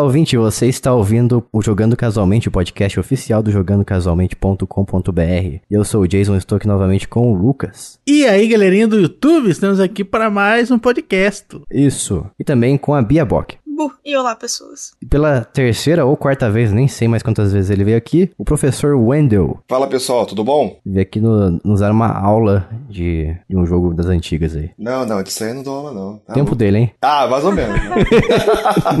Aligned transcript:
Olá, 0.00 0.06
ouvinte, 0.06 0.34
você 0.34 0.66
está 0.66 0.94
ouvindo 0.94 1.46
o 1.52 1.60
Jogando 1.60 1.94
Casualmente, 1.94 2.48
o 2.48 2.50
podcast 2.50 2.98
oficial 2.98 3.42
do 3.42 3.50
jogandocasualmente.com.br. 3.50 5.58
Eu 5.70 5.84
sou 5.84 6.00
o 6.00 6.08
Jason, 6.08 6.36
estou 6.36 6.56
aqui 6.56 6.66
novamente 6.66 7.06
com 7.06 7.30
o 7.30 7.34
Lucas. 7.34 7.98
E 8.06 8.26
aí, 8.26 8.48
galerinha 8.48 8.88
do 8.88 8.98
YouTube, 8.98 9.50
estamos 9.50 9.78
aqui 9.78 10.02
para 10.02 10.30
mais 10.30 10.70
um 10.70 10.78
podcast. 10.78 11.60
Isso. 11.70 12.24
E 12.38 12.44
também 12.44 12.78
com 12.78 12.94
a 12.94 13.02
Bia 13.02 13.26
Bock. 13.26 13.58
Bu. 13.80 13.92
E 14.04 14.14
olá, 14.14 14.36
pessoas. 14.36 14.92
E 15.00 15.06
pela 15.06 15.40
terceira 15.42 16.04
ou 16.04 16.14
quarta 16.14 16.50
vez, 16.50 16.70
nem 16.70 16.86
sei 16.86 17.08
mais 17.08 17.22
quantas 17.22 17.50
vezes 17.50 17.70
ele 17.70 17.82
veio 17.82 17.96
aqui, 17.96 18.30
o 18.36 18.44
professor 18.44 18.94
Wendell. 18.94 19.58
Fala 19.66 19.86
pessoal, 19.86 20.26
tudo 20.26 20.44
bom? 20.44 20.78
Veio 20.84 21.00
aqui 21.02 21.18
no- 21.18 21.58
nos 21.64 21.80
dar 21.80 21.90
uma 21.90 22.08
aula 22.12 22.68
de, 22.90 23.34
de 23.48 23.56
um 23.56 23.64
jogo 23.64 23.94
das 23.94 24.04
antigas 24.06 24.54
aí. 24.54 24.70
Não, 24.78 25.06
não, 25.06 25.22
disso 25.22 25.42
aí 25.44 25.50
eu 25.50 25.54
não 25.54 25.62
dou 25.62 25.74
aula, 25.78 25.92
não. 25.94 26.18
Tá 26.18 26.34
Tempo 26.34 26.50
louco. 26.50 26.56
dele, 26.56 26.76
hein? 26.78 26.90
Ah, 27.00 27.26
mais 27.26 27.42
ou 27.42 27.52
menos. 27.52 27.74
né? 27.74 27.90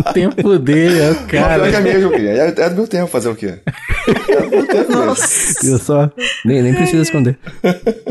O 0.00 0.12
tempo 0.14 0.58
dele 0.58 0.98
é 0.98 1.10
o 1.10 1.14
Pior 1.14 1.26
que 1.26 1.36
é 1.36 1.40
cara. 1.40 1.80
mesmo. 1.80 2.14
É, 2.14 2.46
é 2.48 2.70
do 2.70 2.76
meu 2.76 2.88
tempo 2.88 3.06
fazer 3.06 3.28
o 3.28 3.34
quê? 3.34 3.58
É 4.28 4.40
do 4.42 4.50
meu 4.50 4.66
tempo 4.66 4.88
mesmo. 4.88 5.04
Nossa, 5.06 5.60
Viu 5.66 5.78
só? 5.78 6.10
Nem, 6.44 6.62
nem 6.62 6.74
precisa 6.74 7.02
esconder. 7.02 7.38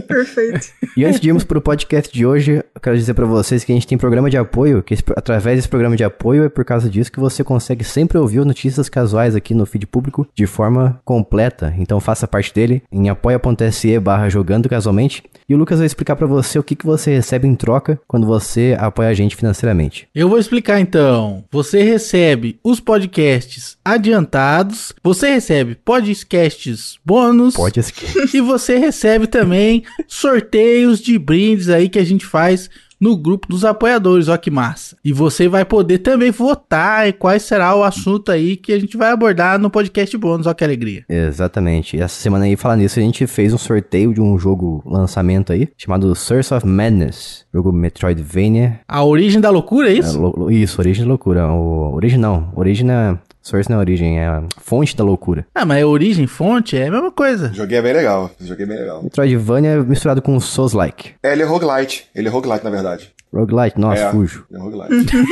perfeito. 0.07 0.67
E 0.95 1.03
antes 1.05 1.19
de 1.19 1.29
irmos 1.29 1.43
pro 1.43 1.61
podcast 1.61 2.13
de 2.13 2.25
hoje, 2.25 2.57
eu 2.75 2.81
quero 2.81 2.97
dizer 2.97 3.13
pra 3.13 3.25
vocês 3.25 3.63
que 3.63 3.71
a 3.71 3.75
gente 3.75 3.87
tem 3.87 3.97
programa 3.97 4.29
de 4.29 4.37
apoio, 4.37 4.83
que 4.83 4.93
esse- 4.93 5.03
através 5.15 5.57
desse 5.57 5.67
programa 5.69 5.95
de 5.95 6.03
apoio 6.03 6.43
é 6.43 6.49
por 6.59 6.65
causa 6.65 6.89
disso 6.89 7.09
que 7.09 7.21
você 7.21 7.41
consegue 7.41 7.85
sempre 7.85 8.17
ouvir 8.17 8.43
notícias 8.43 8.89
casuais 8.89 9.33
aqui 9.33 9.53
no 9.53 9.65
feed 9.65 9.87
público 9.87 10.27
de 10.35 10.45
forma 10.45 10.99
completa. 11.05 11.73
Então 11.77 12.01
faça 12.01 12.27
parte 12.27 12.53
dele 12.53 12.83
em 12.91 13.07
apoia.se 13.07 13.97
barra 13.97 14.27
jogando 14.27 14.67
casualmente. 14.67 15.23
E 15.47 15.55
o 15.55 15.57
Lucas 15.57 15.77
vai 15.77 15.85
explicar 15.85 16.17
pra 16.17 16.27
você 16.27 16.59
o 16.59 16.63
que, 16.63 16.75
que 16.75 16.85
você 16.85 17.15
recebe 17.15 17.47
em 17.47 17.55
troca 17.55 17.97
quando 18.05 18.27
você 18.27 18.75
apoia 18.77 19.07
a 19.07 19.13
gente 19.13 19.37
financeiramente. 19.37 20.09
Eu 20.13 20.27
vou 20.27 20.37
explicar 20.37 20.81
então. 20.81 21.45
Você 21.49 21.81
recebe 21.81 22.59
os 22.61 22.81
podcasts 22.81 23.77
adiantados, 23.83 24.91
você 25.01 25.31
recebe 25.31 25.75
podcasts 25.75 26.99
bônus. 27.05 27.55
Pode 27.55 27.79
assistir. 27.79 28.35
E 28.35 28.41
você 28.41 28.77
recebe 28.77 29.27
também 29.27 29.83
sorteios 30.09 30.99
de 30.99 31.17
brindes 31.17 31.69
aí 31.69 31.87
que 31.87 31.99
a 31.99 32.05
gente 32.05 32.25
faz 32.25 32.69
no 32.99 33.15
grupo 33.15 33.47
dos 33.47 33.63
apoiadores, 33.63 34.27
ó 34.27 34.35
que 34.37 34.51
massa. 34.51 34.97
E 35.05 35.13
você 35.13 35.47
vai 35.47 35.63
poder 35.63 35.99
também 35.99 36.31
votar 36.31 37.07
em 37.07 37.13
qual 37.13 37.39
será 37.39 37.75
o 37.75 37.83
assunto 37.83 38.31
aí 38.31 38.57
que 38.57 38.73
a 38.73 38.79
gente 38.79 38.97
vai 38.97 39.11
abordar 39.11 39.57
no 39.57 39.69
podcast 39.69 40.17
bônus, 40.17 40.45
ó 40.47 40.53
que 40.53 40.63
alegria. 40.63 41.05
Exatamente. 41.07 41.95
E 41.95 42.01
essa 42.01 42.19
semana 42.21 42.45
aí, 42.45 42.55
falando 42.55 42.79
nisso, 42.81 42.99
a 42.99 43.01
gente 43.01 43.25
fez 43.27 43.53
um 43.53 43.57
sorteio 43.57 44.13
de 44.13 44.19
um 44.21 44.37
jogo 44.37 44.83
lançamento 44.85 45.53
aí, 45.53 45.69
chamado 45.77 46.13
Source 46.15 46.53
of 46.53 46.65
Madness. 46.67 47.45
Jogo 47.53 47.71
Metroidvania 47.71 48.81
A 48.87 49.03
origem 49.03 49.39
da 49.41 49.49
loucura 49.49 49.89
é 49.89 49.93
É, 49.95 49.99
isso? 49.99 50.19
lou- 50.19 50.33
lou- 50.37 50.51
isso, 50.51 50.79
origem 50.81 51.03
da 51.03 51.09
loucura. 51.09 51.47
O, 51.47 51.93
origem 51.95 52.19
não. 52.19 52.51
Origem 52.55 52.89
é. 52.91 53.17
Source 53.41 53.69
não 53.69 53.77
é 53.77 53.79
origem, 53.79 54.19
é 54.19 54.27
a 54.27 54.43
fonte 54.57 54.95
da 54.95 55.03
loucura. 55.03 55.45
Ah, 55.55 55.65
mas 55.65 55.83
origem, 55.83 56.27
fonte 56.27 56.77
é 56.77 56.87
a 56.87 56.91
mesma 56.91 57.11
coisa. 57.11 57.51
Joguei 57.53 57.77
é 57.77 57.81
bem 57.81 57.93
legal. 57.93 58.29
Joguei 58.39 58.65
bem 58.65 58.77
legal. 58.77 59.01
Metroidvania 59.01 59.81
misturado 59.83 60.21
com 60.21 60.39
Souls-like. 60.39 61.13
É, 61.23 61.31
ele 61.31 61.43
é 61.43 61.45
roguelite. 61.45 62.07
Ele 62.13 62.27
é 62.27 62.31
roguelite, 62.31 62.63
na 62.63 62.69
verdade. 62.69 63.11
Roguelite, 63.33 63.79
nossa, 63.79 64.01
é, 64.03 64.11
fujo. 64.11 64.45
Ele 64.51 64.59
é 64.59 64.63
roguelite. 64.63 65.15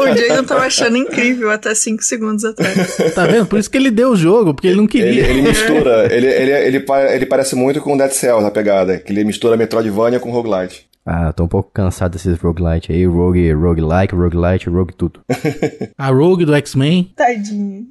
O 0.00 0.14
Jason 0.14 0.44
tava 0.44 0.64
achando 0.64 0.96
incrível 0.96 1.50
até 1.50 1.74
5 1.74 2.02
segundos 2.02 2.44
atrás. 2.44 2.96
Tá 3.14 3.26
vendo? 3.26 3.46
Por 3.46 3.58
isso 3.58 3.70
que 3.70 3.78
ele 3.78 3.90
deu 3.90 4.10
o 4.10 4.16
jogo, 4.16 4.52
porque 4.52 4.66
ele 4.66 4.76
não 4.76 4.84
ele, 4.84 4.90
queria. 4.90 5.26
ele 5.26 5.42
mistura. 5.42 6.12
Ele, 6.12 6.26
ele, 6.26 6.50
ele, 6.50 6.84
ele 7.12 7.26
parece 7.26 7.54
muito 7.54 7.80
com 7.80 7.96
Dead 7.96 8.10
Cells 8.10 8.42
na 8.42 8.50
pegada. 8.50 8.98
Que 8.98 9.12
ele 9.12 9.22
mistura 9.24 9.56
Metroidvania 9.56 10.18
com 10.18 10.30
roguelite. 10.30 10.86
Ah, 11.06 11.26
eu 11.26 11.32
tô 11.32 11.44
um 11.44 11.48
pouco 11.48 11.70
cansado 11.72 12.12
desses 12.12 12.38
roguelite 12.38 12.92
aí. 12.92 13.04
Rogue, 13.06 13.52
roguelike, 13.52 14.14
roguelite, 14.14 14.70
rogue 14.70 14.94
tudo. 14.94 15.20
A 15.98 16.08
Rogue 16.08 16.44
do 16.44 16.54
X-Men. 16.54 17.12
Tadinho. 17.14 17.86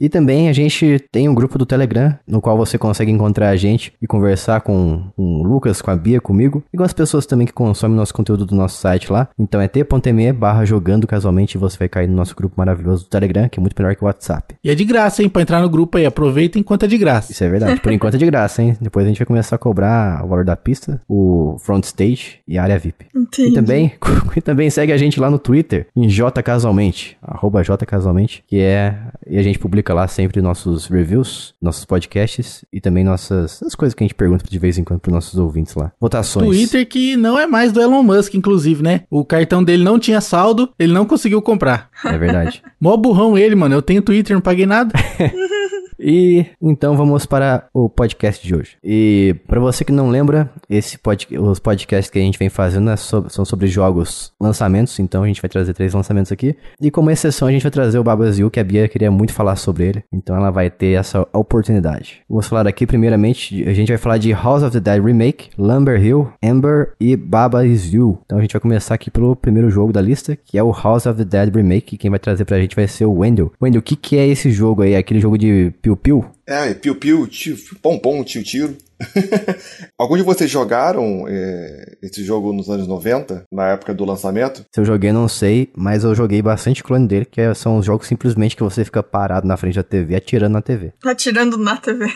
E 0.00 0.08
também 0.08 0.48
a 0.48 0.52
gente 0.52 1.04
tem 1.10 1.28
um 1.28 1.34
grupo 1.34 1.58
do 1.58 1.66
Telegram, 1.66 2.16
no 2.26 2.40
qual 2.40 2.56
você 2.56 2.78
consegue 2.78 3.10
encontrar 3.10 3.48
a 3.48 3.56
gente 3.56 3.92
e 4.00 4.06
conversar 4.06 4.60
com, 4.60 5.10
com 5.16 5.40
o 5.40 5.42
Lucas, 5.42 5.80
com 5.82 5.90
a 5.90 5.96
Bia, 5.96 6.20
comigo, 6.20 6.62
e 6.72 6.76
com 6.76 6.84
as 6.84 6.92
pessoas 6.92 7.26
também 7.26 7.46
que 7.46 7.52
consomem 7.52 7.96
nosso 7.96 8.14
conteúdo 8.14 8.46
do 8.46 8.54
nosso 8.54 8.80
site 8.80 9.10
lá. 9.10 9.28
Então 9.38 9.60
é 9.60 9.66
t.me 9.66 10.32
barra 10.32 10.64
jogando 10.64 11.06
casualmente 11.06 11.56
e 11.56 11.58
você 11.58 11.78
vai 11.78 11.88
cair 11.88 12.06
no 12.06 12.14
nosso 12.14 12.36
grupo 12.36 12.54
maravilhoso 12.56 13.04
do 13.04 13.10
Telegram, 13.10 13.48
que 13.48 13.58
é 13.58 13.62
muito 13.62 13.74
melhor 13.78 13.96
que 13.96 14.02
o 14.02 14.06
WhatsApp. 14.06 14.54
E 14.62 14.70
é 14.70 14.74
de 14.74 14.84
graça, 14.84 15.22
hein? 15.22 15.28
Pra 15.28 15.42
entrar 15.42 15.60
no 15.60 15.70
grupo 15.70 15.98
aí. 15.98 16.06
Aproveita 16.06 16.58
enquanto 16.58 16.84
é 16.84 16.86
de 16.86 16.98
graça. 16.98 17.32
Isso 17.32 17.42
é 17.42 17.48
verdade. 17.48 17.80
Por 17.80 17.92
enquanto 17.92 18.14
é 18.14 18.18
de 18.18 18.26
graça, 18.26 18.62
hein? 18.62 18.76
Depois 18.80 19.04
a 19.04 19.08
gente 19.08 19.18
vai 19.18 19.26
começar 19.26 19.56
a 19.56 19.58
cobrar 19.58 20.24
o 20.24 20.28
valor 20.28 20.44
da 20.44 20.56
pista, 20.56 21.00
o 21.08 21.56
front 21.58 21.84
stage 21.84 22.40
e 22.46 22.57
área 22.58 22.78
VIP. 22.78 23.06
Entendi. 23.14 23.50
E 23.50 23.54
também, 23.54 23.92
e 24.36 24.40
também 24.40 24.70
segue 24.70 24.92
a 24.92 24.96
gente 24.96 25.20
lá 25.20 25.30
no 25.30 25.38
Twitter, 25.38 25.86
em 25.94 26.08
jcasualmente, 26.08 27.16
arroba 27.22 27.62
jcasualmente, 27.62 28.42
que 28.46 28.60
é... 28.60 28.96
E 29.26 29.38
a 29.38 29.42
gente 29.42 29.58
publica 29.58 29.92
lá 29.92 30.08
sempre 30.08 30.40
nossos 30.40 30.86
reviews, 30.86 31.54
nossos 31.60 31.84
podcasts 31.84 32.64
e 32.72 32.80
também 32.80 33.04
nossas 33.04 33.62
as 33.62 33.74
coisas 33.74 33.94
que 33.94 34.02
a 34.02 34.06
gente 34.06 34.14
pergunta 34.14 34.44
de 34.48 34.58
vez 34.58 34.78
em 34.78 34.84
quando 34.84 35.00
pros 35.00 35.14
nossos 35.14 35.38
ouvintes 35.38 35.74
lá. 35.74 35.92
Votações. 36.00 36.46
Twitter 36.46 36.86
que 36.86 37.16
não 37.16 37.38
é 37.38 37.46
mais 37.46 37.72
do 37.72 37.80
Elon 37.80 38.02
Musk, 38.02 38.34
inclusive, 38.34 38.82
né? 38.82 39.02
O 39.10 39.24
cartão 39.24 39.62
dele 39.62 39.84
não 39.84 39.98
tinha 39.98 40.20
saldo, 40.20 40.70
ele 40.78 40.92
não 40.92 41.04
conseguiu 41.04 41.42
comprar. 41.42 41.90
É 42.04 42.16
verdade. 42.16 42.62
Mó 42.80 42.96
burrão 42.96 43.36
ele, 43.36 43.54
mano. 43.54 43.74
Eu 43.74 43.82
tenho 43.82 44.02
Twitter, 44.02 44.34
não 44.34 44.40
paguei 44.40 44.66
nada. 44.66 44.92
E 45.98 46.46
então 46.62 46.96
vamos 46.96 47.26
para 47.26 47.66
o 47.72 47.88
podcast 47.88 48.46
de 48.46 48.54
hoje. 48.54 48.76
E 48.84 49.34
para 49.46 49.60
você 49.60 49.84
que 49.84 49.92
não 49.92 50.08
lembra, 50.10 50.50
esse 50.68 50.98
pod, 50.98 51.26
os 51.38 51.58
podcasts 51.58 52.10
que 52.10 52.18
a 52.18 52.22
gente 52.22 52.38
vem 52.38 52.48
fazendo 52.48 52.90
é 52.90 52.96
sob- 52.96 53.32
são 53.32 53.44
sobre 53.44 53.66
jogos 53.66 54.32
lançamentos, 54.40 54.98
então 54.98 55.22
a 55.22 55.26
gente 55.26 55.40
vai 55.42 55.48
trazer 55.48 55.72
três 55.74 55.94
lançamentos 55.94 56.30
aqui. 56.32 56.54
E 56.80 56.90
como 56.90 57.10
exceção 57.10 57.48
a 57.48 57.50
gente 57.52 57.62
vai 57.62 57.70
trazer 57.70 57.98
o 57.98 58.04
Babazil, 58.04 58.50
que 58.50 58.60
a 58.60 58.64
Bia 58.64 58.88
queria 58.88 59.10
muito 59.10 59.32
falar 59.32 59.56
sobre 59.56 59.84
ele, 59.86 60.04
então 60.12 60.36
ela 60.36 60.50
vai 60.50 60.70
ter 60.70 60.98
essa 60.98 61.26
oportunidade. 61.32 62.20
Vamos 62.28 62.46
falar 62.46 62.66
aqui 62.66 62.86
primeiramente, 62.86 63.64
a 63.68 63.72
gente 63.72 63.88
vai 63.88 63.98
falar 63.98 64.18
de 64.18 64.32
House 64.32 64.62
of 64.62 64.70
the 64.72 64.80
Dead 64.80 65.04
Remake, 65.04 65.50
Lumber 65.58 66.02
Hill, 66.02 66.28
Ember 66.42 66.92
e 67.00 67.16
Baba 67.16 67.66
Is 67.66 67.92
You. 67.92 68.18
Então 68.24 68.38
a 68.38 68.40
gente 68.40 68.52
vai 68.52 68.60
começar 68.60 68.94
aqui 68.94 69.10
pelo 69.10 69.34
primeiro 69.34 69.70
jogo 69.70 69.92
da 69.92 70.00
lista, 70.00 70.36
que 70.36 70.56
é 70.58 70.62
o 70.62 70.70
House 70.72 71.06
of 71.06 71.16
the 71.18 71.24
Dead 71.24 71.54
Remake, 71.54 71.94
e 71.94 71.98
quem 71.98 72.10
vai 72.10 72.18
trazer 72.18 72.44
pra 72.44 72.60
gente 72.60 72.76
vai 72.76 72.86
ser 72.86 73.04
o 73.04 73.18
Wendell. 73.18 73.52
Wendell, 73.60 73.80
o 73.80 73.82
que 73.82 73.96
que 73.96 74.16
é 74.16 74.26
esse 74.26 74.50
jogo 74.50 74.82
aí? 74.82 74.94
Aquele 74.94 75.20
jogo 75.20 75.36
de 75.38 75.72
piu-piu? 75.96 76.24
É, 76.46 76.72
piu-piu, 76.74 77.26
tio, 77.26 77.56
pom-pom, 77.82 78.22
tio-tiro. 78.24 78.76
Alguns 79.96 80.18
de 80.18 80.24
vocês 80.24 80.50
jogaram 80.50 81.24
é, 81.28 81.96
esse 82.02 82.24
jogo 82.24 82.52
nos 82.52 82.68
anos 82.68 82.86
90, 82.86 83.44
na 83.52 83.68
época 83.68 83.94
do 83.94 84.04
lançamento? 84.04 84.64
Se 84.74 84.80
eu 84.80 84.84
joguei, 84.84 85.12
não 85.12 85.28
sei, 85.28 85.70
mas 85.76 86.02
eu 86.04 86.14
joguei 86.14 86.42
bastante 86.42 86.82
clone 86.82 87.06
dele, 87.06 87.24
que 87.24 87.40
é- 87.40 87.54
são 87.54 87.78
os 87.78 87.86
jogos 87.86 88.06
simplesmente 88.08 88.56
que 88.56 88.62
você 88.62 88.84
fica 88.84 89.02
parado 89.02 89.46
na 89.46 89.56
frente 89.56 89.76
da 89.76 89.82
TV, 89.84 90.16
atirando 90.16 90.52
na 90.54 90.62
TV. 90.62 90.92
Atirando 91.04 91.56
na 91.56 91.76
TV. 91.76 92.06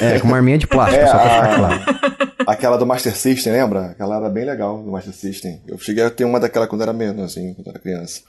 É, 0.00 0.18
com 0.18 0.28
uma 0.28 0.36
arminha 0.38 0.58
de 0.58 0.66
plástico, 0.66 1.00
É, 1.04 1.06
só 1.06 1.18
pra 1.18 1.30
ficar 1.30 1.56
claro. 1.56 1.80
Aquela 2.46 2.76
do 2.78 2.86
Master 2.86 3.14
System, 3.14 3.52
lembra? 3.52 3.86
Aquela 3.90 4.16
era 4.16 4.28
bem 4.30 4.44
legal 4.44 4.82
do 4.82 4.90
Master 4.90 5.12
System. 5.12 5.60
Eu 5.68 5.78
cheguei 5.78 6.02
a 6.04 6.10
ter 6.10 6.24
uma 6.24 6.40
daquela 6.40 6.66
quando 6.66 6.82
era 6.82 6.92
menos, 6.92 7.22
assim, 7.22 7.52
quando 7.54 7.68
era 7.68 7.78
criança. 7.78 8.22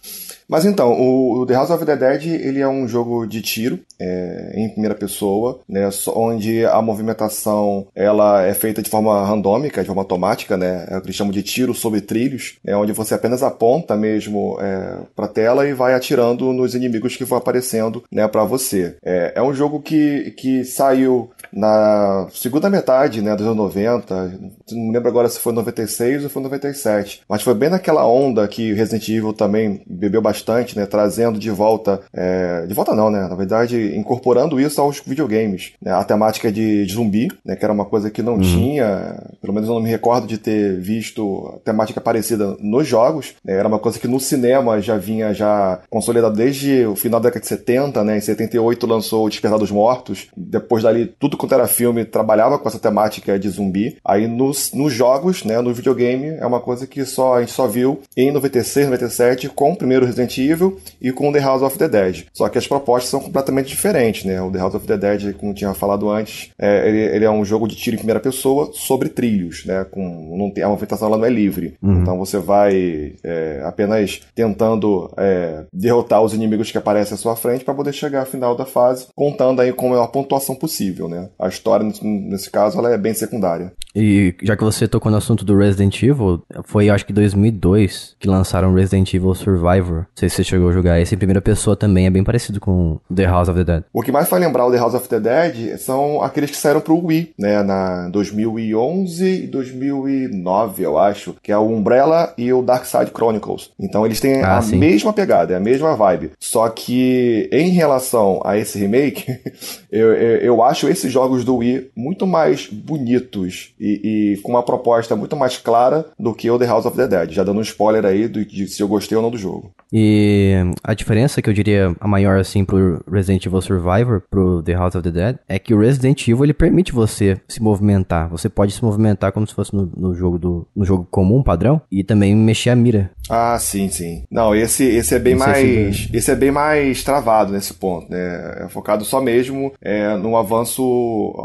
Mas 0.51 0.66
então, 0.66 0.91
o, 0.91 1.45
The 1.45 1.53
House 1.53 1.69
of 1.69 1.85
the 1.85 1.95
Dead, 1.95 2.25
ele 2.25 2.59
é 2.59 2.67
um 2.67 2.85
jogo 2.85 3.25
de 3.25 3.41
tiro, 3.41 3.79
é, 3.97 4.51
em 4.53 4.67
primeira 4.67 4.94
pessoa, 4.94 5.62
né, 5.67 5.89
onde 6.13 6.66
a 6.66 6.81
movimentação 6.81 7.88
ela 7.95 8.44
é 8.44 8.53
feita 8.53 8.81
de 8.81 8.90
forma 8.90 9.25
randômica, 9.25 9.79
de 9.79 9.88
forma 9.88 10.01
automática, 10.01 10.57
né, 10.57 10.88
é 10.90 10.97
o 10.97 11.00
que 11.00 11.07
eles 11.07 11.16
chamam 11.16 11.31
de 11.31 11.41
tiro 11.41 11.73
sobre 11.73 12.01
trilhos, 12.01 12.57
é 12.66 12.75
onde 12.75 12.91
você 12.91 13.13
apenas 13.13 13.41
aponta 13.41 13.95
mesmo 13.95 14.57
é, 14.59 14.97
para 15.16 15.23
a 15.23 15.29
tela 15.29 15.66
e 15.66 15.73
vai 15.73 15.94
atirando 15.94 16.51
nos 16.51 16.75
inimigos 16.75 17.16
que 17.16 17.23
vão 17.23 17.38
aparecendo, 17.38 18.03
né, 18.11 18.28
para 18.28 18.44
você. 18.44 18.97
É, 19.06 19.31
é 19.35 19.41
um 19.41 19.53
jogo 19.53 19.79
que, 19.79 20.31
que 20.31 20.66
saiu 20.66 21.31
na 21.53 22.28
segunda 22.34 22.69
metade, 22.69 23.22
né, 23.22 23.35
dos 23.35 23.45
anos 23.45 23.57
90, 23.57 24.39
não 24.72 24.91
lembro 24.91 25.09
agora 25.09 25.29
se 25.29 25.39
foi 25.39 25.53
96 25.53 26.23
ou 26.23 26.29
foi 26.29 26.41
97, 26.41 27.22
mas 27.28 27.41
foi 27.41 27.53
bem 27.53 27.69
naquela 27.69 28.06
onda 28.06 28.47
que 28.47 28.73
Resident 28.73 29.07
Evil 29.09 29.34
também 29.34 29.81
bebeu 29.85 30.22
bastante, 30.22 30.78
né, 30.78 30.85
trazendo 30.85 31.37
de 31.37 31.49
volta, 31.49 32.02
é, 32.14 32.66
de 32.66 32.73
volta 32.73 32.96
não, 32.96 33.09
né, 33.09 33.28
na 33.28 33.35
verdade 33.35 33.96
incorporando 33.97 34.59
isso 34.59 34.79
aos 34.79 35.02
videogames, 35.05 35.73
né, 35.81 35.91
a 35.91 36.03
temática 36.03 36.52
de, 36.52 36.85
de 36.85 36.93
zumbi, 36.93 37.29
né, 37.46 37.55
que 37.55 37.66
era 37.66 37.73
uma 37.73 37.85
coisa 37.85 38.09
que 38.09 38.22
não 38.22 38.40
tinha, 38.40 39.22
pelo 39.41 39.53
menos 39.53 39.67
eu 39.67 39.75
não 39.75 39.81
me 39.81 39.90
recordo 39.90 40.28
de 40.28 40.37
ter 40.37 40.79
visto 40.79 41.59
temática 41.66 41.99
parecida 41.99 42.55
nos 42.59 42.87
jogos, 42.87 43.34
né, 43.43 43.53
era 43.53 43.67
uma 43.67 43.79
coisa 43.79 43.99
que 43.99 44.08
no 44.08 44.20
cinema 44.20 44.81
já 44.81 44.97
vinha 44.97 45.34
já 45.34 45.79
consolidada 45.90 46.35
desde 46.35 46.85
o 46.85 46.96
final 46.96 47.20
da 47.20 47.29
década 47.29 47.41
de 47.41 47.47
70, 47.47 48.03
né, 48.03 48.17
em 48.17 48.22
78 48.22 48.87
lançou 48.87 49.25
o 49.25 49.29
Despertar 49.29 49.59
dos 49.59 49.72
Mortos, 49.72 50.28
depois 50.35 50.84
dali 50.84 51.05
tudo 51.20 51.37
quanto 51.41 51.55
era 51.55 51.67
filme 51.67 52.05
trabalhava 52.05 52.59
com 52.59 52.70
essa 52.70 52.78
temática 52.78 53.40
de 53.40 53.49
zumbi, 53.49 53.97
aí 54.05 54.28
nos, 54.28 54.72
nos 54.73 54.93
jogos, 54.93 55.43
né, 55.43 55.59
no 55.59 55.73
videogame, 55.73 56.28
é 56.28 56.46
uma 56.46 56.59
coisa 56.59 56.85
que 56.85 57.03
só 57.03 57.35
a 57.35 57.40
gente 57.40 57.52
só 57.52 57.66
viu 57.67 57.99
em 58.16 58.32
96, 58.32 58.85
97 58.85 59.49
com 59.49 59.72
o 59.72 59.76
primeiro 59.76 60.05
Resident 60.05 60.38
Evil 60.38 60.79
e 61.02 61.11
com 61.11 61.32
The 61.32 61.40
House 61.40 61.64
of 61.64 61.78
the 61.79 61.90
Dead. 61.90 62.26
Só 62.32 62.47
que 62.47 62.59
as 62.59 62.67
propostas 62.67 63.09
são 63.09 63.20
completamente 63.20 63.70
diferentes, 63.70 64.23
né? 64.23 64.40
O 64.40 64.52
The 64.52 64.59
House 64.59 64.76
of 64.76 64.85
the 64.85 64.97
Dead, 64.97 65.34
como 65.34 65.53
tinha 65.53 65.73
falado 65.73 66.09
antes, 66.09 66.52
é, 66.59 66.88
ele, 66.88 66.99
ele, 67.16 67.26
é 67.26 67.32
um 67.32 67.44
jogo 67.44 67.67
de 67.67 67.76
tiro 67.76 67.96
em 67.96 67.97
primeira 67.97 68.20
pessoa 68.20 68.70
sobre 68.73 69.09
trilhos, 69.09 69.66
né? 69.66 69.84
Com, 69.90 70.35
não 70.37 70.52
tem, 70.52 70.64
a 70.64 70.70
movimentação 70.70 71.09
não 71.09 71.26
é 71.26 71.29
livre. 71.29 71.73
Uhum. 71.82 72.02
Então 72.02 72.20
você 72.20 72.37
vai 72.37 73.14
é, 73.23 73.61
apenas 73.64 74.22
tentando 74.35 75.11
é, 75.17 75.64
derrotar 75.73 76.22
os 76.22 76.35
inimigos 76.35 76.72
que 76.72 76.78
aparecem 76.78 77.16
à 77.16 77.17
sua 77.17 77.35
frente 77.35 77.66
para 77.66 77.73
poder 77.73 77.94
chegar 77.94 78.20
ao 78.20 78.26
final 78.28 78.55
da 78.55 78.66
fase, 78.66 79.08
contando 79.16 79.59
aí 79.59 79.73
com 79.73 79.96
a 79.96 80.08
pontuação 80.08 80.55
possível, 80.55 81.09
né? 81.09 81.30
A 81.39 81.47
história, 81.47 81.89
nesse 82.01 82.49
caso, 82.49 82.78
ela 82.78 82.91
é 82.91 82.97
bem 82.97 83.13
secundária. 83.13 83.73
E 83.95 84.33
já 84.41 84.55
que 84.55 84.63
você 84.63 84.87
tocou 84.87 85.11
no 85.11 85.17
assunto 85.17 85.43
do 85.43 85.57
Resident 85.57 86.01
Evil, 86.01 86.41
foi 86.63 86.89
acho 86.89 87.05
que 87.05 87.13
2002 87.13 88.16
que 88.19 88.28
lançaram 88.28 88.73
Resident 88.73 89.13
Evil 89.13 89.35
Survivor. 89.35 89.97
Não 89.97 90.05
sei 90.16 90.29
se 90.29 90.37
você 90.37 90.43
chegou 90.43 90.69
a 90.69 90.72
jogar 90.72 90.99
esse 90.99 91.13
em 91.13 91.17
primeira 91.17 91.41
pessoa 91.41 91.75
também, 91.75 92.05
é 92.05 92.09
bem 92.09 92.23
parecido 92.23 92.59
com 92.59 92.99
The 93.13 93.25
House 93.25 93.49
of 93.49 93.57
the 93.57 93.66
Dead. 93.66 93.83
O 93.91 94.01
que 94.01 94.11
mais 94.11 94.29
faz 94.29 94.41
lembrar 94.41 94.66
o 94.66 94.72
The 94.72 94.78
House 94.78 94.93
of 94.93 95.07
the 95.09 95.19
Dead 95.19 95.78
são 95.78 96.22
aqueles 96.22 96.51
que 96.51 96.57
saíram 96.57 96.79
pro 96.79 97.05
Wii, 97.05 97.34
né, 97.37 97.61
na 97.63 98.07
2011 98.09 99.43
e 99.43 99.47
2009, 99.47 100.84
eu 100.84 100.97
acho, 100.97 101.35
que 101.41 101.51
é 101.51 101.57
o 101.57 101.67
Umbrella 101.67 102.34
e 102.37 102.53
o 102.53 102.61
Dark 102.61 102.85
Side 102.85 103.11
Chronicles. 103.13 103.72
Então 103.79 104.05
eles 104.05 104.19
têm 104.19 104.41
ah, 104.41 104.57
a 104.57 104.61
sim. 104.61 104.77
mesma 104.77 105.11
pegada, 105.11 105.53
é 105.53 105.57
a 105.57 105.59
mesma 105.59 105.95
vibe. 105.95 106.31
Só 106.39 106.69
que 106.69 107.49
em 107.51 107.69
relação 107.69 108.41
a 108.45 108.57
esse 108.57 108.79
remake, 108.79 109.25
eu, 109.91 110.13
eu, 110.13 110.37
eu 110.37 110.63
acho 110.63 110.87
esses 110.87 111.11
jogos 111.22 111.46
do 111.46 111.58
Wii 111.58 111.91
muito 111.96 112.26
mais 112.26 112.68
bonitos 112.68 113.73
e, 113.79 114.34
e, 114.34 114.41
com 114.41 114.52
uma 114.52 114.64
proposta 114.64 115.16
muito 115.16 115.35
mais 115.35 115.58
clara 115.58 116.06
do 116.20 116.34
que 116.34 116.50
o 116.50 116.58
The 116.58 116.66
House 116.66 116.85
of 116.85 116.97
the 116.97 117.08
Dead. 117.08 117.32
Já 117.32 117.44
dando 117.44 117.59
um 117.59 117.62
spoiler 117.62 118.06
aí 118.06 118.28
do, 118.28 118.44
de 118.44 118.68
se 118.68 118.82
eu 118.82 118.88
gostei 118.88 119.16
ou 119.16 119.22
não 119.22 119.29
do 119.29 119.38
jogo. 119.38 119.72
E 119.94 120.56
a 120.84 120.94
diferença 120.94 121.41
que 121.41 121.50
eu 121.50 121.53
diria 121.53 121.96
a 122.00 122.08
maior 122.08 122.40
assim 122.40 122.66
pro 122.66 123.03
Resident 123.12 123.46
Evil 123.46 123.62
Survivor, 123.62 124.22
pro 124.29 124.64
The 124.64 124.73
House 124.73 124.96
of 124.96 125.03
the 125.03 125.12
Dead, 125.12 125.38
é 125.47 125.59
que 125.59 125.73
o 125.73 125.79
Resident 125.79 126.28
Evil 126.28 126.46
ele 126.46 126.53
permite 126.53 126.91
você 126.91 127.40
se 127.47 127.62
movimentar. 127.62 128.29
Você 128.29 128.50
pode 128.50 128.72
se 128.72 128.84
movimentar 128.84 129.32
como 129.32 129.46
se 129.46 129.53
fosse 129.53 129.76
no, 129.76 129.91
no 129.96 130.16
jogo 130.16 130.40
do 130.40 130.68
no 130.76 130.85
jogo 130.85 131.08
comum, 131.09 131.44
padrão, 131.44 131.82
e 131.91 132.03
também 132.03 132.35
mexer 132.35 132.70
a 132.70 132.76
mira. 132.76 133.12
Ah, 133.29 133.58
sim, 133.59 133.90
sim. 133.90 134.23
Não, 134.32 134.56
esse, 134.56 134.84
esse 134.84 135.16
é 135.16 135.20
bem 135.20 135.35
Não 135.35 135.46
mais. 135.46 135.97
Se 135.97 136.09
esse 136.14 136.32
é 136.32 136.35
bem 136.35 136.52
mais 136.52 137.03
travado 137.03 137.52
nesse 137.52 137.73
ponto, 137.73 138.09
né? 138.09 138.64
É 138.66 138.68
focado 138.70 139.06
só 139.06 139.22
mesmo 139.22 139.73
é, 139.82 140.16
no 140.18 140.35
avanço 140.35 140.82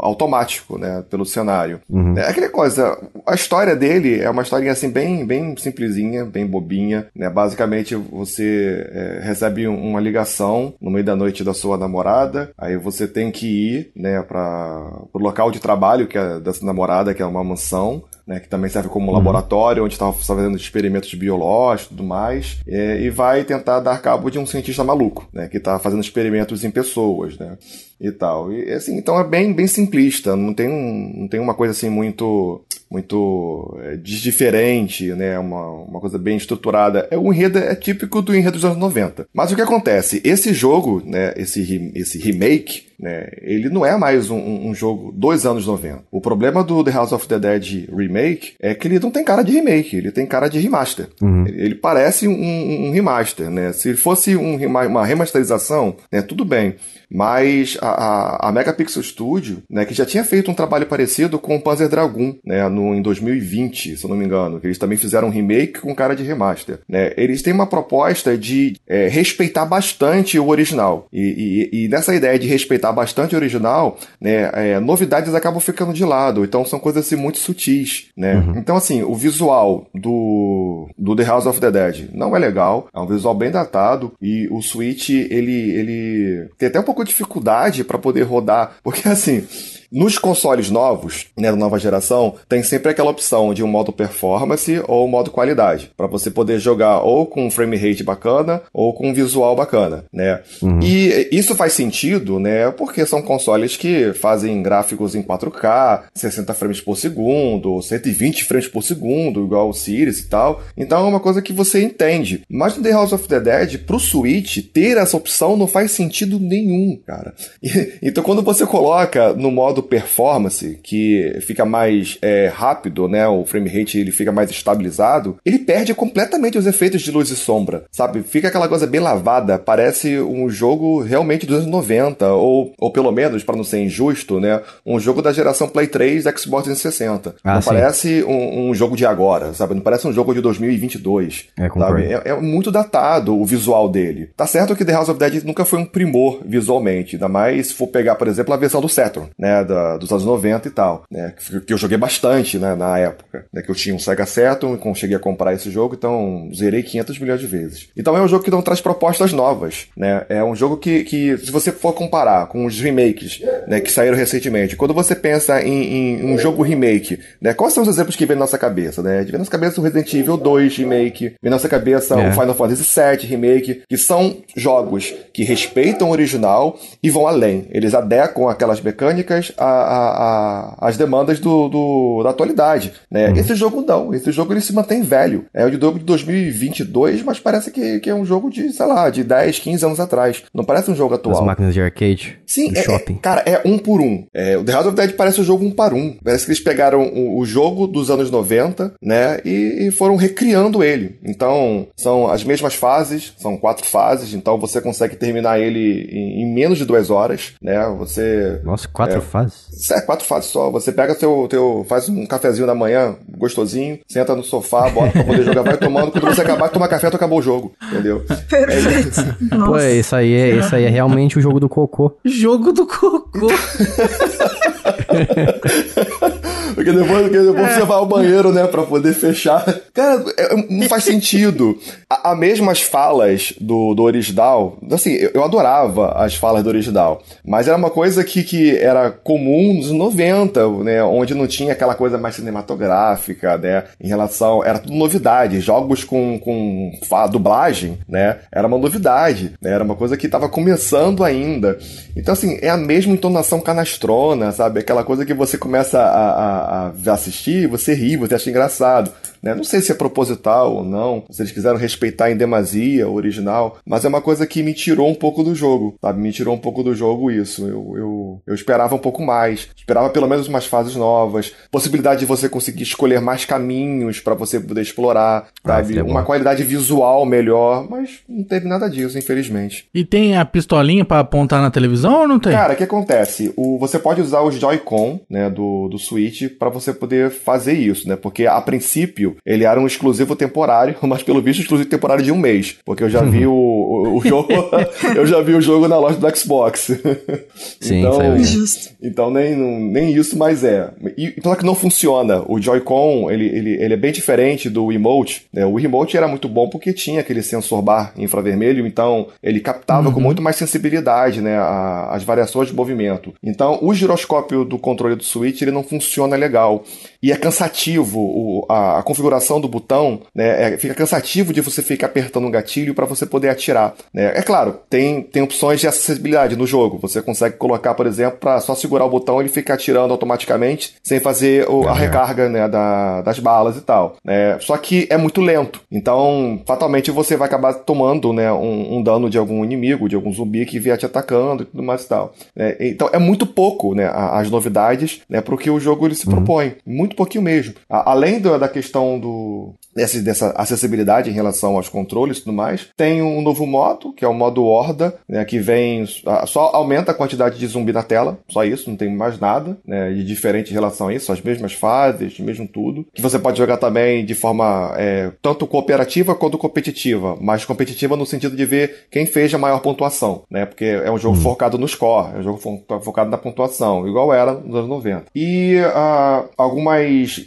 automático, 0.01 0.77
né? 0.77 1.03
Pelo 1.09 1.25
cenário. 1.25 1.79
Uhum. 1.89 2.17
É 2.17 2.29
aquela 2.29 2.49
coisa, 2.49 2.97
a 3.25 3.35
história 3.35 3.75
dele 3.75 4.19
é 4.21 4.29
uma 4.29 4.41
historinha 4.41 4.71
assim 4.71 4.89
bem, 4.89 5.25
bem 5.25 5.55
simplesinha, 5.57 6.25
bem 6.25 6.45
bobinha, 6.45 7.07
né? 7.15 7.29
Basicamente 7.29 7.95
você 7.95 8.87
é, 8.91 9.19
recebe 9.23 9.67
uma 9.67 9.99
ligação 9.99 10.73
no 10.81 10.91
meio 10.91 11.05
da 11.05 11.15
noite 11.15 11.43
da 11.43 11.53
sua 11.53 11.77
namorada, 11.77 12.51
aí 12.57 12.77
você 12.77 13.07
tem 13.07 13.31
que 13.31 13.47
ir, 13.47 13.91
né, 13.95 14.21
para 14.21 14.91
o 15.13 15.19
local 15.19 15.51
de 15.51 15.59
trabalho 15.59 16.07
que 16.07 16.17
é 16.17 16.39
dessa 16.39 16.65
namorada, 16.65 17.13
que 17.13 17.21
é 17.21 17.25
uma 17.25 17.43
mansão 17.43 18.03
né, 18.27 18.41
que 18.41 18.49
também 18.49 18.69
serve 18.69 18.89
como 18.89 19.07
uhum. 19.07 19.13
laboratório, 19.13 19.85
onde 19.85 19.93
estava 19.93 20.11
fazendo 20.11 20.57
experimentos 20.57 21.13
biológicos 21.13 21.85
e 21.85 21.89
tudo 21.95 22.03
mais, 22.03 22.57
é, 22.67 22.99
e 22.99 23.09
vai 23.09 23.45
tentar 23.45 23.79
dar 23.79 24.01
cabo 24.01 24.29
de 24.29 24.37
um 24.37 24.45
cientista 24.45 24.83
maluco, 24.83 25.27
né, 25.31 25.47
que 25.47 25.57
está 25.57 25.79
fazendo 25.79 26.01
experimentos 26.01 26.65
em 26.65 26.69
pessoas, 26.69 27.37
né, 27.37 27.57
e 27.99 28.11
tal. 28.11 28.51
E 28.51 28.71
assim, 28.71 28.97
então 28.97 29.19
é 29.19 29.23
bem, 29.23 29.53
bem 29.53 29.67
simplista, 29.67 30.35
não 30.35 30.53
tem, 30.53 30.69
um, 30.69 31.13
não 31.21 31.27
tem 31.27 31.39
uma 31.39 31.53
coisa 31.53 31.71
assim 31.71 31.89
muito 31.89 32.63
muito 32.89 33.77
é, 33.83 33.97
diferente, 33.97 35.07
né? 35.13 35.37
Uma, 35.37 35.69
uma 35.69 35.99
coisa 35.99 36.17
bem 36.17 36.37
estruturada. 36.37 37.07
É, 37.11 37.17
o 37.17 37.33
enredo 37.33 37.57
é 37.57 37.75
típico 37.75 38.21
do 38.21 38.35
enredo 38.35 38.53
dos 38.53 38.65
anos 38.65 38.77
90. 38.77 39.27
Mas 39.33 39.51
o 39.51 39.55
que 39.55 39.61
acontece? 39.61 40.21
Esse 40.23 40.53
jogo, 40.53 41.01
né? 41.05 41.33
Esse, 41.35 41.91
esse 41.95 42.17
remake, 42.17 42.83
né? 42.99 43.29
Ele 43.41 43.69
não 43.69 43.85
é 43.85 43.97
mais 43.97 44.29
um, 44.29 44.37
um, 44.37 44.73
jogo 44.73 45.11
dos 45.11 45.45
anos 45.45 45.67
90. 45.67 46.03
O 46.09 46.21
problema 46.21 46.63
do 46.63 46.83
The 46.83 46.91
House 46.91 47.11
of 47.11 47.27
the 47.27 47.37
Dead 47.37 47.89
Remake 47.93 48.53
é 48.59 48.73
que 48.73 48.87
ele 48.87 48.99
não 48.99 49.11
tem 49.11 49.23
cara 49.23 49.43
de 49.43 49.51
remake, 49.51 49.95
ele 49.95 50.11
tem 50.11 50.25
cara 50.25 50.47
de 50.47 50.59
remaster. 50.59 51.09
Uhum. 51.21 51.45
Ele, 51.45 51.75
parece 51.75 52.27
um, 52.27 52.87
um, 52.87 52.91
remaster, 52.91 53.49
né? 53.49 53.73
Se 53.73 53.95
fosse 53.95 54.35
uma 54.35 55.05
remasterização, 55.05 55.95
né, 56.11 56.21
tudo 56.21 56.45
bem. 56.45 56.75
Mas 57.09 57.77
a, 57.87 58.45
a, 58.45 58.49
a, 58.49 58.51
Megapixel 58.51 59.01
Studio, 59.01 59.63
né, 59.69 59.85
que 59.85 59.93
já 59.93 60.05
tinha 60.05 60.23
feito 60.23 60.51
um 60.51 60.53
trabalho 60.53 60.85
parecido 60.85 61.39
com 61.39 61.55
o 61.55 61.61
Panzer 61.61 61.87
Dragoon, 61.87 62.35
né, 62.45 62.67
no, 62.67 62.93
em 62.93 63.01
2020, 63.01 63.97
se 63.97 64.03
eu 64.03 64.09
não 64.09 64.17
me 64.17 64.25
engano, 64.25 64.59
que 64.59 64.67
eles 64.67 64.77
também 64.77 64.97
fizeram 64.97 65.29
um 65.29 65.31
remake 65.31 65.79
com 65.79 65.95
cara 65.95 66.15
de 66.15 66.23
remaster. 66.23 66.79
Né? 66.87 67.13
Eles 67.15 67.41
têm 67.41 67.53
uma 67.53 67.65
proposta 67.65 68.37
de 68.37 68.75
é, 68.85 69.07
respeitar 69.07 69.65
bastante 69.65 70.37
o 70.37 70.47
original. 70.49 71.07
E, 71.11 71.69
e, 71.71 71.85
e, 71.85 71.87
nessa 71.87 72.13
ideia 72.13 72.37
de 72.37 72.47
respeitar 72.47 72.91
bastante 72.91 73.35
o 73.35 73.37
original, 73.37 73.97
né, 74.19 74.49
é, 74.53 74.79
novidades 74.79 75.33
acabam 75.33 75.59
ficando 75.61 75.93
de 75.93 76.03
lado. 76.03 76.43
Então 76.43 76.65
são 76.65 76.79
coisas 76.79 77.05
assim, 77.05 77.15
muito 77.15 77.37
sutis. 77.37 78.07
Né? 78.15 78.35
Uhum. 78.35 78.57
Então, 78.57 78.75
assim, 78.75 79.03
o 79.03 79.15
visual 79.15 79.87
do, 79.93 80.89
do 80.97 81.15
The 81.15 81.23
House 81.23 81.45
of 81.45 81.59
the 81.59 81.71
Dead 81.71 82.09
não 82.13 82.35
é 82.35 82.39
legal. 82.39 82.89
É 82.93 82.99
um 82.99 83.07
visual 83.07 83.33
bem 83.33 83.51
datado. 83.51 84.13
E 84.21 84.47
o 84.51 84.61
Switch, 84.61 85.09
ele, 85.09 85.71
ele 85.71 86.49
tem 86.57 86.67
até 86.67 86.79
um 86.79 86.83
pouco 86.83 86.97
pouco 86.97 87.03
de 87.03 87.09
dificuldade 87.09 87.76
para 87.83 87.97
poder 87.97 88.23
rodar, 88.23 88.77
porque 88.83 89.07
assim, 89.07 89.47
nos 89.91 90.17
consoles 90.17 90.69
novos, 90.69 91.27
né, 91.37 91.49
da 91.49 91.57
nova 91.57 91.79
geração, 91.79 92.35
tem 92.47 92.63
sempre 92.63 92.91
aquela 92.91 93.11
opção 93.11 93.53
de 93.53 93.63
um 93.63 93.67
modo 93.67 93.91
performance 93.91 94.81
ou 94.87 95.07
modo 95.07 95.31
qualidade, 95.31 95.91
para 95.95 96.07
você 96.07 96.29
poder 96.29 96.59
jogar 96.59 97.01
ou 97.01 97.25
com 97.25 97.45
um 97.45 97.51
frame 97.51 97.77
rate 97.77 98.03
bacana 98.03 98.61
ou 98.73 98.93
com 98.93 99.09
um 99.09 99.13
visual 99.13 99.55
bacana, 99.55 100.05
né? 100.11 100.41
Uhum. 100.61 100.79
E 100.81 101.29
isso 101.31 101.55
faz 101.55 101.73
sentido, 101.73 102.39
né, 102.39 102.69
porque 102.71 103.05
são 103.05 103.21
consoles 103.21 103.77
que 103.77 104.13
fazem 104.13 104.61
gráficos 104.61 105.15
em 105.15 105.23
4K, 105.23 106.03
60 106.13 106.53
frames 106.53 106.81
por 106.81 106.97
segundo, 106.97 107.81
120 107.81 108.43
frames 108.43 108.67
por 108.67 108.83
segundo, 108.83 109.43
igual 109.43 109.69
o 109.69 109.73
Series 109.73 110.19
e 110.19 110.27
tal. 110.27 110.61
Então 110.75 111.05
é 111.05 111.09
uma 111.09 111.19
coisa 111.19 111.41
que 111.41 111.53
você 111.53 111.81
entende. 111.81 112.43
Mas 112.49 112.75
no 112.75 112.83
The 112.83 112.91
House 112.91 113.13
of 113.13 113.27
the 113.27 113.39
Dead, 113.39 113.79
pro 113.85 113.99
Switch, 113.99 114.57
ter 114.73 114.97
essa 114.97 115.17
opção 115.17 115.55
não 115.55 115.67
faz 115.67 115.91
sentido 115.91 116.39
nenhum, 116.39 116.99
cara. 117.05 117.33
Então 118.01 118.23
quando 118.23 118.41
você 118.41 118.65
coloca 118.65 119.33
no 119.33 119.51
modo 119.51 119.76
modo 119.77 119.83
performance, 119.83 120.79
que 120.83 121.37
fica 121.41 121.63
mais 121.65 122.17
é, 122.21 122.47
rápido, 122.53 123.07
né? 123.07 123.27
O 123.27 123.45
frame 123.45 123.69
rate 123.69 123.99
ele 123.99 124.11
fica 124.11 124.31
mais 124.31 124.49
estabilizado, 124.49 125.37
ele 125.45 125.59
perde 125.59 125.93
completamente 125.93 126.57
os 126.57 126.65
efeitos 126.65 127.01
de 127.01 127.11
luz 127.11 127.29
e 127.29 127.35
sombra, 127.35 127.85
sabe? 127.91 128.23
Fica 128.23 128.47
aquela 128.47 128.67
coisa 128.67 128.87
bem 128.87 128.99
lavada, 128.99 129.59
parece 129.59 130.19
um 130.19 130.49
jogo 130.49 131.01
realmente 131.01 131.45
dos 131.45 131.57
anos 131.57 131.69
90, 131.69 132.27
ou, 132.33 132.73
ou 132.77 132.91
pelo 132.91 133.11
menos, 133.11 133.43
para 133.43 133.55
não 133.55 133.63
ser 133.63 133.79
injusto, 133.79 134.39
né? 134.39 134.61
Um 134.85 134.99
jogo 134.99 135.21
da 135.21 135.31
geração 135.31 135.67
Play 135.67 135.87
3 135.87 136.23
Xbox 136.23 136.65
360. 136.65 137.35
Ah, 137.43 137.55
não 137.55 137.61
sim. 137.61 137.69
parece 137.69 138.23
um, 138.23 138.69
um, 138.69 138.75
jogo 138.75 138.95
de 138.95 139.05
agora, 139.05 139.53
sabe? 139.53 139.75
Não 139.75 139.81
parece 139.81 140.07
um 140.07 140.13
jogo 140.13 140.33
de 140.33 140.41
2022. 140.41 141.45
É, 141.57 141.69
sabe? 141.69 142.03
É, 142.05 142.21
é, 142.25 142.33
muito 142.35 142.71
datado 142.71 143.39
o 143.39 143.45
visual 143.45 143.89
dele. 143.89 144.29
Tá 144.35 144.47
certo 144.47 144.75
que 144.75 144.85
The 144.85 144.93
House 144.93 145.09
of 145.09 145.19
Dead 145.19 145.43
nunca 145.43 145.65
foi 145.65 145.79
um 145.79 145.85
primor 145.85 146.41
visualmente, 146.45 147.15
ainda 147.15 147.27
mais 147.27 147.67
se 147.67 147.73
for 147.73 147.87
pegar, 147.87 148.15
por 148.15 148.27
exemplo, 148.27 148.53
a 148.53 148.57
versão 148.57 148.81
do 148.81 148.89
Saturn, 148.89 149.29
né? 149.37 149.63
Da, 149.67 149.97
dos 149.97 150.11
anos 150.11 150.25
90 150.25 150.67
e 150.67 150.71
tal, 150.71 151.03
né? 151.11 151.33
Que, 151.37 151.61
que 151.61 151.73
eu 151.73 151.77
joguei 151.77 151.97
bastante, 151.97 152.57
né, 152.57 152.75
na 152.75 152.97
época, 152.97 153.45
né? 153.53 153.61
Que 153.61 153.69
eu 153.69 153.75
tinha 153.75 153.95
um 153.95 153.99
Sega 153.99 154.25
Saturn, 154.25 154.77
cheguei 154.97 155.15
a 155.15 155.19
comprar 155.19 155.53
esse 155.53 155.69
jogo, 155.69 155.95
então 155.95 156.49
zerei 156.53 156.83
500 156.83 157.19
milhões 157.19 157.39
de 157.39 157.47
vezes. 157.47 157.89
Então 157.95 158.17
é 158.17 158.21
um 158.21 158.27
jogo 158.27 158.43
que 158.43 158.51
não 158.51 158.61
traz 158.61 158.81
propostas 158.81 159.31
novas, 159.31 159.87
né? 159.95 160.25
É 160.27 160.43
um 160.43 160.55
jogo 160.55 160.77
que, 160.77 161.03
que 161.03 161.37
se 161.37 161.51
você 161.51 161.71
for 161.71 161.93
comparar 161.93 162.47
com 162.47 162.65
os 162.65 162.79
remakes, 162.79 163.41
né, 163.67 163.79
que 163.79 163.91
saíram 163.91 164.17
recentemente, 164.17 164.75
quando 164.75 164.93
você 164.93 165.15
pensa 165.15 165.61
em, 165.61 165.93
em 165.93 166.25
um 166.25 166.37
jogo 166.37 166.63
remake, 166.63 167.19
né, 167.41 167.53
quais 167.53 167.73
são 167.73 167.83
os 167.83 167.89
exemplos 167.89 168.15
que 168.15 168.25
vem 168.25 168.35
na 168.35 168.41
nossa 168.41 168.57
cabeça, 168.57 169.01
né? 169.01 169.21
Vem 169.23 169.33
na 169.33 169.39
nossa 169.39 169.51
cabeça 169.51 169.79
o 169.79 169.83
Resident 169.83 170.13
Evil 170.13 170.37
2 170.37 170.77
remake, 170.77 171.25
vem 171.41 171.49
na 171.49 171.51
nossa 171.51 171.69
cabeça 171.69 172.15
é. 172.15 172.29
o 172.29 172.31
Final 172.31 172.55
Fantasy 172.55 172.83
VII 172.83 173.27
remake, 173.27 173.83
que 173.87 173.97
são 173.97 174.37
jogos 174.55 175.13
que 175.33 175.43
respeitam 175.43 176.09
o 176.09 176.11
original 176.11 176.79
e 177.01 177.09
vão 177.09 177.27
além. 177.27 177.67
Eles 177.71 177.93
adequam 177.93 178.49
aquelas 178.49 178.81
mecânicas 178.81 179.51
as 179.57 180.97
demandas 180.97 181.39
do, 181.39 181.67
do, 181.67 182.23
da 182.23 182.29
atualidade. 182.29 182.93
Né? 183.09 183.29
Uhum. 183.29 183.37
Esse 183.37 183.55
jogo 183.55 183.81
não, 183.81 184.13
esse 184.13 184.31
jogo 184.31 184.53
ele 184.53 184.61
se 184.61 184.73
mantém 184.73 185.01
velho. 185.01 185.45
É 185.53 185.65
o 185.65 185.71
de 185.71 185.77
2022, 185.77 187.23
mas 187.23 187.39
parece 187.39 187.71
que, 187.71 187.99
que 187.99 188.09
é 188.09 188.15
um 188.15 188.25
jogo 188.25 188.49
de, 188.49 188.71
sei 188.71 188.85
lá, 188.85 189.09
de 189.09 189.23
10, 189.23 189.59
15 189.59 189.85
anos 189.85 189.99
atrás. 189.99 190.43
Não 190.53 190.63
parece 190.63 190.91
um 190.91 190.95
jogo 190.95 191.15
atual. 191.15 191.37
As 191.37 191.45
máquinas 191.45 191.73
de 191.73 191.81
arcade. 191.81 192.39
Sim, 192.45 192.71
é, 192.75 192.83
shopping. 192.83 193.15
É, 193.15 193.21
cara, 193.21 193.43
é 193.45 193.61
um 193.65 193.77
por 193.77 194.01
um. 194.01 194.25
É, 194.33 194.57
o 194.57 194.63
The 194.63 194.71
House 194.71 194.87
of 194.87 194.95
Dead 194.95 195.13
parece 195.13 195.41
um 195.41 195.43
jogo 195.43 195.65
um 195.65 195.71
para 195.71 195.95
um. 195.95 196.17
Parece 196.23 196.45
que 196.45 196.51
eles 196.51 196.63
pegaram 196.63 197.01
o, 197.01 197.39
o 197.39 197.45
jogo 197.45 197.87
dos 197.87 198.09
anos 198.09 198.29
90, 198.29 198.93
né, 199.01 199.39
e, 199.43 199.87
e, 199.87 199.91
foram 199.91 200.15
recriando 200.15 200.83
ele. 200.83 201.17
Então, 201.23 201.87
são 201.95 202.29
as 202.29 202.43
mesmas 202.43 202.75
fases, 202.75 203.33
são 203.37 203.57
quatro 203.57 203.85
fases, 203.85 204.33
então 204.33 204.59
você 204.59 204.81
consegue 204.81 205.15
terminar 205.15 205.59
ele 205.59 206.07
em, 206.11 206.41
em 206.43 206.53
menos 206.53 206.77
de 206.77 206.85
duas 206.85 207.09
horas, 207.09 207.53
né? 207.61 207.77
Você. 207.97 208.61
Nossa, 208.63 208.87
quatro 208.87 209.17
é, 209.17 209.21
fases? 209.21 209.46
Fases? 209.49 209.91
É, 209.91 210.01
quatro 210.01 210.25
fases 210.25 210.51
só. 210.51 210.69
Você 210.71 210.91
pega 210.91 211.15
teu, 211.15 211.47
teu. 211.49 211.85
faz 211.87 212.09
um 212.09 212.25
cafezinho 212.25 212.67
da 212.67 212.75
manhã, 212.75 213.15
gostosinho, 213.37 213.99
senta 214.07 214.35
no 214.35 214.43
sofá, 214.43 214.89
bota 214.89 215.11
pra 215.11 215.23
poder 215.23 215.43
jogar, 215.43 215.61
vai 215.63 215.77
tomando. 215.77 216.11
Quando 216.11 216.25
você 216.35 216.41
acabar 216.41 216.67
de 216.67 216.73
tomar 216.73 216.87
café, 216.87 217.09
tu 217.09 217.15
acabou 217.15 217.39
o 217.39 217.41
jogo. 217.41 217.73
Entendeu? 217.91 218.25
Perfeito. 218.49 219.35
Pô, 219.49 219.55
Nossa. 219.55 219.89
isso 219.91 220.15
aí, 220.15 220.33
é, 220.33 220.55
isso 220.57 220.75
aí 220.75 220.83
é 220.85 220.89
realmente 220.89 221.37
o 221.37 221.41
jogo 221.41 221.59
do 221.59 221.69
cocô. 221.69 222.17
Jogo 222.23 222.71
do 222.71 222.85
cocô. 222.85 223.47
Porque 226.75 226.91
depois, 226.91 227.21
porque 227.23 227.39
depois 227.39 227.73
você 227.73 227.85
vai 227.85 227.97
ao 227.97 228.05
banheiro, 228.05 228.51
né, 228.51 228.67
pra 228.67 228.83
poder 228.83 229.13
fechar. 229.13 229.63
Cara, 229.93 230.23
é- 230.37 230.55
não 230.69 230.87
faz 230.87 231.03
sentido. 231.05 231.75
A- 232.09 232.31
As 232.31 232.37
mesmas 232.37 232.81
falas 232.81 233.53
do, 233.59 233.95
do 233.95 234.03
original, 234.03 234.77
assim, 234.91 235.13
eu, 235.13 235.31
eu 235.33 235.43
adorava 235.43 236.11
as 236.17 236.35
falas 236.35 236.63
do 236.63 236.69
original, 236.69 237.23
mas 237.43 237.67
era 237.67 237.77
uma 237.77 237.89
coisa 237.89 238.23
que, 238.23 238.43
que 238.43 238.77
era 238.77 239.09
comum 239.09 239.73
nos 239.75 239.89
90, 239.91 240.67
né, 240.83 241.03
onde 241.03 241.33
não 241.33 241.47
tinha 241.47 241.71
aquela 241.73 241.95
coisa 241.95 242.17
mais 242.17 242.35
cinematográfica, 242.35 243.57
né, 243.57 243.85
em 243.99 244.07
relação, 244.07 244.63
era 244.63 244.77
tudo 244.77 244.93
novidade, 244.93 245.59
jogos 245.59 246.03
com, 246.03 246.37
com 246.39 246.91
dublagem, 247.31 247.97
né, 248.07 248.37
era 248.51 248.67
uma 248.67 248.77
novidade, 248.77 249.53
né, 249.61 249.71
era 249.71 249.83
uma 249.83 249.95
coisa 249.95 250.15
que 250.17 250.27
tava 250.27 250.47
começando 250.49 251.23
ainda. 251.23 251.77
Então, 252.15 252.33
assim, 252.33 252.59
é 252.61 252.69
a 252.69 252.77
mesma 252.77 253.13
entonação 253.13 253.59
canastrona, 253.61 254.51
sabe, 254.51 254.79
aquela 254.87 255.03
coisa 255.03 255.25
que 255.25 255.33
você 255.33 255.57
começa 255.57 255.99
a, 255.99 256.87
a, 256.87 256.91
a 257.05 257.13
assistir, 257.13 257.67
você 257.67 257.93
ri, 257.93 258.15
você 258.15 258.35
acha 258.35 258.49
engraçado. 258.49 259.11
Né? 259.41 259.53
Não 259.55 259.63
sei 259.63 259.81
se 259.81 259.91
é 259.91 259.95
proposital 259.95 260.75
ou 260.75 260.83
não, 260.83 261.23
se 261.29 261.41
eles 261.41 261.51
quiseram 261.51 261.77
respeitar 261.77 262.31
em 262.31 262.37
demasia 262.37 263.07
o 263.07 263.13
original, 263.15 263.77
mas 263.85 264.05
é 264.05 264.07
uma 264.07 264.21
coisa 264.21 264.45
que 264.47 264.63
me 264.63 264.73
tirou 264.73 265.09
um 265.09 265.15
pouco 265.15 265.43
do 265.43 265.53
jogo, 265.55 265.95
sabe? 266.01 266.19
Me 266.21 266.31
tirou 266.31 266.53
um 266.55 266.57
pouco 266.59 266.83
do 266.83 266.93
jogo 266.95 267.29
isso. 267.31 267.65
Eu, 267.67 267.93
eu, 267.97 268.41
eu 268.47 268.55
esperava 268.55 268.95
um 268.95 268.99
pouco 268.99 269.21
mais, 269.23 269.67
esperava 269.75 270.09
pelo 270.09 270.27
menos 270.27 270.47
umas 270.47 270.65
fases 270.65 270.95
novas, 270.95 271.53
possibilidade 271.71 272.19
de 272.21 272.25
você 272.25 272.47
conseguir 272.49 272.83
escolher 272.83 273.21
mais 273.21 273.45
caminhos 273.45 274.19
para 274.19 274.33
você 274.33 274.59
poder 274.59 274.81
explorar, 274.81 275.47
Ah, 275.63 275.67
sabe? 275.69 275.87
seria 275.87 276.03
bom. 276.03 276.11
Uma 276.11 276.23
qualidade 276.23 276.63
visual 276.63 277.25
melhor, 277.25 277.87
mas 277.89 278.19
não 278.27 278.43
teve 278.43 278.67
nada 278.67 278.89
disso, 278.89 279.17
infelizmente. 279.17 279.87
E 279.93 280.03
tem 280.05 280.37
a 280.37 280.45
pistolinha 280.45 281.05
pra 281.05 281.19
apontar 281.19 281.61
na 281.61 281.71
televisão 281.71 282.21
ou 282.21 282.27
não 282.27 282.39
tem? 282.39 282.51
Cara, 282.53 282.73
o 282.73 282.75
que 282.75 282.83
acontece? 282.83 283.53
O, 283.55 283.77
você 283.79 283.99
pode 283.99 284.21
usar 284.21 284.41
os 284.41 284.55
Joy-Con 284.55 285.19
né, 285.29 285.49
do, 285.49 285.87
do 285.89 285.97
Switch 285.97 286.43
para 286.57 286.69
você 286.69 286.93
poder 286.93 287.29
fazer 287.31 287.73
isso, 287.73 288.07
né? 288.07 288.15
Porque 288.15 288.45
a 288.45 288.59
princípio 288.61 289.26
ele 289.45 289.63
era 289.65 289.79
um 289.79 289.87
exclusivo 289.87 290.35
temporário, 290.35 290.95
mas 291.03 291.23
pelo 291.23 291.41
visto 291.41 291.61
exclusivo 291.61 291.89
temporário 291.89 292.23
de 292.23 292.31
um 292.31 292.37
mês. 292.37 292.75
Porque 292.85 293.03
eu 293.03 293.09
já 293.09 293.21
vi 293.21 293.45
o, 293.45 293.51
o, 293.53 294.17
o 294.17 294.21
jogo. 294.27 294.47
eu 295.15 295.25
já 295.25 295.41
vi 295.41 295.53
o 295.53 295.61
jogo 295.61 295.87
na 295.87 295.97
loja 295.97 296.17
do 296.17 296.37
Xbox. 296.37 296.91
Sim, 297.79 297.99
então, 297.99 298.13
saiu 298.13 298.37
já. 298.37 298.43
Justo. 298.43 298.93
então 299.01 299.29
nem, 299.31 299.55
nem 299.55 300.13
isso 300.13 300.37
mais 300.37 300.63
é. 300.63 300.89
E 301.17 301.33
então 301.37 301.51
é 301.51 301.55
que 301.55 301.65
não 301.65 301.75
funciona. 301.75 302.43
O 302.47 302.59
Joy-Con, 302.61 303.29
ele, 303.31 303.45
ele, 303.45 303.81
ele 303.83 303.93
é 303.93 303.97
bem 303.97 304.11
diferente 304.11 304.69
do 304.69 304.91
Emote. 304.91 305.45
Né? 305.53 305.65
O 305.65 305.79
Emote 305.79 306.17
era 306.17 306.27
muito 306.27 306.47
bom 306.47 306.69
porque 306.69 306.93
tinha 306.93 307.21
aquele 307.21 307.41
sensor 307.41 307.81
bar 307.81 308.13
infravermelho, 308.17 308.85
então 308.85 309.27
ele 309.41 309.59
captava 309.59 310.11
com 310.11 310.19
muito 310.19 310.41
mais 310.41 310.55
sensibilidade 310.55 311.41
né, 311.41 311.57
a- 311.57 312.09
as 312.11 312.23
variações 312.23 312.67
de 312.69 312.75
movimento. 312.75 313.33
Então 313.43 313.79
o 313.81 313.93
giroscópio 313.93 314.63
do 314.65 314.77
controle 314.77 315.15
do 315.15 315.23
Switch 315.23 315.61
ele 315.61 315.71
não 315.71 315.83
funciona 315.83 316.35
legal. 316.35 316.83
E 317.21 317.31
é 317.31 317.35
cansativo 317.35 318.19
o- 318.19 318.65
a, 318.69 318.99
a 318.99 319.03
configuração 319.03 319.59
do 319.59 319.67
botão, 319.67 320.21
né? 320.35 320.73
é- 320.73 320.77
fica 320.77 320.93
cansativo 320.93 321.51
de 321.53 321.61
você 321.61 321.81
ficar 321.81 322.07
apertando 322.07 322.45
um 322.45 322.51
gatilho 322.51 322.93
para 322.93 323.05
você 323.05 323.25
poder 323.25 323.49
atirar. 323.49 323.95
Né? 324.13 324.31
É 324.35 324.41
claro, 324.41 324.79
tem, 324.89 325.21
tem 325.21 325.41
opções 325.41 325.79
de 325.79 325.87
acessibilidade 325.87 326.55
no 326.55 326.67
jogo. 326.67 326.97
Você 327.01 327.21
consegue 327.21 327.57
colocar, 327.57 327.93
por 327.93 328.05
exemplo, 328.07 328.37
para 328.39 328.59
só 328.59 328.75
segurar 328.75 329.05
o 329.05 329.09
botão 329.09 329.39
ele 329.39 329.49
fica 329.49 329.73
atirando 329.73 330.11
automaticamente 330.11 330.95
sem 331.03 331.19
fazer 331.19 331.67
o- 331.69 331.87
a 331.87 331.93
recarga 331.93 332.49
né, 332.49 332.67
da- 332.67 333.21
das 333.21 333.39
balas 333.39 333.77
e 333.77 333.81
tal. 333.81 334.15
né? 334.23 334.57
Só 334.59 334.77
que 334.77 335.07
é 335.09 335.17
muito 335.17 335.41
lento. 335.41 335.81
Então, 335.91 336.61
fatalmente 336.65 337.11
você 337.11 337.35
vai 337.35 337.47
acabar 337.47 337.73
tomando 337.73 338.31
né, 338.33 338.51
um, 338.51 338.97
um 338.97 339.03
dano 339.03 339.29
de 339.29 339.37
algum 339.37 339.63
inimigo, 339.63 340.07
de 340.09 340.15
algum 340.15 340.31
zumbi 340.31 340.65
que 340.65 340.79
vier 340.79 340.97
te 340.97 341.05
atacando 341.05 341.63
e 341.63 341.65
tudo 341.65 341.83
mais 341.83 342.03
e 342.03 342.07
tal. 342.07 342.33
né? 342.55 342.75
Então, 342.79 343.09
é 343.11 343.17
muito 343.19 343.45
pouco 343.45 343.93
né, 343.95 344.09
as 344.13 344.49
novidades 344.49 345.21
né, 345.29 345.41
para 345.41 345.55
o 345.55 345.57
que 345.57 345.69
o 345.69 345.79
jogo 345.79 346.05
ele 346.05 346.15
se 346.15 346.25
propõe. 346.25 346.75
Muito 346.85 347.06
pouquinho 347.15 347.43
mesmo. 347.43 347.73
Além 347.89 348.39
da 348.39 348.67
questão 348.67 349.19
do, 349.19 349.73
desse- 349.95 350.21
dessa 350.21 350.51
acessibilidade 350.51 351.29
em 351.29 351.33
relação 351.33 351.75
aos 351.75 351.89
controles 351.89 352.37
e 352.37 352.43
tudo 352.43 352.53
mais, 352.53 352.87
tem 352.95 353.21
um 353.21 353.41
novo 353.41 353.65
modo, 353.65 354.13
que 354.13 354.23
é 354.25 354.27
o 354.27 354.33
modo 354.33 354.63
Horda, 354.65 355.15
né, 355.27 355.43
que 355.45 355.59
vem. 355.59 356.05
Só 356.45 356.71
aumenta 356.73 357.11
a 357.11 357.15
quantidade 357.15 357.57
de 357.57 357.67
zumbi 357.67 357.91
na 357.93 358.03
tela, 358.03 358.37
só 358.49 358.63
isso, 358.63 358.89
não 358.89 358.97
tem 358.97 359.13
mais 359.15 359.39
nada 359.39 359.77
né, 359.85 360.11
de 360.13 360.23
diferente 360.23 360.71
em 360.71 360.73
relação 360.73 361.07
a 361.07 361.13
isso, 361.13 361.31
as 361.31 361.41
mesmas 361.41 361.73
fases, 361.73 362.39
mesmo 362.39 362.67
tudo. 362.67 363.05
Que 363.13 363.21
você 363.21 363.39
pode 363.39 363.57
jogar 363.57 363.77
também 363.77 364.25
de 364.25 364.33
forma 364.35 364.93
é, 364.97 365.31
tanto 365.41 365.65
cooperativa 365.67 366.35
quanto 366.35 366.57
competitiva, 366.57 367.37
mas 367.41 367.65
competitiva 367.65 368.15
no 368.15 368.25
sentido 368.25 368.55
de 368.55 368.65
ver 368.65 369.07
quem 369.11 369.25
fez 369.25 369.53
a 369.53 369.57
maior 369.57 369.79
pontuação, 369.81 370.43
né? 370.49 370.65
Porque 370.65 370.85
é 370.85 371.11
um 371.11 371.17
jogo 371.17 371.35
focado 371.37 371.77
no 371.77 371.87
score, 371.87 372.35
é 372.35 372.39
um 372.39 372.43
jogo 372.43 372.57
fo- 372.57 372.83
focado 373.01 373.29
na 373.29 373.37
pontuação, 373.37 374.07
igual 374.07 374.33
era 374.33 374.53
nos 374.53 374.75
anos 374.75 374.89
90. 374.89 375.25
E 375.35 375.77
ah, 375.93 376.43
algumas 376.57 376.96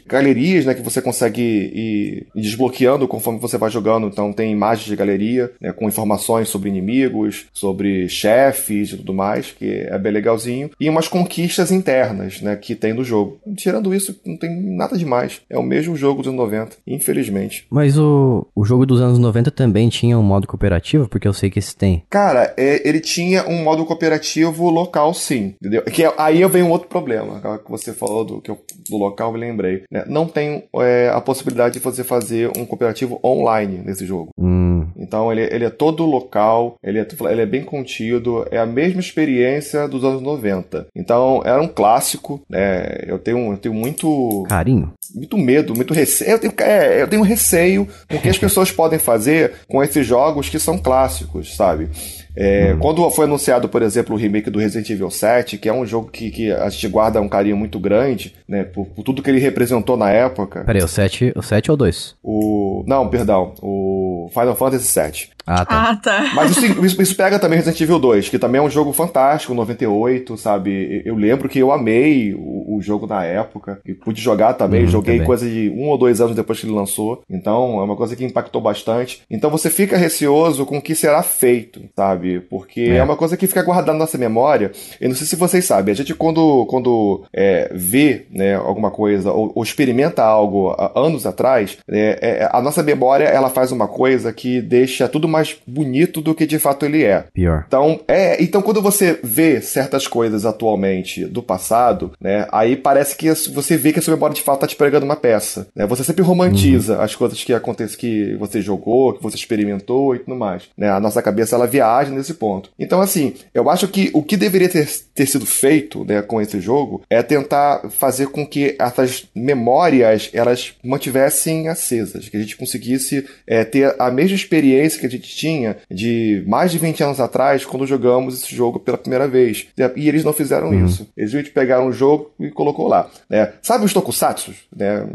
galerias, 0.06 0.64
né, 0.64 0.74
que 0.74 0.82
você 0.82 1.00
consegue 1.00 1.42
ir, 1.42 2.26
desbloqueando 2.34 3.06
conforme 3.08 3.38
você 3.38 3.56
vai 3.58 3.70
jogando. 3.70 4.06
Então 4.08 4.32
tem 4.32 4.52
imagens 4.52 4.86
de 4.86 4.96
galeria, 4.96 5.50
né, 5.60 5.72
com 5.72 5.88
informações 5.88 6.48
sobre 6.48 6.68
inimigos, 6.68 7.46
sobre 7.52 8.08
chefes 8.08 8.92
e 8.92 8.96
tudo 8.96 9.14
mais, 9.14 9.50
que 9.52 9.66
é 9.88 9.98
bem 9.98 10.12
legalzinho. 10.12 10.70
E 10.80 10.88
umas 10.88 11.08
conquistas 11.08 11.70
internas, 11.70 12.40
né, 12.40 12.56
que 12.56 12.74
tem 12.74 12.92
no 12.92 13.04
jogo. 13.04 13.38
Tirando 13.56 13.94
isso, 13.94 14.18
não 14.24 14.36
tem 14.36 14.50
nada 14.76 14.96
demais. 14.96 15.40
É 15.48 15.58
o 15.58 15.62
mesmo 15.62 15.96
jogo 15.96 16.22
dos 16.22 16.28
anos 16.28 16.38
90, 16.40 16.76
infelizmente. 16.86 17.66
Mas 17.70 17.98
o, 17.98 18.46
o 18.54 18.64
jogo 18.64 18.86
dos 18.86 19.00
anos 19.00 19.18
90 19.18 19.50
também 19.50 19.88
tinha 19.88 20.18
um 20.18 20.22
modo 20.22 20.46
cooperativo, 20.46 21.08
porque 21.08 21.26
eu 21.28 21.32
sei 21.32 21.50
que 21.50 21.58
esse 21.58 21.76
tem. 21.76 22.02
Cara, 22.10 22.54
é, 22.56 22.86
ele 22.88 23.00
tinha 23.00 23.46
um 23.48 23.62
modo 23.62 23.84
cooperativo 23.84 24.68
local, 24.70 25.12
sim. 25.14 25.54
Entendeu? 25.60 25.82
Que 25.82 26.04
é- 26.04 26.14
aí 26.18 26.44
vem 26.46 26.62
um 26.62 26.70
outro 26.70 26.88
problema. 26.88 27.40
Que 27.64 27.70
você 27.70 27.92
falou 27.92 28.24
do, 28.24 28.40
que 28.40 28.50
eu- 28.50 28.60
do 28.88 28.96
local, 28.96 29.32
lembrei. 29.40 29.82
né? 29.90 30.04
Não 30.06 30.26
tem 30.26 30.64
é, 30.76 31.10
a 31.12 31.20
possibilidade 31.20 31.74
de 31.74 31.80
você 31.80 32.04
fazer 32.04 32.50
um 32.56 32.64
cooperativo 32.64 33.18
online 33.24 33.80
nesse 33.84 34.04
jogo. 34.06 34.30
Hum, 34.38 34.86
Então 34.96 35.32
ele, 35.32 35.42
ele 35.42 35.64
é 35.64 35.70
todo 35.70 36.04
local, 36.04 36.76
ele 36.82 36.98
é, 36.98 37.06
ele 37.30 37.40
é 37.42 37.46
bem 37.46 37.62
contido, 37.64 38.46
é 38.50 38.58
a 38.58 38.66
mesma 38.66 39.00
experiência 39.00 39.88
dos 39.88 40.04
anos 40.04 40.20
90. 40.22 40.86
Então 40.94 41.42
era 41.44 41.60
um 41.60 41.68
clássico, 41.68 42.40
né? 42.48 43.00
Eu 43.06 43.18
tenho, 43.18 43.52
eu 43.52 43.56
tenho 43.56 43.74
muito 43.74 44.44
carinho. 44.48 44.92
muito 45.14 45.36
medo, 45.38 45.74
muito 45.74 45.94
receio. 45.94 46.30
Eu 46.32 46.38
tenho, 46.38 46.52
é, 46.60 47.02
eu 47.02 47.08
tenho 47.08 47.22
receio 47.22 47.88
com 48.08 48.16
o 48.16 48.20
que 48.20 48.28
as 48.28 48.38
pessoas 48.38 48.70
podem 48.70 48.98
fazer 48.98 49.52
com 49.68 49.82
esses 49.82 50.06
jogos 50.06 50.48
que 50.48 50.58
são 50.58 50.78
clássicos, 50.78 51.56
sabe? 51.56 51.88
É, 52.36 52.74
Quando 52.80 53.08
foi 53.10 53.24
anunciado, 53.24 53.68
por 53.68 53.82
exemplo, 53.82 54.14
o 54.14 54.18
remake 54.18 54.50
do 54.50 54.58
Resident 54.58 54.88
Evil 54.90 55.10
7, 55.10 55.58
que 55.58 55.68
é 55.68 55.72
um 55.72 55.84
jogo 55.84 56.10
que, 56.10 56.30
que 56.30 56.52
a 56.52 56.68
gente 56.68 56.88
guarda 56.88 57.20
um 57.20 57.28
carinho 57.28 57.56
muito 57.56 57.78
grande, 57.78 58.34
né? 58.48 58.64
Por, 58.64 58.86
por 58.86 59.02
tudo 59.02 59.22
que 59.22 59.30
ele 59.30 59.40
representou 59.40 59.96
na 59.96 60.10
época. 60.10 60.64
Peraí, 60.64 60.82
o 60.82 60.88
7, 60.88 61.32
o 61.36 61.42
7 61.42 61.70
ou 61.70 61.74
o 61.74 61.78
2? 61.78 62.16
O. 62.22 62.84
Não, 62.86 63.08
perdão. 63.08 63.54
O 63.60 64.30
Final 64.32 64.56
Fantasy 64.56 65.00
VII. 65.00 65.28
Ah, 65.52 65.64
tá. 65.64 65.90
Ah, 65.90 65.96
tá. 65.96 66.30
Mas 66.34 66.50
isso, 66.52 66.84
isso- 66.86 67.02
isso 67.02 67.16
pega 67.16 67.38
também 67.38 67.56
Resident 67.58 67.80
Evil 67.80 67.98
2, 67.98 68.28
que 68.28 68.38
também 68.38 68.60
é 68.60 68.62
um 68.62 68.70
jogo 68.70 68.92
fantástico, 68.92 69.52
98, 69.54 70.36
sabe? 70.36 71.02
Eu 71.04 71.16
lembro 71.16 71.48
que 71.48 71.58
eu 71.58 71.72
amei 71.72 72.34
o, 72.34 72.76
o 72.76 72.82
jogo 72.82 73.06
na 73.06 73.24
época, 73.24 73.80
e 73.84 73.92
pude 73.92 74.20
jogar 74.20 74.54
também, 74.54 74.82
Uhum, 74.82 74.88
joguei 74.88 75.14
também. 75.14 75.26
coisa 75.26 75.48
de 75.48 75.70
um 75.76 75.88
ou 75.88 75.98
dois 75.98 76.20
anos 76.20 76.36
depois 76.36 76.60
que 76.60 76.66
ele 76.66 76.74
lançou, 76.74 77.22
então 77.28 77.80
é 77.80 77.82
uma 77.84 77.96
coisa 77.96 78.14
que 78.14 78.24
impactou 78.24 78.60
bastante. 78.60 79.22
Então 79.30 79.50
você 79.50 79.68
fica 79.70 79.96
receoso 79.96 80.64
com 80.64 80.78
o 80.78 80.82
que 80.82 80.94
será 80.94 81.22
feito, 81.22 81.80
sabe? 81.96 82.40
Porque 82.40 82.82
é, 82.82 82.96
É. 82.98 83.02
uma 83.02 83.16
coisa 83.16 83.36
que 83.36 83.46
fica 83.46 83.62
guardada 83.62 83.92
na 83.92 83.98
nossa 84.00 84.16
memória. 84.18 84.70
Eu 85.00 85.08
não 85.08 85.16
sei 85.16 85.26
se 85.26 85.36
vocês 85.36 85.64
sabem, 85.64 85.92
a 85.92 85.96
gente 85.96 86.14
quando, 86.14 86.64
quando 86.66 87.24
é, 87.34 87.70
vê 87.74 88.26
né, 88.30 88.54
alguma 88.54 88.90
coisa 88.90 89.32
ou, 89.32 89.50
ou 89.54 89.62
experimenta 89.62 90.22
algo 90.22 90.70
há 90.70 90.92
anos 90.94 91.26
atrás, 91.26 91.78
é, 91.90 92.18
é, 92.42 92.48
a 92.52 92.60
nossa 92.60 92.82
memória 92.82 93.24
ela 93.24 93.48
faz 93.50 93.72
uma 93.72 93.88
coisa 93.88 94.32
que 94.32 94.60
deixa 94.60 95.08
tudo 95.08 95.26
mais 95.28 95.39
bonito 95.66 96.20
do 96.20 96.34
que 96.34 96.46
de 96.46 96.58
fato 96.58 96.86
ele 96.86 97.04
é. 97.04 97.24
Pior. 97.32 97.64
Então, 97.66 98.00
é, 98.08 98.42
então 98.42 98.62
quando 98.62 98.80
você 98.80 99.18
vê 99.22 99.60
certas 99.60 100.06
coisas 100.06 100.46
atualmente 100.46 101.24
do 101.24 101.42
passado, 101.42 102.12
né, 102.20 102.46
aí 102.50 102.70
aí 102.70 102.76
parece 102.76 103.16
que 103.16 103.28
você 103.50 103.76
vê 103.76 103.92
que 103.92 103.98
a 103.98 104.02
sua 104.02 104.14
memória 104.14 104.34
de 104.34 104.42
fato 104.42 104.60
tá 104.60 104.66
te 104.66 104.76
pregando 104.76 105.04
uma 105.04 105.16
peça. 105.16 105.68
Né? 105.74 105.86
Você 105.86 106.04
sempre 106.04 106.22
romantiza 106.22 106.96
uhum. 106.96 107.02
as 107.02 107.14
coisas 107.14 107.42
que 107.42 107.52
acontecem, 107.52 107.98
que 107.98 108.36
você 108.36 108.60
jogou, 108.60 109.12
que 109.12 109.22
você 109.22 109.36
experimentou 109.36 110.14
e 110.14 110.20
tudo 110.20 110.36
mais. 110.36 110.64
Né? 110.76 110.90
A 110.90 111.00
nossa 111.00 111.22
cabeça 111.22 111.56
ela 111.56 111.66
viaja 111.66 112.10
nesse 112.10 112.34
ponto. 112.34 112.70
Então, 112.78 113.00
assim, 113.00 113.34
eu 113.52 113.68
acho 113.68 113.88
que 113.88 114.10
o 114.14 114.22
que 114.22 114.36
deveria 114.36 114.68
ter, 114.68 114.88
ter 115.14 115.26
sido 115.26 115.44
feito 115.44 116.04
né, 116.04 116.22
com 116.22 116.40
esse 116.40 116.60
jogo 116.60 117.02
é 117.10 117.22
tentar 117.22 117.90
fazer 117.90 118.28
com 118.28 118.46
que 118.46 118.76
essas 118.78 119.28
memórias 119.34 120.30
elas 120.32 120.74
mantivessem 120.82 121.68
acesas, 121.68 122.28
que 122.28 122.36
a 122.36 122.40
gente 122.40 122.56
conseguisse 122.56 123.26
é, 123.46 123.64
ter 123.64 123.94
a 123.98 124.10
mesma 124.10 124.36
experiência 124.36 125.00
que 125.00 125.06
a 125.06 125.10
gente 125.10 125.29
tinha 125.34 125.76
de 125.90 126.44
mais 126.46 126.70
de 126.70 126.78
20 126.78 127.02
anos 127.02 127.20
atrás 127.20 127.64
quando 127.64 127.86
jogamos 127.86 128.34
esse 128.34 128.54
jogo 128.54 128.78
pela 128.78 128.96
primeira 128.96 129.26
vez. 129.26 129.66
E 129.96 130.08
eles 130.08 130.24
não 130.24 130.32
fizeram 130.32 130.68
uhum. 130.68 130.86
isso. 130.86 131.08
Eles 131.16 131.48
pegaram 131.48 131.88
o 131.88 131.92
jogo 131.92 132.30
e 132.38 132.50
colocou 132.50 132.88
lá. 132.88 133.08
Né? 133.28 133.52
Sabe 133.62 133.84
os 133.84 133.92
tokusatsu? 133.92 134.52
Né? 134.74 135.06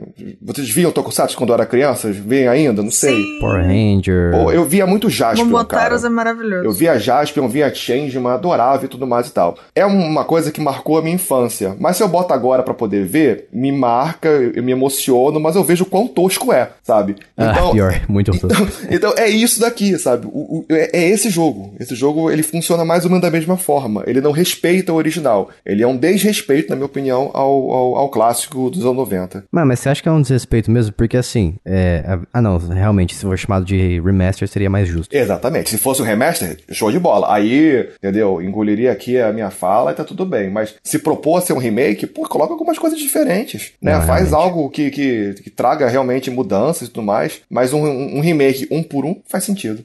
Vocês 0.41 0.69
viam 0.69 0.91
tokusatsu 0.91 1.37
quando 1.37 1.53
era 1.53 1.65
criança? 1.65 2.11
Vêm 2.11 2.47
ainda? 2.47 2.83
Não 2.83 2.91
sei. 2.91 3.15
Sim. 3.15 3.39
Power 3.39 3.65
Ranger. 3.65 4.31
Pô, 4.31 4.51
eu 4.51 4.65
via 4.65 4.85
muito 4.85 5.09
Jaspion, 5.09 5.45
Momotaros 5.45 6.03
é 6.03 6.09
maravilhoso. 6.09 6.65
Eu 6.65 6.71
via 6.71 6.99
Jaspion, 6.99 7.47
via 7.47 7.73
Changeman, 7.73 8.33
adorava 8.33 8.85
e 8.85 8.87
tudo 8.87 9.07
mais 9.07 9.27
e 9.27 9.31
tal. 9.31 9.57
É 9.73 9.85
uma 9.85 10.25
coisa 10.25 10.51
que 10.51 10.61
marcou 10.61 10.97
a 10.97 11.01
minha 11.01 11.15
infância. 11.15 11.75
Mas 11.79 11.97
se 11.97 12.03
eu 12.03 12.07
boto 12.07 12.33
agora 12.33 12.63
para 12.63 12.73
poder 12.73 13.05
ver, 13.05 13.47
me 13.51 13.71
marca, 13.71 14.27
eu 14.27 14.63
me 14.63 14.71
emociono, 14.71 15.39
mas 15.39 15.55
eu 15.55 15.63
vejo 15.63 15.85
quão 15.85 16.07
tosco 16.07 16.51
é, 16.51 16.69
sabe? 16.83 17.15
Ah, 17.37 17.51
então, 17.51 17.69
ah, 17.69 17.71
pior, 17.71 18.01
muito 18.07 18.31
tosco. 18.37 18.47
Então, 18.89 19.05
então, 19.05 19.13
é 19.17 19.29
isso 19.29 19.59
daqui, 19.59 19.94
sabe? 19.97 20.27
O, 20.27 20.59
o, 20.59 20.65
é, 20.69 20.89
é, 20.93 21.09
esse 21.09 21.29
jogo. 21.29 21.73
Esse 21.79 21.95
jogo, 21.95 22.31
ele 22.31 22.43
funciona 22.43 22.85
mais 22.85 23.03
ou 23.03 23.09
menos 23.09 23.21
da 23.21 23.31
mesma 23.31 23.57
forma. 23.57 24.03
Ele 24.05 24.21
não 24.21 24.31
respeita 24.31 24.93
o 24.93 24.95
original. 24.95 25.49
Ele 25.65 25.83
é 25.83 25.87
um 25.87 25.97
desrespeito, 25.97 26.69
na 26.69 26.75
minha 26.75 26.85
opinião, 26.85 27.31
ao, 27.33 27.71
ao, 27.71 27.95
ao 27.97 28.09
clássico 28.09 28.69
dos 28.69 28.83
anos 28.83 28.95
90. 28.95 29.45
Mas, 29.51 29.67
mas 29.67 29.79
você 29.79 29.89
acha 29.89 30.01
que 30.01 30.09
é 30.09 30.11
um 30.11 30.21
desrespeito 30.21 30.71
mesmo? 30.71 30.93
Porque 30.93 31.17
assim, 31.17 31.55
é... 31.65 32.03
ah 32.33 32.41
não, 32.41 32.57
realmente, 32.57 33.15
se 33.15 33.21
for 33.21 33.37
chamado 33.37 33.65
de 33.65 33.99
remaster, 34.01 34.47
seria 34.47 34.69
mais 34.69 34.87
justo. 34.87 35.15
Exatamente. 35.15 35.69
Se 35.69 35.77
fosse 35.77 36.01
um 36.01 36.05
remaster, 36.05 36.57
show 36.71 36.91
de 36.91 36.99
bola. 36.99 37.33
Aí, 37.33 37.89
entendeu? 37.97 38.41
Engoliria 38.41 38.91
aqui 38.91 39.19
a 39.19 39.31
minha 39.31 39.49
fala 39.49 39.91
e 39.91 39.95
tá 39.95 40.03
tudo 40.03 40.25
bem. 40.25 40.49
Mas 40.49 40.75
se 40.83 40.99
propor 40.99 41.41
ser 41.41 41.53
um 41.53 41.57
remake, 41.57 42.07
pô, 42.07 42.27
coloca 42.27 42.53
algumas 42.53 42.77
coisas 42.77 42.99
diferentes, 42.99 43.73
né? 43.81 43.93
Não, 43.93 44.05
Faz 44.05 44.33
algo 44.33 44.69
que, 44.69 44.91
que, 44.91 45.33
que, 45.43 45.49
traga 45.49 45.87
realmente 45.87 46.29
mudanças 46.29 46.87
e 46.87 46.91
tudo 46.91 47.05
mais. 47.05 47.41
Mas 47.49 47.73
um, 47.73 47.83
um 47.83 48.19
remake 48.21 48.67
um 48.71 48.83
por 48.83 49.05
um 49.05 49.21
faz 49.27 49.43
sentido. 49.43 49.84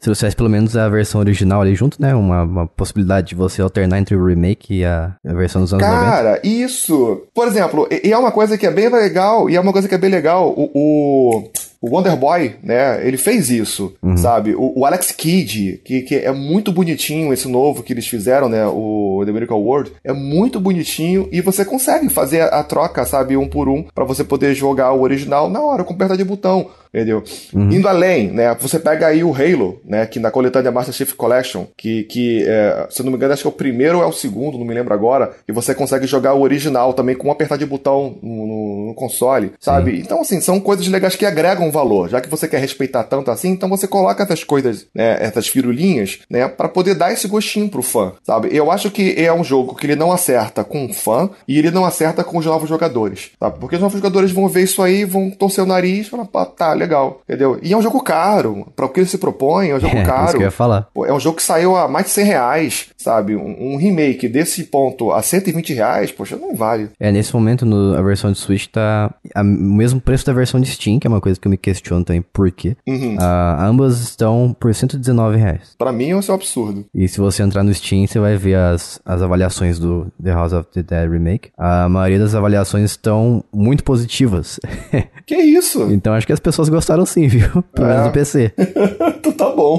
Se 0.00 0.12
tivesse 0.12 0.36
pelo 0.36 0.48
menos 0.48 0.76
a 0.76 0.88
versão 0.88 1.20
original 1.20 1.60
ali 1.60 1.74
junto, 1.74 2.00
né? 2.00 2.14
Uma, 2.14 2.42
uma 2.42 2.66
possibilidade 2.66 3.28
de 3.28 3.34
você 3.34 3.60
alternar 3.60 3.98
entre 3.98 4.16
o 4.16 4.24
remake 4.24 4.78
e 4.78 4.84
a, 4.84 5.14
a 5.26 5.32
versão 5.34 5.60
dos 5.60 5.74
anos 5.74 5.84
Cara, 5.84 5.96
90. 5.96 6.16
Cara, 6.16 6.40
isso. 6.42 7.22
Por 7.34 7.46
exemplo, 7.46 7.86
e, 7.90 8.08
e, 8.08 8.12
é 8.12 8.16
uma 8.16 8.32
coisa 8.32 8.56
que 8.56 8.66
é 8.66 8.70
bem 8.70 8.88
legal, 8.88 9.50
e 9.50 9.56
é 9.56 9.60
uma 9.60 9.72
coisa 9.72 9.88
que 9.88 9.94
é 9.94 9.98
bem 9.98 10.10
legal. 10.10 10.48
o, 10.56 10.70
o 10.74 11.50
o 11.82 11.96
Wonder 11.96 12.14
Boy, 12.14 12.56
né, 12.62 13.06
ele 13.06 13.16
fez 13.16 13.48
isso, 13.48 13.94
uhum. 14.02 14.16
sabe? 14.16 14.54
O, 14.54 14.80
o, 14.80 14.84
Alex 14.84 15.12
Kidd, 15.12 15.80
que, 15.82 16.02
que 16.02 16.14
é 16.14 16.30
muito 16.30 16.70
bonitinho 16.70 17.32
esse 17.32 17.48
novo 17.48 17.82
que 17.82 17.90
eles 17.90 18.06
fizeram, 18.06 18.50
né, 18.50 18.66
o 18.66 19.22
The 19.24 19.32
Miracle 19.32 19.56
World, 19.56 19.92
é 20.04 20.12
muito 20.12 20.60
bonitinho 20.60 21.26
e 21.32 21.40
você 21.40 21.64
consegue 21.64 22.10
fazer 22.10 22.42
a, 22.42 22.60
a 22.60 22.62
troca, 22.62 23.06
sabe, 23.06 23.34
um 23.34 23.48
por 23.48 23.66
um, 23.66 23.82
para 23.94 24.04
você 24.04 24.22
poder 24.22 24.54
jogar 24.54 24.92
o 24.92 25.00
original 25.00 25.48
na 25.48 25.62
hora, 25.62 25.82
com 25.82 25.94
apertar 25.94 26.16
de 26.16 26.24
botão 26.24 26.68
entendeu? 26.92 27.22
Uhum. 27.54 27.70
Indo 27.70 27.88
além, 27.88 28.30
né? 28.30 28.54
Você 28.60 28.78
pega 28.78 29.06
aí 29.06 29.22
o 29.22 29.32
Halo, 29.32 29.80
né? 29.90 30.06
Que 30.06 30.20
na 30.20 30.30
coletânea 30.30 30.70
Master 30.70 30.94
Chief 30.94 31.12
Collection, 31.14 31.66
que, 31.76 32.04
que 32.04 32.44
é, 32.46 32.86
se 32.88 33.02
eu 33.02 33.04
não 33.04 33.10
me 33.10 33.16
engano, 33.16 33.32
acho 33.32 33.42
que 33.42 33.48
é 33.48 33.50
o 33.50 33.52
primeiro 33.52 33.98
ou 33.98 34.04
é 34.04 34.06
o 34.06 34.12
segundo, 34.12 34.56
não 34.56 34.64
me 34.64 34.72
lembro 34.72 34.94
agora, 34.94 35.32
e 35.48 35.52
você 35.52 35.74
consegue 35.74 36.06
jogar 36.06 36.34
o 36.34 36.42
original 36.42 36.94
também 36.94 37.16
com 37.16 37.26
um 37.26 37.32
apertar 37.32 37.58
de 37.58 37.66
botão 37.66 38.16
no, 38.22 38.46
no, 38.46 38.86
no 38.86 38.94
console, 38.94 39.52
sabe? 39.58 39.96
Sim. 39.96 39.98
Então, 39.98 40.20
assim, 40.20 40.40
são 40.40 40.60
coisas 40.60 40.86
legais 40.86 41.16
que 41.16 41.26
agregam 41.26 41.72
valor. 41.72 42.08
Já 42.08 42.20
que 42.20 42.28
você 42.28 42.46
quer 42.46 42.60
respeitar 42.60 43.02
tanto 43.02 43.32
assim, 43.32 43.48
então 43.48 43.68
você 43.68 43.88
coloca 43.88 44.22
essas 44.22 44.44
coisas, 44.44 44.86
né? 44.94 45.16
Essas 45.20 45.48
firulinhas, 45.48 46.20
né? 46.30 46.46
Pra 46.46 46.68
poder 46.68 46.94
dar 46.94 47.12
esse 47.12 47.26
gostinho 47.26 47.68
pro 47.68 47.82
fã, 47.82 48.12
sabe? 48.22 48.48
Eu 48.52 48.70
acho 48.70 48.90
que 48.92 49.14
é 49.16 49.32
um 49.32 49.42
jogo 49.42 49.74
que 49.74 49.86
ele 49.86 49.96
não 49.96 50.12
acerta 50.12 50.62
com 50.62 50.86
o 50.86 50.92
fã 50.92 51.28
e 51.48 51.58
ele 51.58 51.72
não 51.72 51.84
acerta 51.84 52.22
com 52.22 52.38
os 52.38 52.46
novos 52.46 52.68
jogadores, 52.68 53.30
sabe? 53.40 53.58
Porque 53.58 53.74
os 53.74 53.82
novos 53.82 53.98
jogadores 53.98 54.30
vão 54.30 54.48
ver 54.48 54.62
isso 54.62 54.82
aí, 54.82 55.04
vão 55.04 55.30
torcer 55.30 55.64
o 55.64 55.66
nariz 55.66 56.06
e 56.06 56.10
falar, 56.10 56.26
pá, 56.26 56.46
tá, 56.46 56.72
legal, 56.72 57.22
entendeu? 57.24 57.58
E 57.60 57.72
é 57.72 57.76
um 57.76 57.82
jogo 57.82 58.00
caro, 58.02 58.68
para 58.76 58.86
o 58.86 58.88
que 58.88 59.00
ele 59.00 59.08
se 59.08 59.18
propõe, 59.18 59.70
é 59.70 59.74
um 59.74 59.79
jogo 59.80 59.96
é, 59.96 60.04
caro. 60.04 60.24
Isso 60.24 60.36
que 60.36 60.42
eu 60.42 60.46
ia 60.46 60.50
falar. 60.50 60.88
Pô, 60.94 61.06
é 61.06 61.12
um 61.12 61.20
jogo 61.20 61.36
que 61.36 61.42
saiu 61.42 61.76
a 61.76 61.88
mais 61.88 62.06
de 62.06 62.12
100 62.12 62.24
reais, 62.24 62.86
sabe? 62.96 63.36
Um, 63.36 63.74
um, 63.74 63.76
remake 63.76 64.28
desse 64.28 64.64
ponto 64.64 65.12
a 65.12 65.22
120 65.22 65.72
reais, 65.74 66.12
poxa, 66.12 66.36
não 66.36 66.54
vale. 66.54 66.90
É, 66.98 67.10
nesse 67.10 67.34
momento 67.34 67.64
no, 67.64 67.96
a 67.96 68.02
versão 68.02 68.30
de 68.30 68.38
Switch 68.38 68.66
tá 68.66 69.12
o 69.36 69.44
mesmo 69.44 70.00
preço 70.00 70.26
da 70.26 70.32
versão 70.32 70.60
de 70.60 70.68
Steam, 70.68 70.98
que 70.98 71.06
é 71.06 71.10
uma 71.10 71.20
coisa 71.20 71.38
que 71.38 71.46
eu 71.46 71.50
me 71.50 71.56
questiono 71.56 72.04
também, 72.04 72.22
por 72.22 72.50
quê? 72.50 72.76
Uhum. 72.86 73.16
Uh, 73.16 73.60
ambas 73.60 74.00
estão 74.00 74.54
por 74.58 74.74
119 74.74 75.36
reais. 75.36 75.74
Pra 75.78 75.92
mim, 75.92 76.18
isso 76.18 76.30
é 76.30 76.34
um 76.34 76.36
absurdo. 76.36 76.84
E 76.94 77.08
se 77.08 77.18
você 77.18 77.42
entrar 77.42 77.62
no 77.62 77.72
Steam, 77.72 78.06
você 78.06 78.18
vai 78.18 78.36
ver 78.36 78.56
as, 78.56 79.00
as 79.04 79.22
avaliações 79.22 79.78
do 79.78 80.06
The 80.22 80.32
House 80.32 80.52
of 80.52 80.68
the 80.72 80.82
Dead 80.82 81.10
Remake. 81.10 81.50
A 81.56 81.88
maioria 81.88 82.18
das 82.18 82.34
avaliações 82.34 82.90
estão 82.90 83.44
muito 83.52 83.84
positivas. 83.84 84.58
que 85.26 85.36
isso? 85.36 85.90
Então 85.92 86.12
acho 86.14 86.26
que 86.26 86.32
as 86.32 86.40
pessoas 86.40 86.68
gostaram 86.68 87.06
sim, 87.06 87.28
viu? 87.28 87.62
Pelo 87.74 87.88
menos 87.88 88.06
no 88.06 88.12
PC. 88.12 88.52
tu 89.22 89.32
tá 89.32 89.50
bom. 89.50 89.69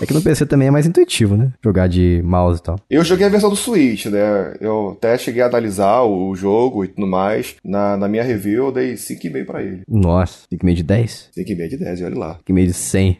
É 0.00 0.06
que 0.06 0.14
no 0.14 0.22
PC 0.22 0.46
também 0.46 0.68
é 0.68 0.70
mais 0.70 0.86
intuitivo, 0.86 1.36
né? 1.36 1.52
Jogar 1.62 1.88
de 1.88 2.22
mouse 2.24 2.60
e 2.60 2.62
tal. 2.62 2.76
Eu 2.90 3.04
joguei 3.04 3.26
a 3.26 3.30
versão 3.30 3.50
do 3.50 3.56
Switch, 3.56 4.06
né? 4.06 4.54
Eu 4.60 4.90
até 4.90 5.16
cheguei 5.18 5.42
a 5.42 5.46
analisar 5.46 6.02
o 6.02 6.34
jogo 6.34 6.84
e 6.84 6.88
tudo 6.88 7.06
mais. 7.06 7.56
Na, 7.64 7.96
na 7.96 8.08
minha 8.08 8.22
review 8.22 8.66
eu 8.66 8.72
dei 8.72 8.94
5,5 8.94 9.46
pra 9.46 9.62
ele. 9.62 9.82
Nossa, 9.88 10.46
5,5 10.52 10.74
de 10.74 10.82
10? 10.82 11.30
5,5 11.36 11.68
de 11.68 11.76
10, 11.76 12.02
olha 12.02 12.18
lá. 12.18 12.38
5,5 12.48 12.66
de 12.66 12.72
100. 12.72 13.18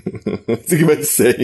5,5 0.49 0.97
de 0.99 1.05
100. 1.05 1.35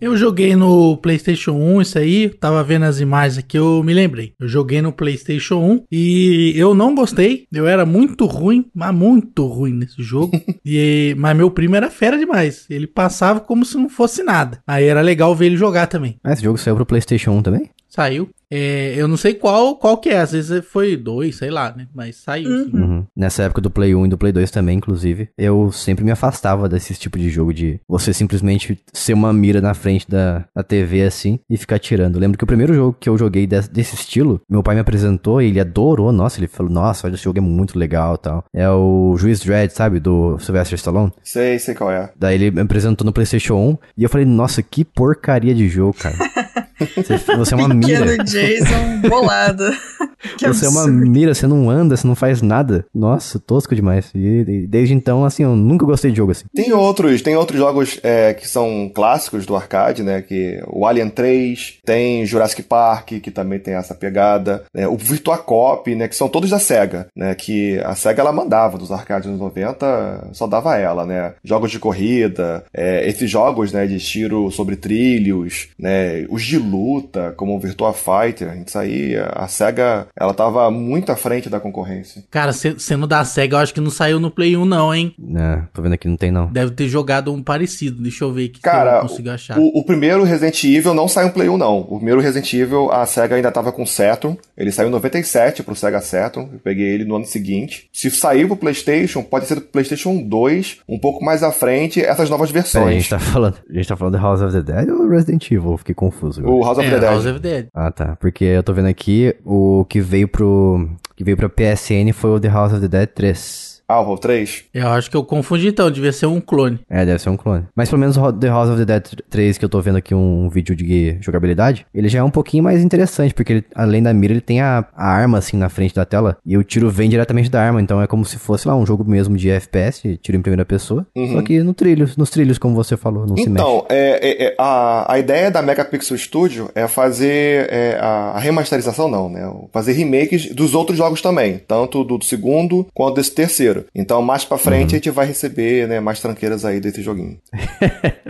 eu 0.00 0.16
joguei 0.16 0.54
no 0.56 0.96
PlayStation 0.96 1.52
1 1.52 1.82
isso 1.82 1.98
aí, 1.98 2.28
tava 2.28 2.62
vendo 2.62 2.84
as 2.84 3.00
imagens 3.00 3.38
aqui, 3.38 3.56
eu 3.56 3.82
me 3.82 3.94
lembrei. 3.94 4.32
Eu 4.38 4.48
joguei 4.48 4.80
no 4.82 4.92
PlayStation 4.92 5.56
1 5.56 5.84
e 5.90 6.52
eu 6.56 6.74
não 6.74 6.94
gostei. 6.94 7.46
Eu 7.52 7.66
era 7.66 7.84
muito 7.84 8.26
ruim, 8.26 8.66
mas 8.74 8.94
muito 8.94 9.46
ruim 9.46 9.72
nesse 9.72 10.02
jogo. 10.02 10.32
e, 10.64 11.14
mas 11.18 11.36
meu 11.36 11.50
primo 11.50 11.76
era 11.76 11.90
fera 11.90 12.18
demais. 12.18 12.66
Ele 12.68 12.86
passava 12.86 13.37
como 13.40 13.64
se 13.64 13.76
não 13.76 13.88
fosse 13.88 14.22
nada. 14.22 14.60
Aí 14.66 14.84
era 14.84 15.00
legal 15.00 15.34
ver 15.34 15.46
ele 15.46 15.56
jogar 15.56 15.86
também. 15.86 16.18
Ah, 16.22 16.32
esse 16.32 16.42
jogo 16.42 16.58
saiu 16.58 16.76
pro 16.76 16.86
PlayStation 16.86 17.32
1 17.32 17.42
também? 17.42 17.70
Saiu. 17.88 18.28
É, 18.50 18.94
eu 18.96 19.06
não 19.06 19.16
sei 19.16 19.34
qual 19.34 19.76
qual 19.76 19.98
que 19.98 20.08
é, 20.08 20.20
às 20.20 20.32
vezes 20.32 20.64
foi 20.64 20.96
dois, 20.96 21.36
sei 21.36 21.50
lá, 21.50 21.74
né? 21.76 21.86
Mas 21.94 22.16
saiu. 22.16 22.48
Uhum. 22.48 22.70
Uhum. 22.72 23.06
Nessa 23.14 23.42
época 23.42 23.60
do 23.60 23.70
Play 23.70 23.94
1 23.94 24.06
e 24.06 24.08
do 24.08 24.18
Play 24.18 24.32
2 24.32 24.50
também, 24.50 24.78
inclusive, 24.78 25.28
eu 25.36 25.70
sempre 25.70 26.04
me 26.04 26.10
afastava 26.10 26.68
desse 26.68 26.94
tipo 26.94 27.18
de 27.18 27.28
jogo 27.28 27.52
de 27.52 27.78
você 27.86 28.12
simplesmente 28.12 28.78
ser 28.92 29.12
uma 29.12 29.32
mira 29.32 29.60
na 29.60 29.74
frente 29.74 30.08
da, 30.08 30.46
da 30.54 30.62
TV 30.62 31.02
assim 31.02 31.38
e 31.48 31.56
ficar 31.56 31.78
tirando. 31.78 32.18
lembro 32.18 32.38
que 32.38 32.44
o 32.44 32.46
primeiro 32.46 32.72
jogo 32.72 32.96
que 32.98 33.08
eu 33.08 33.18
joguei 33.18 33.46
desse, 33.46 33.70
desse 33.70 33.94
estilo, 33.94 34.40
meu 34.48 34.62
pai 34.62 34.74
me 34.74 34.80
apresentou 34.80 35.42
e 35.42 35.46
ele 35.46 35.60
adorou. 35.60 36.10
Nossa, 36.10 36.40
ele 36.40 36.48
falou, 36.48 36.72
nossa, 36.72 37.06
olha, 37.06 37.14
esse 37.14 37.24
jogo 37.24 37.38
é 37.38 37.42
muito 37.42 37.78
legal 37.78 38.16
tal. 38.16 38.44
É 38.54 38.68
o 38.70 39.14
Juiz 39.18 39.40
Dredd, 39.40 39.70
sabe? 39.72 40.00
Do 40.00 40.38
Sylvester 40.38 40.76
Stallone. 40.76 41.12
Sei, 41.22 41.58
sei 41.58 41.74
qual 41.74 41.90
é. 41.90 42.10
Daí 42.16 42.36
ele 42.36 42.50
me 42.50 42.62
apresentou 42.62 43.04
no 43.04 43.12
PlayStation 43.12 43.56
1 43.56 43.78
e 43.98 44.02
eu 44.04 44.08
falei, 44.08 44.24
nossa, 44.24 44.62
que 44.62 44.84
porcaria 44.84 45.54
de 45.54 45.68
jogo, 45.68 45.94
cara. 45.94 46.16
Você, 46.96 47.18
você 47.36 47.54
é 47.54 47.56
uma 47.56 47.68
mira. 47.74 48.06
Pequeno 48.06 48.24
Jason 48.24 49.08
bolado. 49.08 49.64
Que 50.36 50.48
você 50.48 50.66
absurdo. 50.66 50.88
é 50.88 50.92
uma 50.92 51.08
mira, 51.08 51.32
você 51.32 51.46
não 51.46 51.70
anda, 51.70 51.96
você 51.96 52.06
não 52.06 52.16
faz 52.16 52.42
nada. 52.42 52.84
Nossa, 52.92 53.38
tosco 53.38 53.74
demais. 53.74 54.10
E, 54.14 54.44
e 54.48 54.66
desde 54.66 54.92
então, 54.92 55.24
assim, 55.24 55.44
eu 55.44 55.54
nunca 55.54 55.86
gostei 55.86 56.10
de 56.10 56.16
jogo 56.16 56.32
assim. 56.32 56.44
Tem 56.52 56.72
outros, 56.72 57.22
tem 57.22 57.36
outros 57.36 57.56
jogos 57.56 58.00
é, 58.02 58.34
que 58.34 58.48
são 58.48 58.90
clássicos 58.92 59.46
do 59.46 59.54
arcade, 59.54 60.02
né? 60.02 60.20
Que 60.20 60.60
o 60.66 60.86
Alien 60.86 61.08
3, 61.08 61.78
tem 61.84 62.26
Jurassic 62.26 62.62
Park, 62.64 63.12
que 63.22 63.30
também 63.30 63.60
tem 63.60 63.74
essa 63.74 63.94
pegada. 63.94 64.64
Né, 64.74 64.88
o 64.88 64.96
Virtua 64.96 65.38
Cop, 65.38 65.94
né? 65.94 66.08
Que 66.08 66.16
são 66.16 66.28
todos 66.28 66.50
da 66.50 66.58
SEGA, 66.58 67.06
né? 67.14 67.36
Que 67.36 67.78
a 67.84 67.94
SEGA 67.94 68.22
ela 68.22 68.32
mandava 68.32 68.76
dos 68.76 68.90
arcades 68.90 69.30
nos 69.30 69.38
90, 69.38 70.30
só 70.32 70.48
dava 70.48 70.76
ela, 70.76 71.06
né? 71.06 71.34
Jogos 71.44 71.70
de 71.70 71.78
corrida, 71.78 72.64
é, 72.74 73.08
esses 73.08 73.30
jogos, 73.30 73.72
né? 73.72 73.86
De 73.86 73.98
tiro 74.00 74.50
sobre 74.50 74.74
trilhos, 74.74 75.68
né? 75.78 76.26
Os 76.28 76.42
de 76.42 76.58
luta, 76.68 77.32
como 77.36 77.56
o 77.56 77.60
Virtua 77.60 77.92
Fighter, 77.92 78.62
isso 78.66 78.78
aí, 78.78 79.16
a 79.16 79.46
SEGA 79.48 80.06
ela 80.18 80.34
tava 80.34 80.70
muito 80.70 81.10
à 81.10 81.16
frente 81.16 81.48
da 81.48 81.60
concorrência. 81.60 82.22
Cara, 82.30 82.52
sendo 82.52 83.06
da 83.06 83.24
SEGA, 83.24 83.56
eu 83.56 83.60
acho 83.60 83.74
que 83.74 83.80
não 83.80 83.90
saiu 83.90 84.20
no 84.20 84.30
Play 84.30 84.56
1 84.56 84.64
não, 84.64 84.94
hein? 84.94 85.14
É, 85.36 85.62
tô 85.72 85.82
vendo 85.82 85.94
aqui, 85.94 86.08
não 86.08 86.16
tem 86.16 86.30
não. 86.30 86.46
Deve 86.46 86.72
ter 86.72 86.88
jogado 86.88 87.32
um 87.32 87.42
parecido, 87.42 88.02
deixa 88.02 88.24
eu 88.24 88.32
ver 88.32 88.46
aqui 88.46 88.60
Cara, 88.60 88.96
eu 88.96 89.00
consigo 89.02 89.30
achar. 89.30 89.58
O, 89.58 89.80
o, 89.80 89.84
primeiro 89.84 90.24
Resident 90.24 90.62
Evil 90.64 90.94
não 90.94 91.08
saiu 91.08 91.28
no 91.28 91.32
Play 91.32 91.48
1 91.48 91.56
não. 91.56 91.80
O 91.80 91.96
primeiro 91.96 92.20
Resident 92.20 92.52
Evil, 92.52 92.90
a 92.92 93.06
SEGA 93.06 93.36
ainda 93.36 93.50
tava 93.50 93.72
com 93.72 93.86
Saturn, 93.86 94.38
ele 94.56 94.70
saiu 94.72 94.88
em 94.88 94.92
97 94.92 95.62
pro 95.62 95.74
Sega 95.74 96.00
Saturn, 96.00 96.50
eu 96.52 96.58
peguei 96.58 96.86
ele 96.86 97.04
no 97.04 97.16
ano 97.16 97.24
seguinte. 97.24 97.88
Se 97.92 98.10
saiu 98.10 98.48
pro 98.48 98.56
Playstation, 98.56 99.22
pode 99.22 99.46
ser 99.46 99.56
do 99.56 99.60
Playstation 99.60 100.22
2, 100.22 100.78
um 100.88 100.98
pouco 100.98 101.24
mais 101.24 101.42
à 101.42 101.52
frente, 101.52 102.00
essas 102.00 102.28
novas 102.28 102.50
versões. 102.50 102.84
Pera, 102.84 102.90
a 102.90 102.98
gente 102.98 103.10
tá 103.10 103.18
falando, 103.18 103.56
a 103.68 103.72
gente 103.72 103.88
tá 103.88 103.96
falando 103.96 104.16
de 104.16 104.22
House 104.22 104.40
of 104.40 104.52
the 104.52 104.62
Dead 104.62 104.88
ou 104.88 105.08
Resident 105.08 105.50
Evil? 105.50 105.72
Eu 105.72 105.78
fiquei 105.78 105.94
confuso. 105.94 106.40
Agora. 106.40 106.57
O 106.58 106.64
House 106.64 106.78
of 106.78 106.86
É, 106.86 106.90
the 106.90 106.98
Dead. 107.00 107.10
House 107.10 107.26
of 107.26 107.40
the 107.40 107.48
Dead. 107.48 107.66
Ah, 107.74 107.90
tá. 107.90 108.16
Porque 108.20 108.44
eu 108.44 108.62
tô 108.62 108.72
vendo 108.72 108.86
aqui, 108.88 109.34
o 109.44 109.84
que 109.88 110.00
veio 110.00 110.28
pro. 110.28 110.88
que 111.16 111.24
veio 111.24 111.36
pra 111.36 111.48
PSN 111.48 112.12
foi 112.12 112.30
o 112.30 112.40
The 112.40 112.48
House 112.48 112.72
of 112.72 112.80
the 112.80 112.88
Dead 112.88 113.08
3. 113.08 113.67
Ah, 113.88 114.02
o 114.02 114.18
3? 114.18 114.64
Eu 114.74 114.88
acho 114.88 115.10
que 115.10 115.16
eu 115.16 115.24
confundi 115.24 115.68
então, 115.68 115.90
devia 115.90 116.12
ser 116.12 116.26
um 116.26 116.42
clone. 116.42 116.78
É, 116.90 117.06
deve 117.06 117.18
ser 117.18 117.30
um 117.30 117.38
clone. 117.38 117.64
Mas 117.74 117.88
pelo 117.88 117.98
menos 118.00 118.18
o 118.18 118.32
The 118.32 118.48
House 118.48 118.68
of 118.68 118.78
the 118.78 118.84
Dead 118.84 119.20
3, 119.30 119.56
que 119.56 119.64
eu 119.64 119.68
tô 119.68 119.80
vendo 119.80 119.96
aqui 119.96 120.14
um, 120.14 120.48
vídeo 120.50 120.76
de 120.76 121.16
jogabilidade, 121.22 121.86
ele 121.94 122.08
já 122.08 122.18
é 122.18 122.22
um 122.22 122.30
pouquinho 122.30 122.62
mais 122.62 122.82
interessante, 122.82 123.32
porque 123.32 123.52
ele, 123.54 123.64
além 123.74 124.02
da 124.02 124.12
mira, 124.12 124.34
ele 124.34 124.42
tem 124.42 124.60
a, 124.60 124.84
a 124.94 125.08
arma 125.08 125.38
assim 125.38 125.56
na 125.56 125.70
frente 125.70 125.94
da 125.94 126.04
tela, 126.04 126.36
e 126.44 126.58
o 126.58 126.62
tiro 126.62 126.90
vem 126.90 127.08
diretamente 127.08 127.50
da 127.50 127.62
arma, 127.62 127.80
então 127.80 128.02
é 128.02 128.06
como 128.06 128.26
se 128.26 128.38
fosse 128.38 128.68
lá 128.68 128.76
um 128.76 128.84
jogo 128.84 129.04
mesmo 129.08 129.38
de 129.38 129.48
FPS, 129.48 130.18
tiro 130.18 130.36
em 130.36 130.42
primeira 130.42 130.66
pessoa, 130.66 131.06
só 131.32 131.40
que 131.40 131.62
no 131.62 131.72
trilho, 131.72 132.10
nos 132.18 132.28
trilhos, 132.28 132.58
como 132.58 132.74
você 132.74 132.94
falou, 132.94 133.26
não 133.26 133.36
se 133.36 133.48
mexe. 133.48 133.64
Então, 133.64 133.86
é, 133.88 134.20
é, 134.22 134.46
é, 134.48 134.54
a, 134.58 135.14
a 135.14 135.18
ideia 135.18 135.50
da 135.50 135.62
Megapixel 135.62 136.18
Studio 136.18 136.70
é 136.74 136.86
fazer 136.86 137.68
é, 137.70 137.98
a, 137.98 138.32
a 138.32 138.38
remasterização, 138.38 139.08
não, 139.08 139.30
né? 139.30 139.50
Fazer 139.72 139.92
remakes 139.92 140.54
dos 140.54 140.74
outros 140.74 140.98
jogos 140.98 141.22
também, 141.22 141.58
tanto 141.66 142.04
do 142.04 142.22
segundo 142.22 142.86
quanto 142.92 143.16
desse 143.16 143.34
terceiro. 143.34 143.77
Então, 143.94 144.22
mais 144.22 144.44
pra 144.44 144.58
frente, 144.58 144.94
a 144.94 144.98
gente 144.98 145.10
vai 145.10 145.26
receber 145.26 145.88
né, 145.88 146.00
mais 146.00 146.20
tranqueiras 146.20 146.64
aí 146.64 146.80
desse 146.80 147.02
joguinho. 147.02 147.38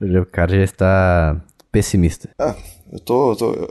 O 0.00 0.26
cara 0.26 0.56
já 0.56 0.64
está 0.64 1.40
pessimista. 1.72 2.28
Ah, 2.38 2.54
eu 2.92 3.00
tô. 3.00 3.32
Eu 3.32 3.36
tô, 3.36 3.68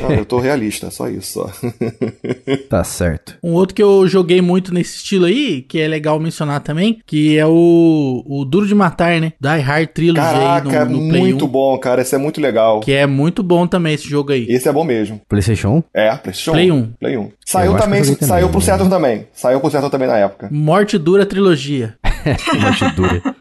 não, 0.00 0.12
eu 0.12 0.24
tô 0.24 0.38
realista, 0.38 0.90
só 0.90 1.08
isso. 1.08 1.26
Só. 1.26 1.50
Tá 2.68 2.82
certo. 2.82 3.36
Um 3.42 3.52
outro 3.52 3.74
que 3.74 3.82
eu 3.82 4.06
joguei 4.08 4.40
muito 4.40 4.72
nesse 4.72 4.96
estilo 4.96 5.26
aí, 5.26 5.62
que 5.62 5.80
é 5.80 5.86
legal 5.86 6.18
mencionar 6.18 6.60
também, 6.60 7.00
que 7.06 7.36
é 7.36 7.46
o, 7.46 8.22
o 8.26 8.44
Duro 8.44 8.66
de 8.66 8.74
Matar, 8.74 9.20
né? 9.20 9.32
Die 9.40 9.60
Hard 9.60 9.88
Trilogy 9.88 10.20
Caraca, 10.20 10.82
aí 10.82 10.88
no, 10.88 11.00
no 11.00 11.08
Play 11.08 11.20
muito 11.22 11.44
1, 11.44 11.48
bom, 11.48 11.78
cara. 11.78 12.02
Esse 12.02 12.14
é 12.14 12.18
muito 12.18 12.40
legal. 12.40 12.80
Que 12.80 12.92
é 12.92 13.06
muito 13.06 13.42
bom 13.42 13.66
também 13.66 13.94
esse 13.94 14.08
jogo 14.08 14.32
aí. 14.32 14.46
Esse 14.48 14.68
é 14.68 14.72
bom 14.72 14.84
mesmo. 14.84 15.20
PlayStation 15.28 15.68
1? 15.68 15.82
É, 15.94 16.16
PlayStation 16.16 16.52
Play 16.52 16.70
1. 16.72 16.92
Play 16.98 17.16
1. 17.16 17.30
Saiu 17.44 17.76
também, 17.76 18.04
saiu 18.04 18.16
também, 18.16 18.48
pro 18.48 18.58
né? 18.58 18.64
Saturn 18.64 18.90
também. 18.90 19.26
Saiu 19.32 19.60
pro 19.60 19.70
Saturn 19.70 19.90
também 19.90 20.08
na 20.08 20.18
época. 20.18 20.48
Morte 20.50 20.98
Dura 20.98 21.24
Trilogia. 21.24 21.94
Morte 22.60 22.90
dura. 22.96 23.35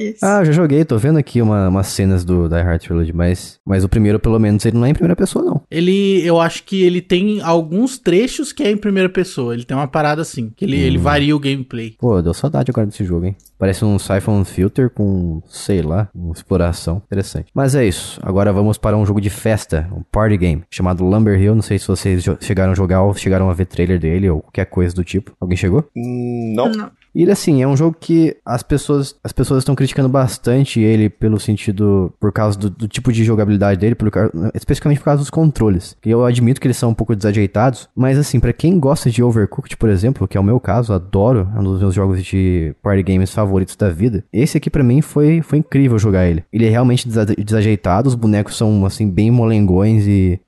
Isso. 0.00 0.24
Ah, 0.24 0.40
eu 0.40 0.46
já 0.46 0.52
joguei, 0.52 0.84
tô 0.84 0.96
vendo 0.96 1.18
aqui 1.18 1.42
uma, 1.42 1.68
umas 1.68 1.88
cenas 1.88 2.24
do 2.24 2.48
Die 2.48 2.54
Hard 2.60 2.80
Trilogy, 2.80 3.12
mas, 3.12 3.58
mas 3.66 3.84
o 3.84 3.88
primeiro, 3.88 4.18
pelo 4.18 4.38
menos, 4.38 4.64
ele 4.64 4.78
não 4.78 4.86
é 4.86 4.90
em 4.90 4.94
primeira 4.94 5.14
pessoa, 5.14 5.44
não. 5.44 5.60
Ele, 5.70 6.22
eu 6.24 6.40
acho 6.40 6.64
que 6.64 6.82
ele 6.82 7.00
tem 7.02 7.40
alguns 7.42 7.98
trechos 7.98 8.52
que 8.52 8.62
é 8.62 8.70
em 8.70 8.76
primeira 8.76 9.08
pessoa. 9.08 9.52
Ele 9.54 9.64
tem 9.64 9.76
uma 9.76 9.86
parada 9.86 10.22
assim, 10.22 10.50
que 10.56 10.64
ele, 10.64 10.78
ele 10.78 10.98
varia 10.98 11.36
o 11.36 11.38
gameplay. 11.38 11.94
Pô, 11.98 12.20
deu 12.22 12.32
saudade 12.32 12.70
agora 12.70 12.86
desse 12.86 13.04
jogo, 13.04 13.26
hein? 13.26 13.36
Parece 13.58 13.84
um 13.84 13.98
Siphon 13.98 14.42
Filter 14.44 14.88
com, 14.88 15.42
sei 15.46 15.82
lá, 15.82 16.08
uma 16.14 16.32
exploração. 16.32 17.02
Interessante. 17.06 17.48
Mas 17.54 17.74
é 17.74 17.86
isso. 17.86 18.18
Agora 18.22 18.52
vamos 18.54 18.78
para 18.78 18.96
um 18.96 19.04
jogo 19.04 19.20
de 19.20 19.28
festa, 19.28 19.86
um 19.94 20.02
party 20.02 20.38
game, 20.38 20.62
chamado 20.70 21.04
Lumber 21.04 21.38
Hill. 21.38 21.54
Não 21.54 21.62
sei 21.62 21.78
se 21.78 21.86
vocês 21.86 22.24
chegaram 22.40 22.72
a 22.72 22.74
jogar 22.74 23.02
ou 23.02 23.12
chegaram 23.14 23.50
a 23.50 23.54
ver 23.54 23.66
trailer 23.66 23.98
dele 24.00 24.30
ou 24.30 24.40
qualquer 24.40 24.64
coisa 24.64 24.94
do 24.94 25.04
tipo. 25.04 25.32
Alguém 25.38 25.58
chegou? 25.58 25.84
Hum, 25.94 26.54
Não. 26.56 26.70
Não. 26.72 26.90
E 27.14 27.22
ele, 27.22 27.32
assim, 27.32 27.62
é 27.62 27.66
um 27.68 27.76
jogo 27.76 27.96
que 27.98 28.36
as 28.44 28.62
pessoas 28.62 29.14
as 29.24 29.32
pessoas 29.32 29.62
estão 29.62 29.74
criticando 29.74 30.08
bastante 30.08 30.80
ele 30.80 31.08
pelo 31.08 31.38
sentido, 31.40 32.12
por 32.20 32.32
causa 32.32 32.58
do, 32.58 32.70
do 32.70 32.88
tipo 32.88 33.12
de 33.12 33.24
jogabilidade 33.24 33.80
dele, 33.80 33.94
ca- 33.94 34.30
especificamente 34.54 34.98
por 34.98 35.04
causa 35.06 35.20
dos 35.20 35.30
controles. 35.30 35.96
Eu 36.04 36.24
admito 36.24 36.60
que 36.60 36.66
eles 36.66 36.76
são 36.76 36.90
um 36.90 36.94
pouco 36.94 37.14
desajeitados, 37.16 37.88
mas 37.94 38.18
assim, 38.18 38.38
pra 38.40 38.52
quem 38.52 38.78
gosta 38.78 39.10
de 39.10 39.22
Overcooked, 39.22 39.76
por 39.76 39.88
exemplo, 39.88 40.26
que 40.28 40.36
é 40.36 40.40
o 40.40 40.44
meu 40.44 40.60
caso, 40.60 40.92
adoro, 40.92 41.48
é 41.54 41.58
um 41.60 41.64
dos 41.64 41.80
meus 41.80 41.94
jogos 41.94 42.24
de 42.24 42.74
party 42.82 43.02
games 43.02 43.32
favoritos 43.32 43.76
da 43.76 43.88
vida. 43.90 44.24
Esse 44.32 44.56
aqui 44.58 44.70
pra 44.70 44.82
mim 44.84 45.00
foi, 45.00 45.42
foi 45.42 45.58
incrível 45.58 45.98
jogar 45.98 46.26
ele. 46.28 46.44
Ele 46.52 46.66
é 46.66 46.70
realmente 46.70 47.08
desa- 47.08 47.26
desajeitado, 47.26 48.08
os 48.08 48.14
bonecos 48.14 48.56
são 48.56 48.84
assim 48.86 49.08
bem 49.10 49.30
molengões 49.30 50.06
e 50.06 50.40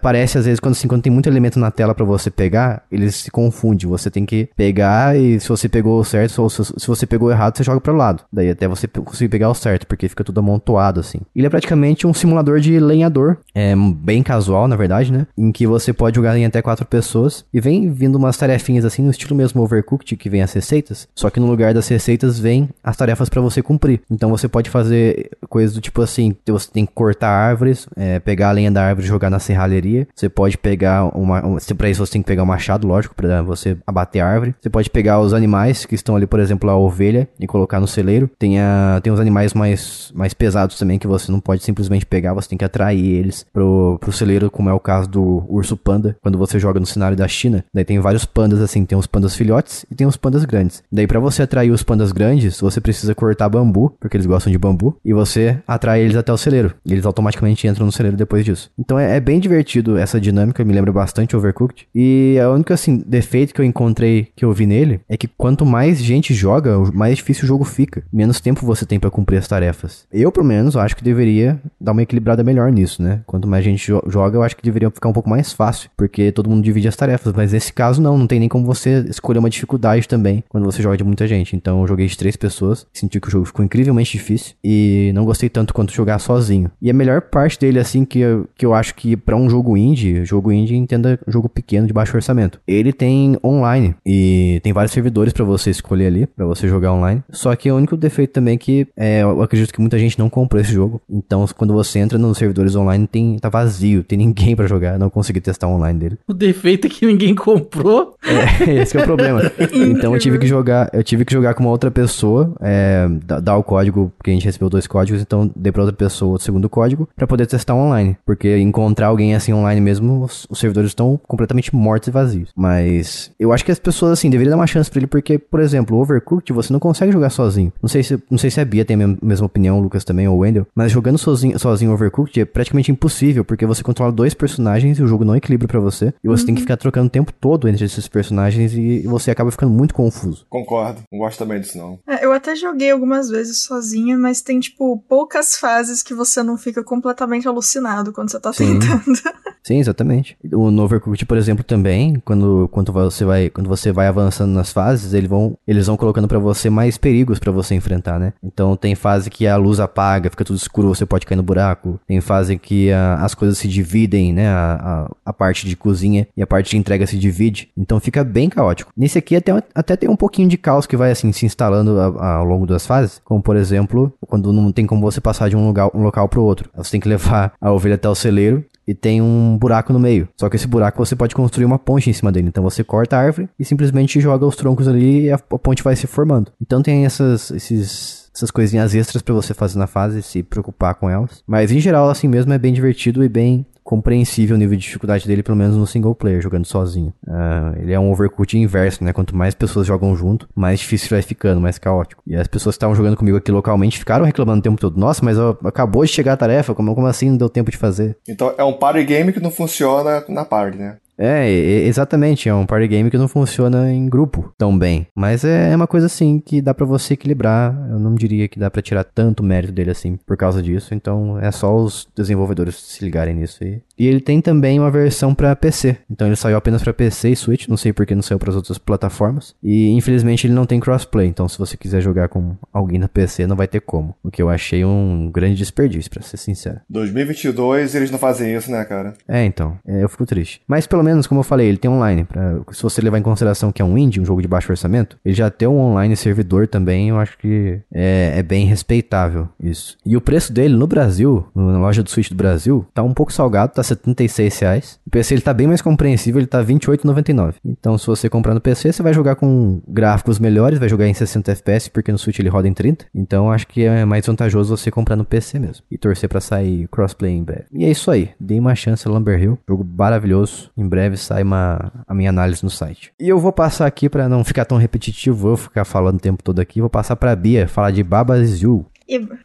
parece 0.00 0.38
às 0.38 0.44
vezes 0.44 0.60
quando 0.60 0.72
assim, 0.72 0.88
quando 0.88 1.02
tem 1.02 1.12
muito 1.12 1.28
elemento 1.28 1.58
na 1.58 1.70
tela 1.70 1.94
pra 1.94 2.04
você 2.04 2.30
pegar, 2.30 2.84
eles 2.90 3.16
se 3.16 3.30
confundem. 3.30 3.88
Você 3.88 4.10
tem 4.10 4.24
que 4.24 4.48
pegar 4.56 5.16
e 5.18 5.40
se 5.40 5.48
você 5.48 5.68
pegou 5.68 6.03
o 6.04 6.06
certo 6.06 6.42
ou 6.42 6.50
se, 6.50 6.64
se 6.64 6.86
você 6.86 7.06
pegou 7.06 7.30
errado, 7.30 7.56
você 7.56 7.64
joga 7.64 7.80
pro 7.80 7.96
lado. 7.96 8.22
Daí 8.32 8.50
até 8.50 8.68
você 8.68 8.86
conseguir 8.86 9.28
pegar 9.28 9.50
o 9.50 9.54
certo, 9.54 9.86
porque 9.86 10.08
fica 10.08 10.24
tudo 10.24 10.38
amontoado 10.38 11.00
assim. 11.00 11.18
Ele 11.34 11.46
é 11.46 11.50
praticamente 11.50 12.06
um 12.06 12.14
simulador 12.14 12.60
de 12.60 12.78
lenhador, 12.78 13.38
é 13.54 13.74
bem 13.76 14.22
casual, 14.22 14.68
na 14.68 14.76
verdade, 14.76 15.12
né? 15.12 15.26
Em 15.36 15.50
que 15.50 15.66
você 15.66 15.92
pode 15.92 16.16
jogar 16.16 16.36
em 16.36 16.44
até 16.44 16.62
quatro 16.62 16.86
pessoas 16.86 17.44
e 17.52 17.60
vem 17.60 17.90
vindo 17.92 18.16
umas 18.16 18.36
tarefinhas 18.36 18.84
assim 18.84 19.02
no 19.02 19.10
estilo 19.10 19.34
mesmo 19.34 19.62
Overcooked, 19.62 20.16
que 20.16 20.30
vem 20.30 20.42
as 20.42 20.52
receitas, 20.52 21.08
só 21.14 21.30
que 21.30 21.40
no 21.40 21.46
lugar 21.46 21.74
das 21.74 21.88
receitas 21.88 22.38
vem 22.38 22.68
as 22.82 22.96
tarefas 22.96 23.28
pra 23.28 23.40
você 23.40 23.62
cumprir. 23.62 24.00
Então 24.10 24.30
você 24.30 24.48
pode 24.48 24.70
fazer 24.70 25.30
coisas 25.48 25.74
do 25.74 25.80
tipo 25.80 26.02
assim, 26.02 26.36
você 26.46 26.70
tem 26.70 26.86
que 26.86 26.92
cortar 26.92 27.30
árvores, 27.30 27.88
é, 27.96 28.18
pegar 28.18 28.48
a 28.48 28.52
lenha 28.52 28.70
da 28.70 28.84
árvore 28.84 29.06
e 29.06 29.08
jogar 29.08 29.30
na 29.30 29.38
serralheria. 29.38 30.06
Você 30.14 30.28
pode 30.28 30.58
pegar 30.58 31.04
uma, 31.16 31.44
um, 31.46 31.56
pra 31.76 31.88
isso 31.88 32.04
você 32.04 32.12
tem 32.12 32.22
que 32.22 32.26
pegar 32.26 32.42
um 32.42 32.46
machado, 32.46 32.86
lógico, 32.86 33.14
pra 33.14 33.42
você 33.42 33.76
abater 33.86 34.22
a 34.22 34.26
árvore. 34.26 34.54
Você 34.60 34.70
pode 34.70 34.90
pegar 34.90 35.20
os 35.20 35.32
animais 35.32 35.84
que 35.84 35.93
estão 36.00 36.16
ali, 36.16 36.26
por 36.26 36.40
exemplo, 36.40 36.68
a 36.70 36.76
ovelha 36.76 37.28
e 37.38 37.46
colocar 37.46 37.80
no 37.80 37.86
celeiro. 37.86 38.30
Tem, 38.38 38.58
a, 38.60 39.00
tem 39.02 39.12
os 39.12 39.20
animais 39.20 39.54
mais, 39.54 40.12
mais 40.14 40.34
pesados 40.34 40.78
também 40.78 40.98
que 40.98 41.06
você 41.06 41.30
não 41.30 41.40
pode 41.40 41.62
simplesmente 41.62 42.06
pegar, 42.06 42.34
você 42.34 42.48
tem 42.48 42.58
que 42.58 42.64
atrair 42.64 43.04
eles 43.04 43.46
pro, 43.52 43.98
pro 44.00 44.12
celeiro, 44.12 44.50
como 44.50 44.68
é 44.68 44.72
o 44.72 44.80
caso 44.80 45.08
do 45.08 45.44
urso 45.48 45.76
panda, 45.76 46.16
quando 46.22 46.38
você 46.38 46.58
joga 46.58 46.80
no 46.80 46.86
cenário 46.86 47.16
da 47.16 47.28
China. 47.28 47.64
Daí 47.72 47.84
tem 47.84 47.98
vários 47.98 48.24
pandas 48.24 48.60
assim, 48.60 48.84
tem 48.84 48.96
os 48.96 49.06
pandas 49.06 49.34
filhotes 49.34 49.84
e 49.90 49.94
tem 49.94 50.06
os 50.06 50.16
pandas 50.16 50.44
grandes. 50.44 50.82
Daí 50.90 51.06
pra 51.06 51.20
você 51.20 51.42
atrair 51.42 51.70
os 51.70 51.82
pandas 51.82 52.12
grandes, 52.12 52.60
você 52.60 52.80
precisa 52.80 53.14
cortar 53.14 53.48
bambu, 53.48 53.94
porque 54.00 54.16
eles 54.16 54.26
gostam 54.26 54.50
de 54.50 54.58
bambu, 54.58 54.96
e 55.04 55.12
você 55.12 55.58
atrai 55.66 56.00
eles 56.00 56.16
até 56.16 56.32
o 56.32 56.36
celeiro. 56.36 56.74
E 56.84 56.92
eles 56.92 57.06
automaticamente 57.06 57.66
entram 57.66 57.86
no 57.86 57.92
celeiro 57.92 58.16
depois 58.16 58.44
disso. 58.44 58.70
Então 58.78 58.98
é, 58.98 59.16
é 59.16 59.20
bem 59.20 59.40
divertido 59.40 59.96
essa 59.96 60.20
dinâmica, 60.20 60.64
me 60.64 60.72
lembra 60.72 60.92
bastante 60.92 61.36
Overcooked. 61.36 61.86
E 61.94 62.38
a 62.38 62.50
única 62.50 62.74
assim 62.74 63.02
defeito 63.06 63.54
que 63.54 63.60
eu 63.60 63.64
encontrei 63.64 64.28
que 64.34 64.44
eu 64.44 64.52
vi 64.52 64.66
nele 64.66 65.00
é 65.08 65.16
que 65.16 65.28
quanto 65.28 65.66
mais 65.66 65.83
gente 65.92 66.32
joga, 66.34 66.78
mais 66.92 67.16
difícil 67.16 67.44
o 67.44 67.46
jogo 67.46 67.64
fica. 67.64 68.02
Menos 68.12 68.40
tempo 68.40 68.64
você 68.66 68.84
tem 68.86 68.98
pra 69.00 69.10
cumprir 69.10 69.38
as 69.38 69.48
tarefas. 69.48 70.06
Eu, 70.12 70.30
pelo 70.32 70.46
menos, 70.46 70.76
acho 70.76 70.96
que 70.96 71.04
deveria 71.04 71.60
dar 71.80 71.92
uma 71.92 72.02
equilibrada 72.02 72.42
melhor 72.42 72.70
nisso, 72.72 73.02
né? 73.02 73.20
Quanto 73.26 73.46
mais 73.48 73.64
gente 73.64 73.86
jo- 73.86 74.02
joga, 74.08 74.36
eu 74.38 74.42
acho 74.42 74.56
que 74.56 74.62
deveria 74.62 74.90
ficar 74.90 75.08
um 75.08 75.12
pouco 75.12 75.28
mais 75.28 75.52
fácil, 75.52 75.90
porque 75.96 76.30
todo 76.32 76.48
mundo 76.48 76.62
divide 76.62 76.88
as 76.88 76.96
tarefas. 76.96 77.32
Mas 77.32 77.52
nesse 77.52 77.72
caso, 77.72 78.00
não, 78.00 78.16
não 78.18 78.26
tem 78.26 78.40
nem 78.40 78.48
como 78.48 78.64
você 78.64 79.04
escolher 79.08 79.38
uma 79.38 79.50
dificuldade 79.50 80.08
também 80.08 80.42
quando 80.48 80.64
você 80.64 80.82
joga 80.82 80.96
de 80.96 81.04
muita 81.04 81.26
gente. 81.26 81.56
Então 81.56 81.80
eu 81.82 81.86
joguei 81.86 82.06
de 82.06 82.16
três 82.16 82.36
pessoas, 82.36 82.86
senti 82.92 83.20
que 83.20 83.28
o 83.28 83.30
jogo 83.30 83.44
ficou 83.46 83.64
incrivelmente 83.64 84.12
difícil 84.12 84.54
e 84.62 85.10
não 85.14 85.24
gostei 85.24 85.48
tanto 85.48 85.74
quanto 85.74 85.92
jogar 85.92 86.18
sozinho. 86.18 86.70
E 86.80 86.90
a 86.90 86.94
melhor 86.94 87.20
parte 87.22 87.58
dele, 87.58 87.78
assim, 87.78 88.04
que 88.04 88.18
eu, 88.20 88.48
que 88.56 88.64
eu 88.64 88.74
acho 88.74 88.94
que 88.94 89.16
pra 89.16 89.36
um 89.36 89.48
jogo 89.50 89.76
indie, 89.76 90.24
jogo 90.24 90.52
indie 90.52 90.76
entenda 90.76 91.18
jogo 91.26 91.48
pequeno 91.48 91.86
de 91.86 91.92
baixo 91.92 92.16
orçamento, 92.16 92.60
ele 92.66 92.92
tem 92.92 93.36
online 93.44 93.94
e 94.04 94.60
tem 94.62 94.72
vários 94.72 94.92
servidores 94.92 95.32
pra 95.32 95.44
você 95.44 95.70
escolher 95.74 96.06
ali, 96.06 96.26
pra 96.26 96.46
você 96.46 96.68
jogar 96.68 96.92
online. 96.92 97.22
Só 97.30 97.54
que 97.56 97.70
o 97.70 97.76
único 97.76 97.96
defeito 97.96 98.32
também 98.32 98.54
é 98.54 98.58
que 98.58 98.86
é, 98.96 99.22
eu 99.22 99.42
acredito 99.42 99.72
que 99.72 99.80
muita 99.80 99.98
gente 99.98 100.18
não 100.18 100.28
comprou 100.30 100.60
esse 100.60 100.72
jogo. 100.72 101.00
Então 101.08 101.44
quando 101.56 101.72
você 101.72 101.98
entra 101.98 102.18
nos 102.18 102.38
servidores 102.38 102.74
online, 102.76 103.06
tem, 103.06 103.38
tá 103.38 103.48
vazio, 103.48 104.02
tem 104.02 104.18
ninguém 104.18 104.56
pra 104.56 104.66
jogar. 104.66 104.98
Não 104.98 105.10
consegui 105.10 105.40
testar 105.40 105.68
online 105.68 105.98
dele. 105.98 106.18
O 106.28 106.32
defeito 106.34 106.86
é 106.86 106.90
que 106.90 107.06
ninguém 107.06 107.34
comprou. 107.34 108.14
É, 108.24 108.74
esse 108.82 108.92
que 108.92 108.98
é 108.98 109.02
o 109.02 109.04
problema. 109.04 109.40
então 109.72 110.14
eu 110.14 110.20
tive 110.20 110.38
que 110.38 110.46
jogar, 110.46 110.90
eu 110.92 111.02
tive 111.02 111.24
que 111.24 111.32
jogar 111.32 111.54
com 111.54 111.62
uma 111.64 111.70
outra 111.70 111.90
pessoa, 111.90 112.54
é, 112.60 113.06
da- 113.24 113.40
dar 113.40 113.56
o 113.56 113.62
código, 113.62 114.12
porque 114.16 114.30
a 114.30 114.34
gente 114.34 114.44
recebeu 114.44 114.68
dois 114.70 114.86
códigos, 114.86 115.20
então 115.20 115.50
dei 115.54 115.70
pra 115.72 115.82
outra 115.82 115.96
pessoa 115.96 116.36
o 116.36 116.38
segundo 116.38 116.68
código 116.68 117.08
pra 117.16 117.26
poder 117.26 117.46
testar 117.46 117.74
online, 117.74 118.16
porque 118.24 118.58
encontrar 118.58 119.08
alguém 119.08 119.34
assim 119.34 119.52
online 119.52 119.80
mesmo, 119.80 120.22
os, 120.24 120.46
os 120.50 120.58
servidores 120.58 120.90
estão 120.90 121.20
completamente 121.26 121.74
mortos 121.74 122.08
e 122.08 122.10
vazios. 122.10 122.50
Mas 122.56 123.30
eu 123.38 123.52
acho 123.52 123.64
que 123.64 123.72
as 123.72 123.78
pessoas 123.78 124.12
assim 124.12 124.30
deveriam 124.30 124.50
dar 124.52 124.56
uma 124.60 124.66
chance 124.66 124.90
pra 124.90 125.00
ele, 125.00 125.06
porque 125.06 125.38
por 125.38 125.60
exemplo, 125.64 125.96
o 125.96 126.00
Overcooked 126.00 126.52
você 126.52 126.72
não 126.72 126.80
consegue 126.80 127.12
jogar 127.12 127.30
sozinho. 127.30 127.72
Não 127.82 127.88
sei 127.88 128.02
se 128.02 128.22
não 128.30 128.38
sei 128.38 128.50
se 128.50 128.60
a 128.60 128.64
Bia 128.64 128.84
tem 128.84 129.02
a 129.02 129.16
mesma- 129.22 129.46
opinião, 129.46 129.78
o 129.78 129.82
Lucas 129.82 130.04
também 130.04 130.26
ou 130.28 130.36
o 130.36 130.38
Wendell, 130.40 130.66
mas 130.74 130.90
jogando 130.92 131.18
sozinho, 131.18 131.58
sozinho 131.58 131.92
Overcooked 131.92 132.40
é 132.40 132.44
praticamente 132.44 132.90
impossível, 132.90 133.44
porque 133.44 133.66
você 133.66 133.82
controla 133.82 134.10
dois 134.12 134.32
personagens 134.34 134.98
e 134.98 135.02
o 135.02 135.06
jogo 135.06 135.24
não 135.24 135.36
equilibra 135.36 135.68
pra 135.68 135.80
você, 135.80 136.14
e 136.22 136.28
você 136.28 136.46
tem 136.46 136.54
que 136.54 136.60
ficar 136.62 136.76
trocando 136.76 137.06
o 137.06 137.10
tempo 137.10 137.32
todo 137.32 137.68
entre 137.68 137.84
esses 137.84 138.08
personagens 138.08 138.72
e 138.74 139.02
você 139.06 139.30
acaba 139.30 139.50
ficando 139.50 139.72
muito 139.72 139.92
confuso. 139.94 140.46
Concordo. 140.48 141.02
Não 141.12 141.18
gosto 141.18 141.38
também 141.38 141.60
disso, 141.60 141.76
não. 141.78 141.98
É, 142.08 142.24
eu 142.24 142.32
até 142.32 142.54
joguei 142.56 142.90
algumas 142.90 143.28
vezes 143.28 143.62
sozinha, 143.62 144.16
mas 144.18 144.40
tem, 144.40 144.58
tipo, 144.60 144.98
poucas 145.08 145.56
fases 145.56 146.02
que 146.02 146.14
você 146.14 146.42
não 146.42 146.56
fica 146.56 146.82
completamente 146.82 147.46
alucinado 147.46 148.12
quando 148.12 148.30
você 148.30 148.40
tá 148.40 148.52
Sim. 148.52 148.78
tentando. 148.78 149.04
Sim, 149.62 149.78
exatamente. 149.78 150.36
O 150.52 150.70
no 150.70 150.82
Overcooked, 150.82 151.24
por 151.24 151.38
exemplo, 151.38 151.64
também, 151.64 152.20
quando, 152.24 152.68
quando 152.70 152.92
você 152.92 153.24
vai 153.24 153.48
quando 153.48 153.66
você 153.68 153.90
vai 153.92 154.06
avançando 154.06 154.52
nas 154.52 154.70
fases, 154.72 155.14
eles 155.14 155.28
vão 155.28 155.53
eles 155.66 155.86
vão 155.86 155.96
colocando 155.96 156.28
para 156.28 156.38
você 156.38 156.70
mais 156.70 156.96
perigos 156.96 157.38
para 157.38 157.52
você 157.52 157.74
enfrentar, 157.74 158.18
né? 158.18 158.32
Então 158.42 158.76
tem 158.76 158.94
fase 158.94 159.30
que 159.30 159.46
a 159.46 159.56
luz 159.56 159.80
apaga, 159.80 160.30
fica 160.30 160.44
tudo 160.44 160.56
escuro, 160.56 160.88
você 160.88 161.06
pode 161.06 161.26
cair 161.26 161.36
no 161.36 161.42
buraco. 161.42 162.00
Tem 162.06 162.20
fase 162.20 162.56
que 162.58 162.92
a, 162.92 163.16
as 163.16 163.34
coisas 163.34 163.58
se 163.58 163.68
dividem, 163.68 164.32
né? 164.32 164.48
A, 164.48 165.08
a, 165.24 165.30
a, 165.30 165.32
parte 165.32 165.66
de 165.66 165.76
cozinha 165.76 166.26
e 166.36 166.42
a 166.42 166.46
parte 166.46 166.70
de 166.70 166.76
entrega 166.76 167.06
se 167.06 167.18
divide. 167.18 167.68
Então 167.76 168.00
fica 168.00 168.24
bem 168.24 168.48
caótico. 168.48 168.92
Nesse 168.96 169.18
aqui 169.18 169.36
até, 169.36 169.52
até 169.74 169.96
tem 169.96 170.08
um 170.08 170.16
pouquinho 170.16 170.48
de 170.48 170.56
caos 170.56 170.86
que 170.86 170.96
vai 170.96 171.10
assim 171.10 171.32
se 171.32 171.46
instalando 171.46 171.98
ao 172.00 172.44
longo 172.44 172.66
das 172.66 172.86
fases, 172.86 173.20
como 173.24 173.42
por 173.42 173.56
exemplo, 173.56 174.12
quando 174.26 174.52
não 174.52 174.72
tem 174.72 174.86
como 174.86 175.00
você 175.00 175.20
passar 175.20 175.48
de 175.48 175.56
um 175.56 175.66
lugar 175.66 175.90
um 175.94 176.02
local 176.02 176.28
pro 176.28 176.42
outro. 176.42 176.70
Você 176.76 176.92
tem 176.92 177.00
que 177.00 177.08
levar 177.08 177.52
a 177.60 177.72
ovelha 177.72 177.94
até 177.94 178.08
o 178.08 178.14
celeiro 178.14 178.64
e 178.86 178.94
tem 178.94 179.20
um 179.20 179.56
buraco 179.56 179.92
no 179.92 179.98
meio. 179.98 180.28
Só 180.36 180.48
que 180.48 180.56
esse 180.56 180.66
buraco 180.66 181.04
você 181.04 181.16
pode 181.16 181.34
construir 181.34 181.64
uma 181.64 181.78
ponte 181.78 182.10
em 182.10 182.12
cima 182.12 182.30
dele. 182.30 182.48
Então 182.48 182.62
você 182.62 182.84
corta 182.84 183.16
a 183.16 183.20
árvore 183.20 183.48
e 183.58 183.64
simplesmente 183.64 184.20
joga 184.20 184.46
os 184.46 184.56
troncos 184.56 184.88
ali 184.88 185.24
e 185.24 185.30
a, 185.30 185.38
ponte 185.38 185.82
vai 185.82 185.96
se 185.96 186.06
formando. 186.06 186.52
Então 186.60 186.82
tem 186.82 187.04
essas, 187.04 187.50
esses 187.50 188.24
essas 188.34 188.50
coisinhas 188.50 188.94
extras 188.94 189.22
para 189.22 189.32
você 189.32 189.54
fazer 189.54 189.78
na 189.78 189.86
fase, 189.86 190.20
se 190.20 190.42
preocupar 190.42 190.96
com 190.96 191.08
elas. 191.08 191.42
Mas 191.46 191.70
em 191.70 191.78
geral, 191.78 192.10
assim 192.10 192.26
mesmo, 192.26 192.52
é 192.52 192.58
bem 192.58 192.72
divertido 192.72 193.22
e 193.22 193.28
bem 193.28 193.64
compreensível 193.84 194.56
o 194.56 194.58
nível 194.58 194.76
de 194.76 194.82
dificuldade 194.82 195.28
dele, 195.28 195.42
pelo 195.42 195.56
menos 195.56 195.76
no 195.76 195.86
single 195.86 196.14
player, 196.14 196.40
jogando 196.40 196.64
sozinho. 196.64 197.12
Uh, 197.26 197.78
ele 197.78 197.92
é 197.92 198.00
um 198.00 198.10
overcut 198.10 198.56
inverso, 198.56 199.04
né? 199.04 199.12
Quanto 199.12 199.36
mais 199.36 199.54
pessoas 199.54 199.86
jogam 199.86 200.16
junto, 200.16 200.48
mais 200.54 200.80
difícil 200.80 201.10
vai 201.10 201.20
ficando, 201.20 201.60
mais 201.60 201.78
caótico. 201.78 202.22
E 202.26 202.34
as 202.34 202.48
pessoas 202.48 202.74
que 202.74 202.78
estavam 202.78 202.96
jogando 202.96 203.16
comigo 203.16 203.36
aqui 203.36 203.52
localmente 203.52 203.98
ficaram 203.98 204.24
reclamando 204.24 204.60
o 204.60 204.62
tempo 204.62 204.80
todo. 204.80 204.98
Nossa, 204.98 205.22
mas 205.22 205.38
ó, 205.38 205.56
acabou 205.64 206.02
de 206.04 206.10
chegar 206.10 206.32
a 206.32 206.36
tarefa, 206.36 206.74
como, 206.74 206.94
como 206.94 207.06
assim 207.06 207.28
não 207.28 207.36
deu 207.36 207.50
tempo 207.50 207.70
de 207.70 207.76
fazer? 207.76 208.16
Então 208.26 208.54
é 208.56 208.64
um 208.64 208.72
party 208.72 209.04
game 209.04 209.32
que 209.32 209.40
não 209.40 209.50
funciona 209.50 210.24
na 210.28 210.44
party, 210.46 210.78
né? 210.78 210.96
É, 211.18 211.50
exatamente, 211.50 212.48
é 212.48 212.54
um 212.54 212.66
party 212.66 212.88
game 212.88 213.10
que 213.10 213.18
não 213.18 213.28
funciona 213.28 213.92
em 213.92 214.08
grupo 214.08 214.52
tão 214.58 214.76
bem. 214.76 215.06
Mas 215.14 215.44
é, 215.44 215.72
é 215.72 215.76
uma 215.76 215.86
coisa 215.86 216.06
assim 216.06 216.40
que 216.40 216.60
dá 216.60 216.74
para 216.74 216.86
você 216.86 217.14
equilibrar. 217.14 217.74
Eu 217.90 217.98
não 217.98 218.14
diria 218.14 218.48
que 218.48 218.58
dá 218.58 218.70
para 218.70 218.82
tirar 218.82 219.04
tanto 219.04 219.42
mérito 219.42 219.72
dele 219.72 219.90
assim 219.90 220.16
por 220.16 220.36
causa 220.36 220.62
disso. 220.62 220.94
Então 220.94 221.38
é 221.38 221.50
só 221.50 221.74
os 221.74 222.08
desenvolvedores 222.16 222.76
se 222.76 223.04
ligarem 223.04 223.34
nisso 223.34 223.62
e 223.64 223.82
e 223.98 224.06
ele 224.06 224.20
tem 224.20 224.40
também 224.40 224.78
uma 224.78 224.90
versão 224.90 225.34
para 225.34 225.54
PC. 225.54 225.96
Então 226.10 226.26
ele 226.26 226.36
saiu 226.36 226.56
apenas 226.56 226.82
para 226.82 226.92
PC 226.92 227.30
e 227.30 227.36
Switch, 227.36 227.68
não 227.68 227.76
sei 227.76 227.92
porque 227.92 228.14
não 228.14 228.22
saiu 228.22 228.38
para 228.38 228.50
as 228.50 228.56
outras 228.56 228.78
plataformas. 228.78 229.54
E 229.62 229.90
infelizmente 229.90 230.46
ele 230.46 230.54
não 230.54 230.66
tem 230.66 230.80
crossplay, 230.80 231.28
então 231.28 231.48
se 231.48 231.58
você 231.58 231.76
quiser 231.76 232.00
jogar 232.00 232.28
com 232.28 232.56
alguém 232.72 232.98
no 232.98 233.08
PC 233.08 233.46
não 233.46 233.56
vai 233.56 233.68
ter 233.68 233.80
como. 233.80 234.14
O 234.22 234.30
que 234.30 234.42
eu 234.42 234.48
achei 234.48 234.84
um 234.84 235.30
grande 235.30 235.56
desperdício, 235.56 236.10
para 236.10 236.22
ser 236.22 236.36
sincero. 236.36 236.80
2022 236.90 237.94
eles 237.94 238.10
não 238.10 238.18
fazem 238.18 238.54
isso, 238.54 238.70
né, 238.70 238.84
cara? 238.84 239.14
É, 239.28 239.44
então, 239.44 239.78
é, 239.86 240.02
eu 240.02 240.08
fico 240.08 240.26
triste. 240.26 240.60
Mas 240.66 240.86
pelo 240.86 241.02
menos, 241.04 241.26
como 241.26 241.40
eu 241.40 241.44
falei, 241.44 241.68
ele 241.68 241.78
tem 241.78 241.90
online. 241.90 242.24
Pra, 242.24 242.60
se 242.72 242.82
você 242.82 243.00
levar 243.00 243.18
em 243.18 243.22
consideração 243.22 243.70
que 243.70 243.82
é 243.82 243.84
um 243.84 243.96
indie, 243.96 244.20
um 244.20 244.24
jogo 244.24 244.42
de 244.42 244.48
baixo 244.48 244.72
orçamento, 244.72 245.18
ele 245.24 245.34
já 245.34 245.50
tem 245.50 245.68
um 245.68 245.78
online 245.78 246.16
servidor 246.16 246.66
também, 246.66 247.10
eu 247.10 247.18
acho 247.18 247.36
que 247.38 247.80
é, 247.92 248.34
é 248.36 248.42
bem 248.42 248.66
respeitável 248.66 249.48
isso. 249.60 249.96
E 250.04 250.16
o 250.16 250.20
preço 250.20 250.52
dele 250.52 250.74
no 250.74 250.86
Brasil, 250.86 251.46
na 251.54 251.78
loja 251.78 252.02
do 252.02 252.10
Switch 252.10 252.30
do 252.30 252.36
Brasil, 252.36 252.86
tá 252.92 253.02
um 253.02 253.12
pouco 253.12 253.32
salgado, 253.32 253.74
tá 253.74 253.82
76 253.82 254.58
reais. 254.58 255.00
PC 255.14 255.34
ele 255.34 255.42
tá 255.42 255.54
bem 255.54 255.68
mais 255.68 255.80
compreensível, 255.80 256.40
ele 256.40 256.48
tá 256.48 256.60
28,99. 256.60 257.54
Então, 257.64 257.96
se 257.96 258.04
você 258.04 258.28
comprar 258.28 258.52
no 258.52 258.60
PC, 258.60 258.92
você 258.92 259.00
vai 259.00 259.14
jogar 259.14 259.36
com 259.36 259.80
gráficos 259.86 260.40
melhores, 260.40 260.80
vai 260.80 260.88
jogar 260.88 261.06
em 261.06 261.14
60 261.14 261.52
FPS, 261.52 261.88
porque 261.88 262.10
no 262.10 262.18
Switch 262.18 262.40
ele 262.40 262.48
roda 262.48 262.66
em 262.66 262.74
30. 262.74 263.06
Então, 263.14 263.48
acho 263.48 263.64
que 263.68 263.84
é 263.84 264.04
mais 264.04 264.26
vantajoso 264.26 264.76
você 264.76 264.90
comprar 264.90 265.14
no 265.14 265.24
PC 265.24 265.60
mesmo. 265.60 265.84
E 265.88 265.96
torcer 265.96 266.28
para 266.28 266.40
sair 266.40 266.88
crossplay 266.88 267.30
em 267.30 267.44
breve. 267.44 267.66
E 267.72 267.84
é 267.84 267.90
isso 267.92 268.10
aí. 268.10 268.30
Dei 268.40 268.58
uma 268.58 268.74
chance 268.74 269.06
a 269.06 269.10
Lumber 269.10 269.40
Hill. 269.40 269.56
Jogo 269.68 269.84
maravilhoso. 269.84 270.72
Em 270.76 270.88
breve 270.88 271.16
sai 271.16 271.44
uma, 271.44 271.92
a 272.08 272.12
minha 272.12 272.30
análise 272.30 272.64
no 272.64 272.70
site. 272.70 273.12
E 273.20 273.28
eu 273.28 273.38
vou 273.38 273.52
passar 273.52 273.86
aqui 273.86 274.08
para 274.08 274.28
não 274.28 274.42
ficar 274.42 274.64
tão 274.64 274.78
repetitivo, 274.78 275.36
vou 275.36 275.56
ficar 275.56 275.84
falando 275.84 276.16
o 276.16 276.20
tempo 276.20 276.42
todo 276.42 276.58
aqui. 276.58 276.80
Vou 276.80 276.90
passar 276.90 277.14
pra 277.14 277.36
Bia 277.36 277.68
falar 277.68 277.92
de 277.92 278.02
Babas 278.02 278.58
You. 279.08 279.38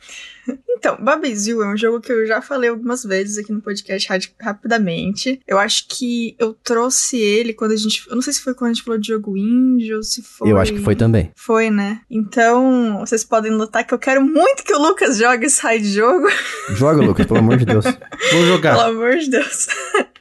Então, 0.70 0.98
Babizil 1.00 1.62
é 1.62 1.72
um 1.72 1.78
jogo 1.78 2.00
que 2.00 2.12
eu 2.12 2.26
já 2.26 2.42
falei 2.42 2.70
algumas 2.70 3.04
vezes 3.04 3.38
aqui 3.38 3.52
no 3.52 3.62
podcast 3.62 4.10
rapidamente. 4.40 5.40
Eu 5.48 5.60
acho 5.60 5.88
que 5.88 6.36
eu 6.40 6.54
trouxe 6.64 7.18
ele 7.18 7.54
quando 7.54 7.72
a 7.72 7.76
gente. 7.76 8.08
Eu 8.08 8.16
não 8.16 8.22
sei 8.22 8.34
se 8.34 8.42
foi 8.42 8.54
quando 8.54 8.72
a 8.72 8.74
gente 8.74 8.84
falou 8.84 9.00
de 9.00 9.08
jogo 9.08 9.38
indie 9.38 9.94
ou 9.94 10.02
se 10.02 10.22
foi. 10.22 10.52
Eu 10.52 10.58
acho 10.58 10.74
que 10.74 10.82
foi 10.82 10.96
também. 10.96 11.32
Foi, 11.36 11.70
né? 11.70 12.02
Então, 12.10 13.00
vocês 13.00 13.24
podem 13.24 13.52
notar 13.52 13.86
que 13.86 13.94
eu 13.94 14.00
quero 14.00 14.26
muito 14.26 14.64
que 14.64 14.74
o 14.74 14.82
Lucas 14.82 15.18
jogue 15.18 15.46
esse 15.46 15.62
raio 15.62 15.82
de 15.82 15.92
jogo. 15.92 16.28
Joga, 16.70 17.02
Lucas, 17.02 17.26
pelo 17.26 17.40
amor 17.40 17.58
de 17.58 17.66
Deus. 17.66 17.86
Vou 18.32 18.46
jogar. 18.46 18.76
Pelo 18.78 18.90
amor 18.90 19.18
de 19.18 19.30
Deus. 19.30 19.68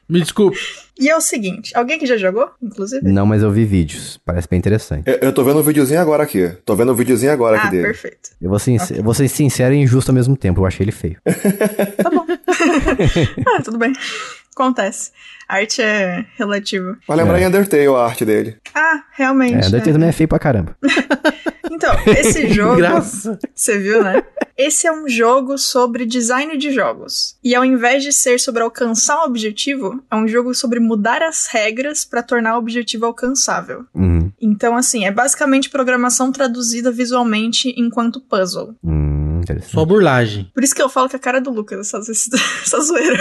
Me 0.09 0.21
desculpe. 0.21 0.59
E 0.99 1.09
é 1.09 1.17
o 1.17 1.21
seguinte, 1.21 1.77
alguém 1.77 1.99
que 1.99 2.07
já 2.07 2.17
jogou, 2.17 2.51
inclusive? 2.61 3.07
Não, 3.09 3.25
mas 3.25 3.43
eu 3.43 3.51
vi 3.53 3.65
vídeos. 3.65 4.21
Parece 4.25 4.49
bem 4.49 4.59
interessante. 4.59 5.09
Eu, 5.09 5.19
eu 5.29 5.33
tô 5.33 5.45
vendo 5.45 5.61
um 5.61 5.63
videozinho 5.63 6.01
agora 6.01 6.25
aqui. 6.25 6.51
Tô 6.65 6.75
vendo 6.75 6.93
um 6.93 6.95
videozinho 6.95 7.31
agora 7.31 7.57
ah, 7.57 7.61
aqui 7.63 7.71
dele. 7.71 7.85
perfeito. 7.85 8.31
Eu 8.41 8.51
vou, 8.51 8.59
ser, 8.59 8.81
okay. 8.81 8.99
eu 8.99 9.05
vou 9.05 9.15
ser 9.15 9.29
sincero 9.29 9.75
e 9.75 9.79
injusto 9.79 10.11
ao 10.11 10.15
mesmo 10.15 10.37
tempo. 10.37 10.61
Eu 10.61 10.67
achei 10.67 10.85
ele 10.85 10.93
feio. 10.93 11.17
tá 12.03 12.11
bom. 12.11 12.27
ah, 13.57 13.63
tudo 13.63 13.79
bem. 13.79 13.93
Acontece. 14.55 15.13
A 15.49 15.57
arte 15.57 15.81
é 15.81 16.27
relativa. 16.37 16.99
Vai 17.07 17.17
lembrar 17.17 17.39
é. 17.39 17.45
em 17.45 17.47
Undertale 17.47 17.87
a 17.87 17.99
arte 17.99 18.25
dele. 18.25 18.57
Ah, 18.75 19.05
realmente. 19.13 19.55
É, 19.55 19.69
Undertale 19.69 19.91
é. 19.91 19.93
também 19.93 20.09
é 20.09 20.13
feio 20.13 20.29
pra 20.29 20.39
caramba. 20.41 20.77
então, 21.71 21.95
esse 22.07 22.49
jogo. 22.49 22.77
Graça. 22.77 23.39
Você 23.55 23.79
viu, 23.79 24.03
né? 24.03 24.21
Esse 24.59 24.89
é 24.89 24.93
um 24.93 25.09
jogo 25.09 25.57
sobre 25.57 26.05
design 26.05 26.59
de 26.59 26.73
jogos. 26.73 27.37
E 27.45 27.55
ao 27.55 27.65
invés 27.65 28.03
de 28.03 28.13
ser 28.13 28.41
sobre 28.41 28.61
alcançar 28.61 29.21
um 29.21 29.27
objetivo, 29.27 30.03
é 30.11 30.17
um 30.17 30.27
jogo 30.27 30.53
sobre 30.53 30.81
mudar 30.81 31.23
as 31.23 31.47
regras 31.47 32.05
para 32.05 32.25
tornar 32.25 32.57
o 32.57 32.59
objetivo 32.59 33.07
alcançável. 33.07 33.85
Uhum. 33.95 34.33
Então, 34.41 34.77
assim, 34.77 35.05
é 35.05 35.13
basicamente 35.13 35.71
programação 35.71 36.33
traduzida 36.33 36.91
visualmente 36.91 37.73
enquanto 37.77 38.21
puzzle. 38.21 38.75
Hum, 38.83 39.43
Só 39.63 39.85
burlagem. 39.85 40.51
Por 40.53 40.65
isso 40.65 40.75
que 40.75 40.83
eu 40.83 40.89
falo 40.89 41.09
que 41.09 41.15
a 41.15 41.21
cara 41.21 41.41
do 41.41 41.51
Lucas, 41.51 41.95
essa, 41.95 41.99
essa 42.61 42.81
zoeira. 42.81 43.19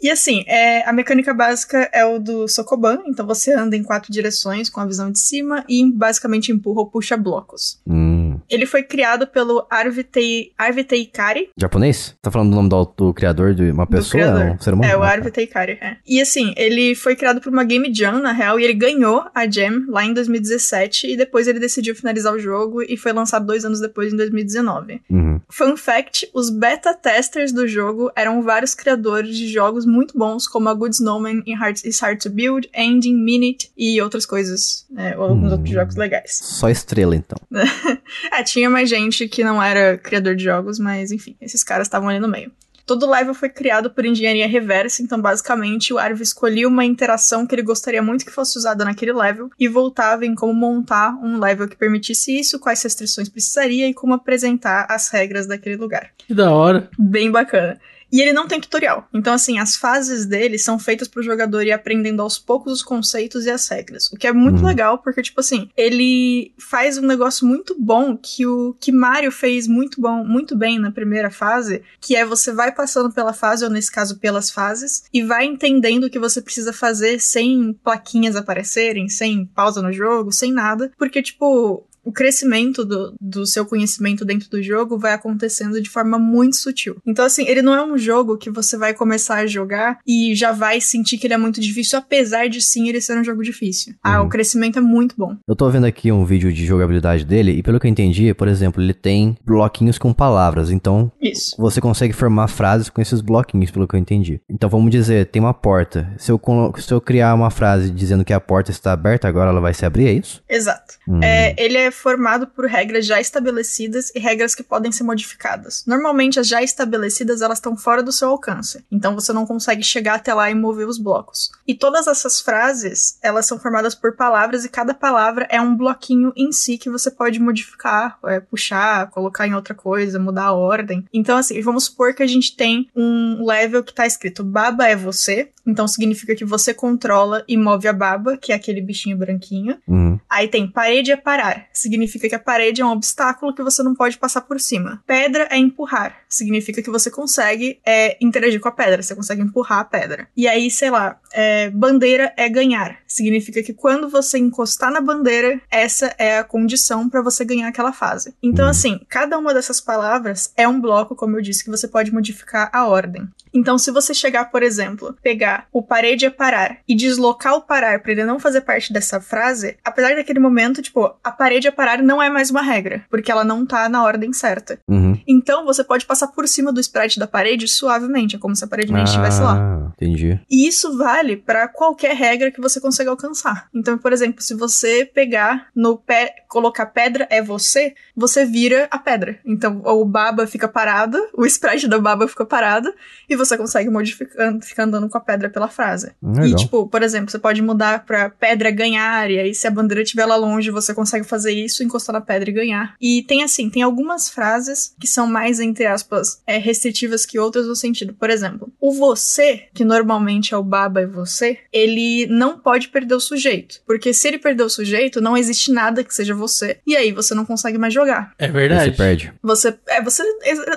E 0.00 0.08
assim, 0.08 0.44
é, 0.46 0.88
a 0.88 0.92
mecânica 0.92 1.34
básica 1.34 1.90
é 1.92 2.06
o 2.06 2.20
do 2.20 2.46
Sokoban, 2.46 3.02
então 3.06 3.26
você 3.26 3.52
anda 3.52 3.76
em 3.76 3.82
quatro 3.82 4.12
direções 4.12 4.70
com 4.70 4.80
a 4.80 4.86
visão 4.86 5.10
de 5.10 5.18
cima 5.18 5.64
e 5.68 5.84
basicamente 5.92 6.52
empurra 6.52 6.82
ou 6.82 6.86
puxa 6.86 7.16
blocos. 7.16 7.80
Hum. 7.84 8.17
Ele 8.50 8.66
foi 8.66 8.82
criado 8.82 9.26
pelo 9.26 9.66
Arvitei, 9.70 10.52
Arvitei 10.56 11.06
Kari. 11.06 11.50
Japonês? 11.56 12.16
Tá 12.22 12.30
falando 12.30 12.50
do 12.50 12.56
nome 12.56 12.68
do, 12.68 12.84
do 12.96 13.14
criador 13.14 13.54
de 13.54 13.70
uma 13.70 13.86
pessoa? 13.86 14.22
É 14.22 14.52
um 14.52 14.58
ser 14.58 14.74
humano? 14.74 14.90
É, 14.90 14.96
o 14.96 15.02
Arvitei 15.02 15.46
Kari, 15.46 15.72
é. 15.80 15.96
E 16.06 16.20
assim, 16.20 16.54
ele 16.56 16.94
foi 16.94 17.14
criado 17.14 17.40
por 17.40 17.52
uma 17.52 17.64
Game 17.64 17.92
Jam, 17.92 18.20
na 18.20 18.32
real, 18.32 18.58
e 18.58 18.64
ele 18.64 18.74
ganhou 18.74 19.24
a 19.34 19.48
Jam 19.48 19.84
lá 19.88 20.04
em 20.04 20.12
2017 20.12 21.12
e 21.12 21.16
depois 21.16 21.46
ele 21.46 21.58
decidiu 21.58 21.94
finalizar 21.94 22.32
o 22.32 22.38
jogo 22.38 22.82
e 22.82 22.96
foi 22.96 23.12
lançado 23.12 23.46
dois 23.46 23.64
anos 23.64 23.80
depois, 23.80 24.12
em 24.12 24.16
2019. 24.16 25.02
Uhum. 25.10 25.40
Fun 25.48 25.76
fact, 25.76 26.28
os 26.32 26.50
beta 26.50 26.94
testers 26.94 27.52
do 27.52 27.66
jogo 27.66 28.10
eram 28.16 28.42
vários 28.42 28.74
criadores 28.74 29.36
de 29.36 29.48
jogos 29.48 29.84
muito 29.84 30.16
bons, 30.16 30.46
como 30.46 30.68
a 30.68 30.74
Good 30.74 30.94
Snowman 30.94 31.42
em 31.46 31.54
Hard, 31.54 31.78
It's 31.78 32.00
Hard 32.00 32.20
to 32.22 32.30
Build, 32.30 32.68
Ending, 32.74 33.14
Minute 33.14 33.70
e 33.76 34.00
outras 34.00 34.24
coisas, 34.24 34.86
né, 34.90 35.16
ou 35.16 35.24
alguns 35.24 35.48
hum, 35.48 35.52
outros 35.52 35.70
jogos 35.70 35.96
legais. 35.96 36.38
Só 36.42 36.68
estrela, 36.68 37.14
então. 37.14 37.38
é, 38.38 38.42
tinha 38.42 38.70
mais 38.70 38.88
gente 38.88 39.28
que 39.28 39.42
não 39.44 39.62
era 39.62 39.98
criador 39.98 40.34
de 40.34 40.44
jogos, 40.44 40.78
mas 40.78 41.10
enfim, 41.12 41.36
esses 41.40 41.64
caras 41.64 41.86
estavam 41.86 42.08
ali 42.08 42.18
no 42.18 42.28
meio. 42.28 42.52
Todo 42.86 43.10
level 43.10 43.34
foi 43.34 43.50
criado 43.50 43.90
por 43.90 44.06
engenharia 44.06 44.48
reversa, 44.48 45.02
então 45.02 45.20
basicamente 45.20 45.92
o 45.92 45.98
Arv 45.98 46.22
escolhia 46.22 46.66
uma 46.66 46.86
interação 46.86 47.46
que 47.46 47.54
ele 47.54 47.62
gostaria 47.62 48.00
muito 48.00 48.24
que 48.24 48.32
fosse 48.32 48.56
usada 48.56 48.82
naquele 48.82 49.12
level 49.12 49.50
e 49.60 49.68
voltava 49.68 50.24
em 50.24 50.34
como 50.34 50.54
montar 50.54 51.10
um 51.22 51.38
level 51.38 51.68
que 51.68 51.76
permitisse 51.76 52.38
isso, 52.38 52.58
quais 52.58 52.82
restrições 52.82 53.28
precisaria 53.28 53.86
e 53.86 53.92
como 53.92 54.14
apresentar 54.14 54.86
as 54.88 55.10
regras 55.10 55.46
daquele 55.46 55.76
lugar. 55.76 56.12
Que 56.16 56.32
da 56.32 56.50
hora. 56.50 56.88
Bem 56.98 57.30
bacana. 57.30 57.78
E 58.10 58.20
ele 58.20 58.32
não 58.32 58.48
tem 58.48 58.60
tutorial. 58.60 59.06
Então, 59.12 59.34
assim, 59.34 59.58
as 59.58 59.76
fases 59.76 60.26
dele 60.26 60.58
são 60.58 60.78
feitas 60.78 61.08
pro 61.08 61.22
jogador 61.22 61.62
ir 61.62 61.72
aprendendo 61.72 62.22
aos 62.22 62.38
poucos 62.38 62.72
os 62.72 62.82
conceitos 62.82 63.44
e 63.44 63.50
as 63.50 63.68
regras. 63.68 64.10
O 64.10 64.16
que 64.16 64.26
é 64.26 64.32
muito 64.32 64.60
uhum. 64.60 64.66
legal, 64.66 64.98
porque, 64.98 65.22
tipo 65.22 65.40
assim, 65.40 65.68
ele 65.76 66.52
faz 66.58 66.98
um 66.98 67.06
negócio 67.06 67.46
muito 67.46 67.76
bom 67.78 68.16
que 68.16 68.46
o 68.46 68.74
que 68.80 68.90
Mario 68.90 69.30
fez 69.30 69.68
muito 69.68 70.00
bom, 70.00 70.24
muito 70.24 70.56
bem 70.56 70.78
na 70.78 70.90
primeira 70.90 71.30
fase, 71.30 71.82
que 72.00 72.16
é 72.16 72.24
você 72.24 72.52
vai 72.52 72.72
passando 72.72 73.12
pela 73.12 73.32
fase, 73.32 73.64
ou 73.64 73.70
nesse 73.70 73.90
caso, 73.90 74.18
pelas 74.18 74.50
fases, 74.50 75.04
e 75.12 75.22
vai 75.22 75.44
entendendo 75.44 76.04
o 76.04 76.10
que 76.10 76.18
você 76.18 76.40
precisa 76.40 76.72
fazer 76.72 77.20
sem 77.20 77.78
plaquinhas 77.84 78.36
aparecerem, 78.36 79.08
sem 79.08 79.44
pausa 79.46 79.82
no 79.82 79.92
jogo, 79.92 80.32
sem 80.32 80.52
nada. 80.52 80.90
Porque, 80.96 81.22
tipo, 81.22 81.86
o 82.08 82.12
crescimento 82.12 82.86
do, 82.86 83.14
do 83.20 83.44
seu 83.46 83.66
conhecimento 83.66 84.24
dentro 84.24 84.48
do 84.48 84.62
jogo 84.62 84.98
vai 84.98 85.12
acontecendo 85.12 85.78
de 85.80 85.90
forma 85.90 86.18
muito 86.18 86.56
sutil. 86.56 86.96
Então, 87.06 87.22
assim, 87.22 87.46
ele 87.46 87.60
não 87.60 87.74
é 87.74 87.84
um 87.84 87.98
jogo 87.98 88.38
que 88.38 88.50
você 88.50 88.78
vai 88.78 88.94
começar 88.94 89.36
a 89.36 89.46
jogar 89.46 89.98
e 90.06 90.34
já 90.34 90.50
vai 90.50 90.80
sentir 90.80 91.18
que 91.18 91.26
ele 91.26 91.34
é 91.34 91.36
muito 91.36 91.60
difícil, 91.60 91.98
apesar 91.98 92.48
de 92.48 92.62
sim 92.62 92.88
ele 92.88 92.98
ser 93.02 93.18
um 93.18 93.22
jogo 93.22 93.42
difícil. 93.42 93.92
Ah, 94.02 94.20
Uhum. 94.22 94.26
o 94.26 94.30
crescimento 94.30 94.78
é 94.78 94.80
muito 94.82 95.14
bom. 95.18 95.36
Eu 95.46 95.54
tô 95.54 95.68
vendo 95.68 95.84
aqui 95.84 96.10
um 96.10 96.24
vídeo 96.24 96.50
de 96.50 96.64
jogabilidade 96.64 97.26
dele 97.26 97.52
e 97.52 97.62
pelo 97.62 97.78
que 97.78 97.86
eu 97.86 97.90
entendi, 97.90 98.32
por 98.32 98.48
exemplo, 98.48 98.82
ele 98.82 98.94
tem 98.94 99.36
bloquinhos 99.44 99.98
com 99.98 100.10
palavras, 100.14 100.70
então 100.70 101.12
Isso. 101.20 101.54
você 101.58 101.78
consegue 101.78 102.14
formar 102.14 102.48
frases 102.48 102.88
com 102.88 103.02
esses 103.02 103.20
bloquinhos, 103.20 103.70
pelo 103.70 103.86
que 103.86 103.94
eu 103.94 104.00
entendi. 104.00 104.40
Então 104.48 104.70
vamos 104.70 104.90
dizer, 104.90 105.26
tem 105.26 105.42
uma 105.42 105.52
porta. 105.52 106.10
Se 106.16 106.32
eu, 106.32 106.40
se 106.78 106.90
eu 106.90 107.02
criar 107.02 107.34
uma 107.34 107.50
frase 107.50 107.90
dizendo 107.90 108.24
que 108.24 108.32
a 108.32 108.40
porta 108.40 108.70
está 108.70 108.92
aberta 108.92 109.28
agora, 109.28 109.50
ela 109.50 109.60
vai 109.60 109.74
se 109.74 109.84
abrir, 109.84 110.06
é 110.06 110.12
isso? 110.12 110.42
Exato. 110.48 110.94
Hum. 111.06 111.20
É, 111.22 111.54
ele 111.58 111.76
é 111.76 111.90
formado 111.98 112.46
por 112.46 112.66
regras 112.66 113.06
já 113.06 113.20
estabelecidas 113.20 114.10
e 114.14 114.18
regras 114.18 114.54
que 114.54 114.62
podem 114.62 114.92
ser 114.92 115.04
modificadas. 115.04 115.84
Normalmente, 115.86 116.40
as 116.40 116.48
já 116.48 116.62
estabelecidas 116.62 117.42
elas 117.42 117.58
estão 117.58 117.76
fora 117.76 118.02
do 118.02 118.12
seu 118.12 118.28
alcance, 118.28 118.84
então 118.90 119.14
você 119.14 119.32
não 119.32 119.46
consegue 119.46 119.82
chegar 119.82 120.14
até 120.14 120.32
lá 120.32 120.50
e 120.50 120.54
mover 120.54 120.88
os 120.88 120.98
blocos. 120.98 121.50
E 121.66 121.74
todas 121.74 122.06
essas 122.06 122.40
frases, 122.40 123.18
elas 123.22 123.46
são 123.46 123.58
formadas 123.58 123.94
por 123.94 124.16
palavras 124.16 124.64
e 124.64 124.68
cada 124.68 124.94
palavra 124.94 125.46
é 125.50 125.60
um 125.60 125.76
bloquinho 125.76 126.32
em 126.36 126.52
si 126.52 126.78
que 126.78 126.90
você 126.90 127.10
pode 127.10 127.40
modificar, 127.40 128.18
é, 128.24 128.40
puxar, 128.40 129.10
colocar 129.10 129.46
em 129.46 129.54
outra 129.54 129.74
coisa, 129.74 130.18
mudar 130.18 130.46
a 130.46 130.52
ordem. 130.52 131.04
Então, 131.12 131.36
assim, 131.36 131.60
vamos 131.60 131.84
supor 131.84 132.14
que 132.14 132.22
a 132.22 132.26
gente 132.26 132.56
tem 132.56 132.88
um 132.94 133.44
level 133.44 133.82
que 133.82 133.94
tá 133.94 134.06
escrito 134.06 134.44
Baba 134.44 134.86
é 134.86 134.96
você, 134.96 135.50
então 135.68 135.86
significa 135.86 136.34
que 136.34 136.44
você 136.44 136.72
controla 136.72 137.44
e 137.46 137.56
move 137.56 137.86
a 137.86 137.92
baba, 137.92 138.38
que 138.38 138.52
é 138.52 138.54
aquele 138.54 138.80
bichinho 138.80 139.18
branquinho. 139.18 139.76
Uhum. 139.86 140.18
Aí 140.28 140.48
tem 140.48 140.66
parede 140.66 141.12
é 141.12 141.16
parar. 141.16 141.66
Significa 141.72 142.28
que 142.28 142.34
a 142.34 142.38
parede 142.38 142.80
é 142.80 142.84
um 142.84 142.90
obstáculo 142.90 143.54
que 143.54 143.62
você 143.62 143.82
não 143.82 143.94
pode 143.94 144.16
passar 144.16 144.40
por 144.40 144.58
cima. 144.58 145.02
Pedra 145.06 145.46
é 145.50 145.58
empurrar. 145.58 146.16
Significa 146.28 146.82
que 146.82 146.90
você 146.90 147.10
consegue 147.10 147.78
é, 147.84 148.16
interagir 148.20 148.60
com 148.60 148.68
a 148.68 148.72
pedra. 148.72 149.02
Você 149.02 149.14
consegue 149.14 149.42
empurrar 149.42 149.80
a 149.80 149.84
pedra. 149.84 150.28
E 150.34 150.48
aí, 150.48 150.70
sei 150.70 150.90
lá, 150.90 151.20
é, 151.32 151.68
bandeira 151.70 152.32
é 152.36 152.48
ganhar. 152.48 152.98
Significa 153.06 153.62
que 153.62 153.74
quando 153.74 154.08
você 154.08 154.38
encostar 154.38 154.90
na 154.90 155.00
bandeira, 155.00 155.60
essa 155.70 156.14
é 156.18 156.38
a 156.38 156.44
condição 156.44 157.08
para 157.08 157.20
você 157.20 157.44
ganhar 157.44 157.68
aquela 157.68 157.92
fase. 157.92 158.34
Então, 158.42 158.66
Hum. 158.66 158.70
assim, 158.70 159.00
cada 159.08 159.38
uma 159.38 159.52
dessas 159.52 159.80
palavras 159.80 160.52
é 160.56 160.66
um 160.66 160.80
bloco, 160.80 161.14
como 161.14 161.36
eu 161.36 161.42
disse, 161.42 161.62
que 161.62 161.70
você 161.70 161.86
pode 161.86 162.12
modificar 162.12 162.70
a 162.72 162.86
ordem. 162.86 163.28
Então, 163.52 163.78
se 163.78 163.90
você 163.90 164.14
chegar, 164.14 164.46
por 164.46 164.62
exemplo, 164.62 165.16
pegar 165.22 165.57
o 165.72 165.82
parede 165.82 166.26
é 166.26 166.30
parar 166.30 166.78
e 166.86 166.94
deslocar 166.94 167.54
o 167.54 167.62
parar 167.62 168.00
para 168.00 168.12
ele 168.12 168.24
não 168.24 168.38
fazer 168.38 168.62
parte 168.62 168.92
dessa 168.92 169.20
frase, 169.20 169.76
apesar 169.84 170.14
daquele 170.14 170.38
momento, 170.38 170.82
tipo, 170.82 171.14
a 171.22 171.30
parede 171.30 171.68
é 171.68 171.70
parar 171.70 172.02
não 172.02 172.22
é 172.22 172.28
mais 172.28 172.50
uma 172.50 172.62
regra, 172.62 173.04
porque 173.10 173.30
ela 173.30 173.44
não 173.44 173.64
tá 173.66 173.88
na 173.88 174.02
ordem 174.02 174.32
certa. 174.32 174.78
Uhum. 174.88 175.20
Então, 175.26 175.64
você 175.64 175.82
pode 175.84 176.06
passar 176.06 176.28
por 176.28 176.46
cima 176.46 176.72
do 176.72 176.80
sprite 176.80 177.18
da 177.18 177.26
parede 177.26 177.68
suavemente, 177.68 178.36
é 178.36 178.38
como 178.38 178.54
se 178.54 178.64
a 178.64 178.68
parede 178.68 178.92
nem 178.92 179.04
estivesse 179.04 179.40
lá. 179.40 179.56
Ah, 179.58 179.92
entendi. 179.94 180.40
E 180.50 180.66
isso 180.66 180.96
vale 180.96 181.36
para 181.36 181.68
qualquer 181.68 182.14
regra 182.14 182.50
que 182.50 182.60
você 182.60 182.80
consiga 182.80 183.10
alcançar. 183.10 183.68
Então, 183.74 183.98
por 183.98 184.12
exemplo, 184.12 184.42
se 184.42 184.54
você 184.54 185.04
pegar 185.04 185.68
no 185.74 185.96
pé, 185.96 186.44
colocar 186.48 186.86
pedra 186.86 187.26
é 187.30 187.42
você, 187.42 187.94
você 188.16 188.44
vira 188.44 188.88
a 188.90 188.98
pedra. 188.98 189.38
Então, 189.44 189.82
o 189.84 190.04
baba 190.04 190.46
fica 190.46 190.68
parado, 190.68 191.18
o 191.34 191.44
sprite 191.46 191.88
da 191.88 191.98
baba 191.98 192.26
fica 192.28 192.44
parado, 192.44 192.92
e 193.28 193.36
você 193.36 193.56
consegue 193.56 193.90
modificando, 193.90 194.64
ficar 194.64 194.84
andando 194.84 195.08
com 195.08 195.18
a 195.18 195.20
pedra 195.20 195.47
pela 195.48 195.68
frase. 195.68 196.12
Legal. 196.22 196.46
E, 196.46 196.54
tipo, 196.56 196.86
por 196.88 197.02
exemplo, 197.02 197.30
você 197.30 197.38
pode 197.38 197.60
mudar 197.62 198.04
pra 198.04 198.30
pedra 198.30 198.70
ganhar, 198.70 199.30
e 199.30 199.38
aí 199.38 199.54
se 199.54 199.66
a 199.66 199.70
bandeira 199.70 200.02
estiver 200.02 200.26
lá 200.26 200.36
longe, 200.36 200.70
você 200.70 200.94
consegue 200.94 201.24
fazer 201.26 201.52
isso, 201.52 201.82
encostar 201.82 202.12
na 202.12 202.20
pedra 202.20 202.50
e 202.50 202.52
ganhar. 202.52 202.94
E 203.00 203.22
tem 203.22 203.42
assim, 203.42 203.68
tem 203.70 203.82
algumas 203.82 204.28
frases 204.28 204.94
que 205.00 205.06
são 205.06 205.26
mais, 205.26 205.60
entre 205.60 205.86
aspas, 205.86 206.40
é, 206.46 206.58
restritivas 206.58 207.24
que 207.26 207.38
outras 207.38 207.66
no 207.66 207.76
sentido. 207.76 208.14
Por 208.14 208.30
exemplo, 208.30 208.72
o 208.80 208.92
você, 208.92 209.64
que 209.74 209.84
normalmente 209.84 210.54
é 210.54 210.56
o 210.56 210.62
baba 210.62 211.02
e 211.02 211.06
você, 211.06 211.58
ele 211.72 212.26
não 212.26 212.58
pode 212.58 212.88
perder 212.88 213.14
o 213.14 213.20
sujeito. 213.20 213.80
Porque 213.86 214.12
se 214.12 214.28
ele 214.28 214.38
perder 214.38 214.62
o 214.64 214.70
sujeito, 214.70 215.20
não 215.20 215.36
existe 215.36 215.72
nada 215.72 216.02
que 216.04 216.14
seja 216.14 216.34
você. 216.34 216.78
E 216.86 216.96
aí 216.96 217.12
você 217.12 217.34
não 217.34 217.44
consegue 217.44 217.78
mais 217.78 217.92
jogar. 217.94 218.32
É 218.38 218.48
verdade. 218.48 218.90
Você 218.90 218.96
perde. 218.96 219.32
Você. 219.42 219.74
É, 219.88 220.02
você 220.02 220.22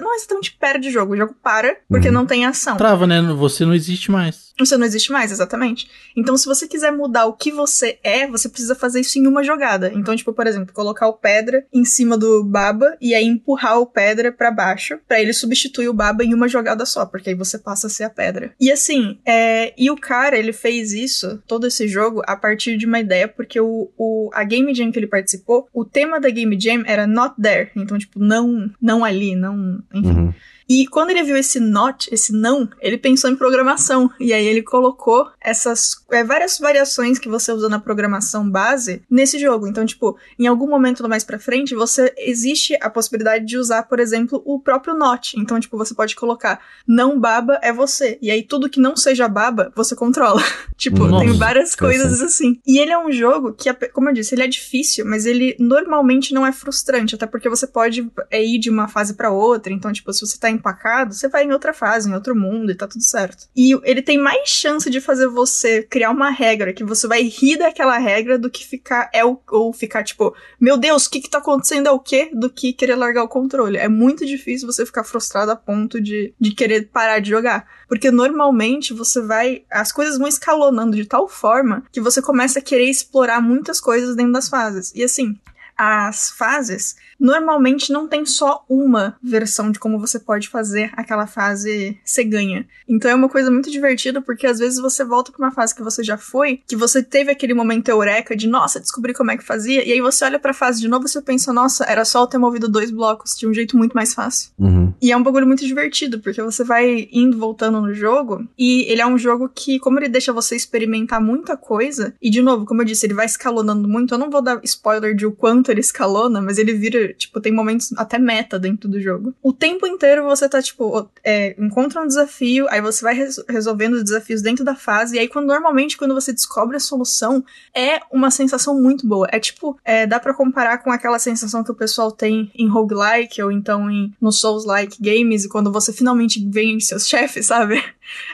não 0.02 0.16
exatamente 0.16 0.56
perde 0.60 0.90
o 0.90 0.92
jogo. 0.92 1.14
O 1.14 1.18
jogo 1.18 1.36
para 1.42 1.76
porque 1.90 2.08
Uhum. 2.08 2.14
não 2.14 2.26
tem 2.26 2.46
ação. 2.46 2.78
Trava, 2.78 3.06
né? 3.08 3.22
Você 3.22 3.66
não 3.66 3.74
existe 3.74 4.12
mais. 4.12 4.52
Você 4.66 4.78
não 4.78 4.86
existe 4.86 5.12
mais, 5.12 5.32
exatamente. 5.32 5.90
Então, 6.16 6.38
se 6.38 6.46
você 6.46 6.68
quiser 6.68 6.92
mudar 6.92 7.26
o 7.26 7.34
que 7.34 7.52
você 7.52 8.00
é, 8.04 8.28
você 8.28 8.50
precisa 8.50 8.76
fazer 8.76 9.02
isso 9.02 9.18
em 9.18 9.28
uma 9.28 9.44
jogada. 9.44 9.92
Então, 9.94 10.16
tipo, 10.16 10.34
por 10.34 10.48
exemplo, 10.48 10.74
colocar 10.74 11.08
o 11.08 11.14
pedra 11.14 11.66
em 11.74 11.86
cima 11.86 12.18
do 12.18 12.44
baba 12.44 12.98
e 13.02 13.14
aí 13.14 13.26
empurrar 13.26 13.80
o 13.80 13.86
pedra 13.86 14.32
pra 14.32 14.52
baixo, 14.52 15.00
pra 15.08 15.22
ele 15.22 15.34
substituir 15.34 15.90
o 15.90 15.94
baba 15.94 16.24
em 16.24 16.34
uma 16.34 16.48
jogada 16.48 16.86
só, 16.86 17.06
porque 17.06 17.30
aí 17.30 17.36
você 17.36 17.58
passa 17.58 17.88
a 17.88 17.90
ser 17.90 18.04
a 18.04 18.10
pedra. 18.10 18.54
E 18.60 18.72
assim, 18.72 19.20
é... 19.26 19.74
e 19.78 19.90
o 19.90 19.96
cara, 19.96 20.38
ele 20.38 20.54
fez 20.54 20.94
isso, 20.94 21.42
todo 21.48 21.68
esse 21.68 21.88
jogo, 21.88 22.22
a 22.26 22.36
partir 22.36 22.78
de 22.78 22.86
uma 22.86 23.00
ideia, 23.00 23.28
porque 23.28 23.60
o, 23.60 23.90
o, 23.98 24.30
a 24.34 24.44
Game 24.44 24.74
Jam 24.74 24.92
que 24.92 25.00
ele 25.00 25.08
participou, 25.08 25.68
o 25.74 25.86
tema 25.86 26.20
da 26.20 26.30
Game 26.30 26.60
Jam 26.60 26.84
era 26.86 27.08
not 27.08 27.36
there. 27.42 27.72
Então, 27.76 27.98
tipo, 27.98 28.20
não, 28.20 28.70
não 28.82 29.04
ali, 29.04 29.36
não. 29.36 29.82
Enfim. 29.94 30.10
Uhum. 30.10 30.34
E 30.74 30.88
quando 30.88 31.10
ele 31.10 31.22
viu 31.22 31.36
esse 31.36 31.60
not, 31.60 32.08
esse 32.14 32.32
não, 32.32 32.70
ele 32.80 32.98
pensou 32.98 33.30
em 33.30 33.36
programação. 33.36 34.10
E 34.18 34.32
aí 34.32 34.46
ele 34.46 34.62
colocou 34.62 35.30
essas 35.42 36.02
é, 36.10 36.24
várias 36.24 36.58
variações 36.60 37.20
que 37.20 37.28
você 37.28 37.52
usa 37.52 37.68
na 37.68 37.78
programação 37.78 38.50
base 38.50 39.04
nesse 39.10 39.38
jogo. 39.38 39.68
Então, 39.68 39.86
tipo, 39.86 40.18
em 40.40 40.48
algum 40.48 40.70
momento 40.70 41.06
mais 41.10 41.26
pra 41.26 41.38
frente, 41.38 41.76
você 41.76 42.14
existe 42.18 42.78
a 42.82 42.90
possibilidade 42.90 43.46
de 43.46 43.58
usar, 43.58 43.84
por 43.84 44.00
exemplo, 44.00 44.42
o 44.46 44.62
próprio 44.62 44.94
not. 44.94 45.38
Então, 45.38 45.60
tipo, 45.60 45.78
você 45.78 45.94
pode 45.94 46.16
colocar 46.16 46.62
não 46.88 47.20
baba 47.20 47.60
é 47.62 47.74
você. 47.74 48.18
E 48.22 48.32
aí 48.32 48.42
tudo 48.42 48.70
que 48.70 48.80
não 48.80 48.96
seja 48.96 49.28
baba, 49.28 49.74
você 49.76 49.94
controla. 49.94 50.42
tipo, 50.78 51.06
Nossa, 51.06 51.26
tem 51.26 51.38
várias 51.38 51.76
coisas 51.76 52.22
assim. 52.22 52.62
E 52.66 52.80
ele 52.80 52.94
é 52.94 52.98
um 52.98 53.12
jogo 53.12 53.52
que, 53.52 53.74
como 53.90 54.08
eu 54.08 54.14
disse, 54.14 54.36
ele 54.36 54.44
é 54.44 54.48
difícil, 54.48 55.06
mas 55.06 55.26
ele 55.26 55.54
normalmente 55.60 56.34
não 56.34 56.48
é 56.48 56.54
frustrante, 56.54 57.16
até 57.16 57.26
porque 57.26 57.50
você 57.50 57.68
pode 57.68 58.10
é, 58.30 58.42
ir 58.42 58.58
de 58.58 58.70
uma 58.70 58.88
fase 58.88 59.16
pra 59.16 59.32
outra. 59.32 59.74
Então, 59.74 59.92
tipo, 59.92 60.14
se 60.14 60.26
você 60.26 60.40
tá 60.40 60.50
empacado, 60.62 61.14
você 61.14 61.28
vai 61.28 61.44
em 61.44 61.52
outra 61.52 61.74
fase, 61.74 62.10
em 62.10 62.14
outro 62.14 62.36
mundo 62.36 62.72
e 62.72 62.76
tá 62.76 62.88
tudo 62.88 63.04
certo. 63.04 63.48
E 63.56 63.74
ele 63.84 64.02
tem 64.02 64.18
mais 64.18 64.48
chance 64.48 64.90
de 64.90 65.02
fazer 65.02 65.28
você 65.28 65.84
criar 65.84 66.12
uma 66.12 66.30
regra 66.30 66.72
que 66.72 66.84
você 66.84 67.08
vai 67.08 67.24
rir 67.24 67.58
daquela 67.58 67.98
regra 67.98 68.38
do 68.38 68.50
que 68.50 68.66
ficar 68.66 69.10
é 69.12 69.26
o, 69.26 69.40
ou 69.50 69.74
ficar 69.74 70.04
tipo, 70.04 70.34
meu 70.60 70.78
Deus, 70.78 71.06
o 71.06 71.10
que 71.10 71.22
que 71.22 71.30
tá 71.30 71.40
acontecendo 71.40 71.88
é 71.88 71.92
o 71.92 72.00
quê? 72.00 72.30
Do 72.34 72.50
que 72.50 72.74
querer 72.74 72.96
largar 72.96 73.24
o 73.24 73.28
controle. 73.28 73.78
É 73.78 73.88
muito 73.88 74.26
difícil 74.26 74.72
você 74.72 74.86
ficar 74.86 75.04
frustrado 75.04 75.52
a 75.52 75.56
ponto 75.56 76.00
de, 76.00 76.34
de 76.40 76.52
querer 76.52 76.90
parar 76.90 77.20
de 77.20 77.30
jogar. 77.30 77.68
Porque 77.88 78.12
normalmente 78.12 78.94
você 78.94 79.22
vai. 79.22 79.64
As 79.70 79.92
coisas 79.92 80.18
vão 80.18 80.28
escalonando 80.28 80.96
de 80.96 81.06
tal 81.06 81.28
forma 81.28 81.84
que 81.92 82.00
você 82.00 82.22
começa 82.22 82.60
a 82.60 82.62
querer 82.62 82.90
explorar 82.90 83.42
muitas 83.42 83.82
coisas 83.82 84.16
dentro 84.16 84.34
das 84.34 84.48
fases. 84.48 84.94
E 84.96 85.04
assim, 85.04 85.38
as 85.84 86.30
fases 86.30 86.96
normalmente 87.20 87.92
não 87.92 88.08
tem 88.08 88.24
só 88.24 88.64
uma 88.70 89.18
versão 89.22 89.72
de 89.72 89.80
como 89.80 89.98
você 89.98 90.20
pode 90.20 90.48
fazer 90.48 90.92
aquela 90.94 91.26
fase 91.26 91.98
ser 92.06 92.26
ganha. 92.26 92.68
Então 92.88 93.10
é 93.10 93.16
uma 93.16 93.28
coisa 93.28 93.50
muito 93.50 93.72
divertida 93.72 94.22
porque 94.22 94.46
às 94.46 94.60
vezes 94.60 94.80
você 94.80 95.04
volta 95.04 95.32
pra 95.32 95.44
uma 95.44 95.52
fase 95.52 95.74
que 95.74 95.82
você 95.82 96.04
já 96.04 96.18
foi, 96.18 96.62
que 96.68 96.76
você 96.76 97.02
teve 97.02 97.32
aquele 97.32 97.56
momento 97.56 97.90
eureka 97.90 98.36
de 98.36 98.48
nossa, 98.48 98.80
descobri 98.80 99.12
como 99.12 99.32
é 99.32 99.38
que 99.38 99.44
fazia, 99.44 99.84
e 99.84 99.92
aí 99.92 100.02
você 100.02 100.24
olha 100.24 100.38
pra 100.38 100.54
fase 100.54 100.80
de 100.80 100.88
novo 100.88 101.06
e 101.06 101.10
você 101.10 101.20
pensa, 101.20 101.52
nossa, 101.52 101.84
era 101.86 102.06
só 102.06 102.22
eu 102.22 102.28
ter 102.28 102.38
movido 102.38 102.70
dois 102.70 102.92
blocos 102.92 103.36
de 103.36 103.48
um 103.48 103.54
jeito 103.54 103.76
muito 103.76 103.94
mais 103.94 104.14
fácil. 104.14 104.52
Uhum. 104.60 104.94
E 105.02 105.12
é 105.12 105.18
um 105.18 105.24
bagulho 105.24 105.48
muito 105.48 105.66
divertido, 105.66 106.20
porque 106.20 106.44
você 106.44 106.64
vai 106.64 107.10
indo 107.12 107.40
voltando 107.40 107.82
no 107.82 107.92
jogo, 107.92 108.48
e 108.56 108.84
ele 108.84 109.02
é 109.02 109.08
um 109.08 109.18
jogo 109.18 109.50
que, 109.50 109.80
como 109.80 109.98
ele 109.98 110.10
deixa 110.10 110.32
você 110.32 110.56
experimentar 110.56 111.20
muita 111.20 111.58
coisa, 111.58 112.14
e 112.22 112.30
de 112.30 112.42
novo, 112.42 112.66
como 112.66 112.82
eu 112.82 112.86
disse, 112.86 113.08
ele 113.08 113.16
vai 113.16 113.26
escalonando 113.26 113.88
muito. 113.88 114.14
Eu 114.14 114.20
não 114.20 114.30
vou 114.30 114.42
dar 114.42 114.60
spoiler 114.64 115.16
de 115.16 115.26
o 115.26 115.32
quanto 115.32 115.71
ele 115.72 115.80
escalona, 115.82 116.42
mas 116.42 116.58
ele 116.58 116.74
vira, 116.74 117.14
tipo, 117.14 117.40
tem 117.42 117.52
momentos 117.52 117.92
até 117.98 118.18
meta 118.20 118.60
dentro 118.60 118.90
do 118.90 119.00
jogo. 119.00 119.34
O 119.42 119.54
tempo 119.54 119.86
inteiro 119.88 120.24
você 120.24 120.48
tá, 120.48 120.62
tipo, 120.62 121.10
é, 121.24 121.56
encontra 121.58 122.02
um 122.02 122.08
desafio, 122.08 122.68
aí 122.70 122.82
você 122.82 123.02
vai 123.04 123.14
res- 123.16 123.44
resolvendo 123.50 123.94
os 123.94 124.04
desafios 124.04 124.42
dentro 124.42 124.64
da 124.66 124.76
fase, 124.76 125.16
e 125.16 125.20
aí 125.20 125.28
quando 125.28 125.48
normalmente 125.48 125.98
quando 125.98 126.14
você 126.14 126.32
descobre 126.34 126.78
a 126.78 126.80
solução, 126.80 127.44
é 127.76 128.00
uma 128.12 128.32
sensação 128.32 128.80
muito 128.82 129.06
boa. 129.08 129.28
É 129.32 129.40
tipo, 129.40 129.78
é, 129.84 130.06
dá 130.06 130.20
pra 130.20 130.34
comparar 130.34 130.80
com 130.80 130.92
aquela 130.92 131.20
sensação 131.20 131.64
que 131.64 131.72
o 131.72 131.76
pessoal 131.76 132.12
tem 132.12 132.52
em 132.56 132.68
roguelike 132.68 133.42
ou 133.42 133.52
então 133.52 133.90
em 133.90 134.14
no 134.22 134.32
Souls-like 134.32 134.98
games, 135.02 135.48
quando 135.48 135.72
você 135.72 135.92
finalmente 135.94 136.44
vence 136.50 136.88
seus 136.88 137.08
chefes, 137.10 137.48
sabe? 137.48 137.84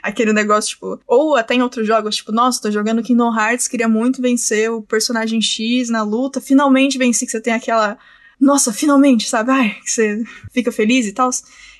Aquele 0.01 0.33
negócio, 0.33 0.71
tipo, 0.71 0.99
ou 1.07 1.35
até 1.35 1.55
em 1.55 1.61
outros 1.61 1.85
jogos, 1.87 2.15
tipo, 2.17 2.31
nossa, 2.31 2.61
tô 2.61 2.71
jogando 2.71 3.03
Kingdom 3.03 3.35
Hearts, 3.35 3.67
queria 3.67 3.87
muito 3.87 4.21
vencer 4.21 4.71
o 4.71 4.81
personagem 4.81 5.41
X 5.41 5.89
na 5.89 6.03
luta, 6.03 6.41
finalmente 6.41 6.97
venci, 6.97 7.25
que 7.25 7.31
você 7.31 7.41
tem 7.41 7.53
aquela. 7.53 7.97
Nossa, 8.39 8.71
finalmente, 8.71 9.27
sabe? 9.27 9.51
Ai, 9.51 9.77
que 9.83 9.89
você 9.89 10.23
fica 10.51 10.71
feliz 10.71 11.07
e 11.07 11.11
tal. 11.11 11.29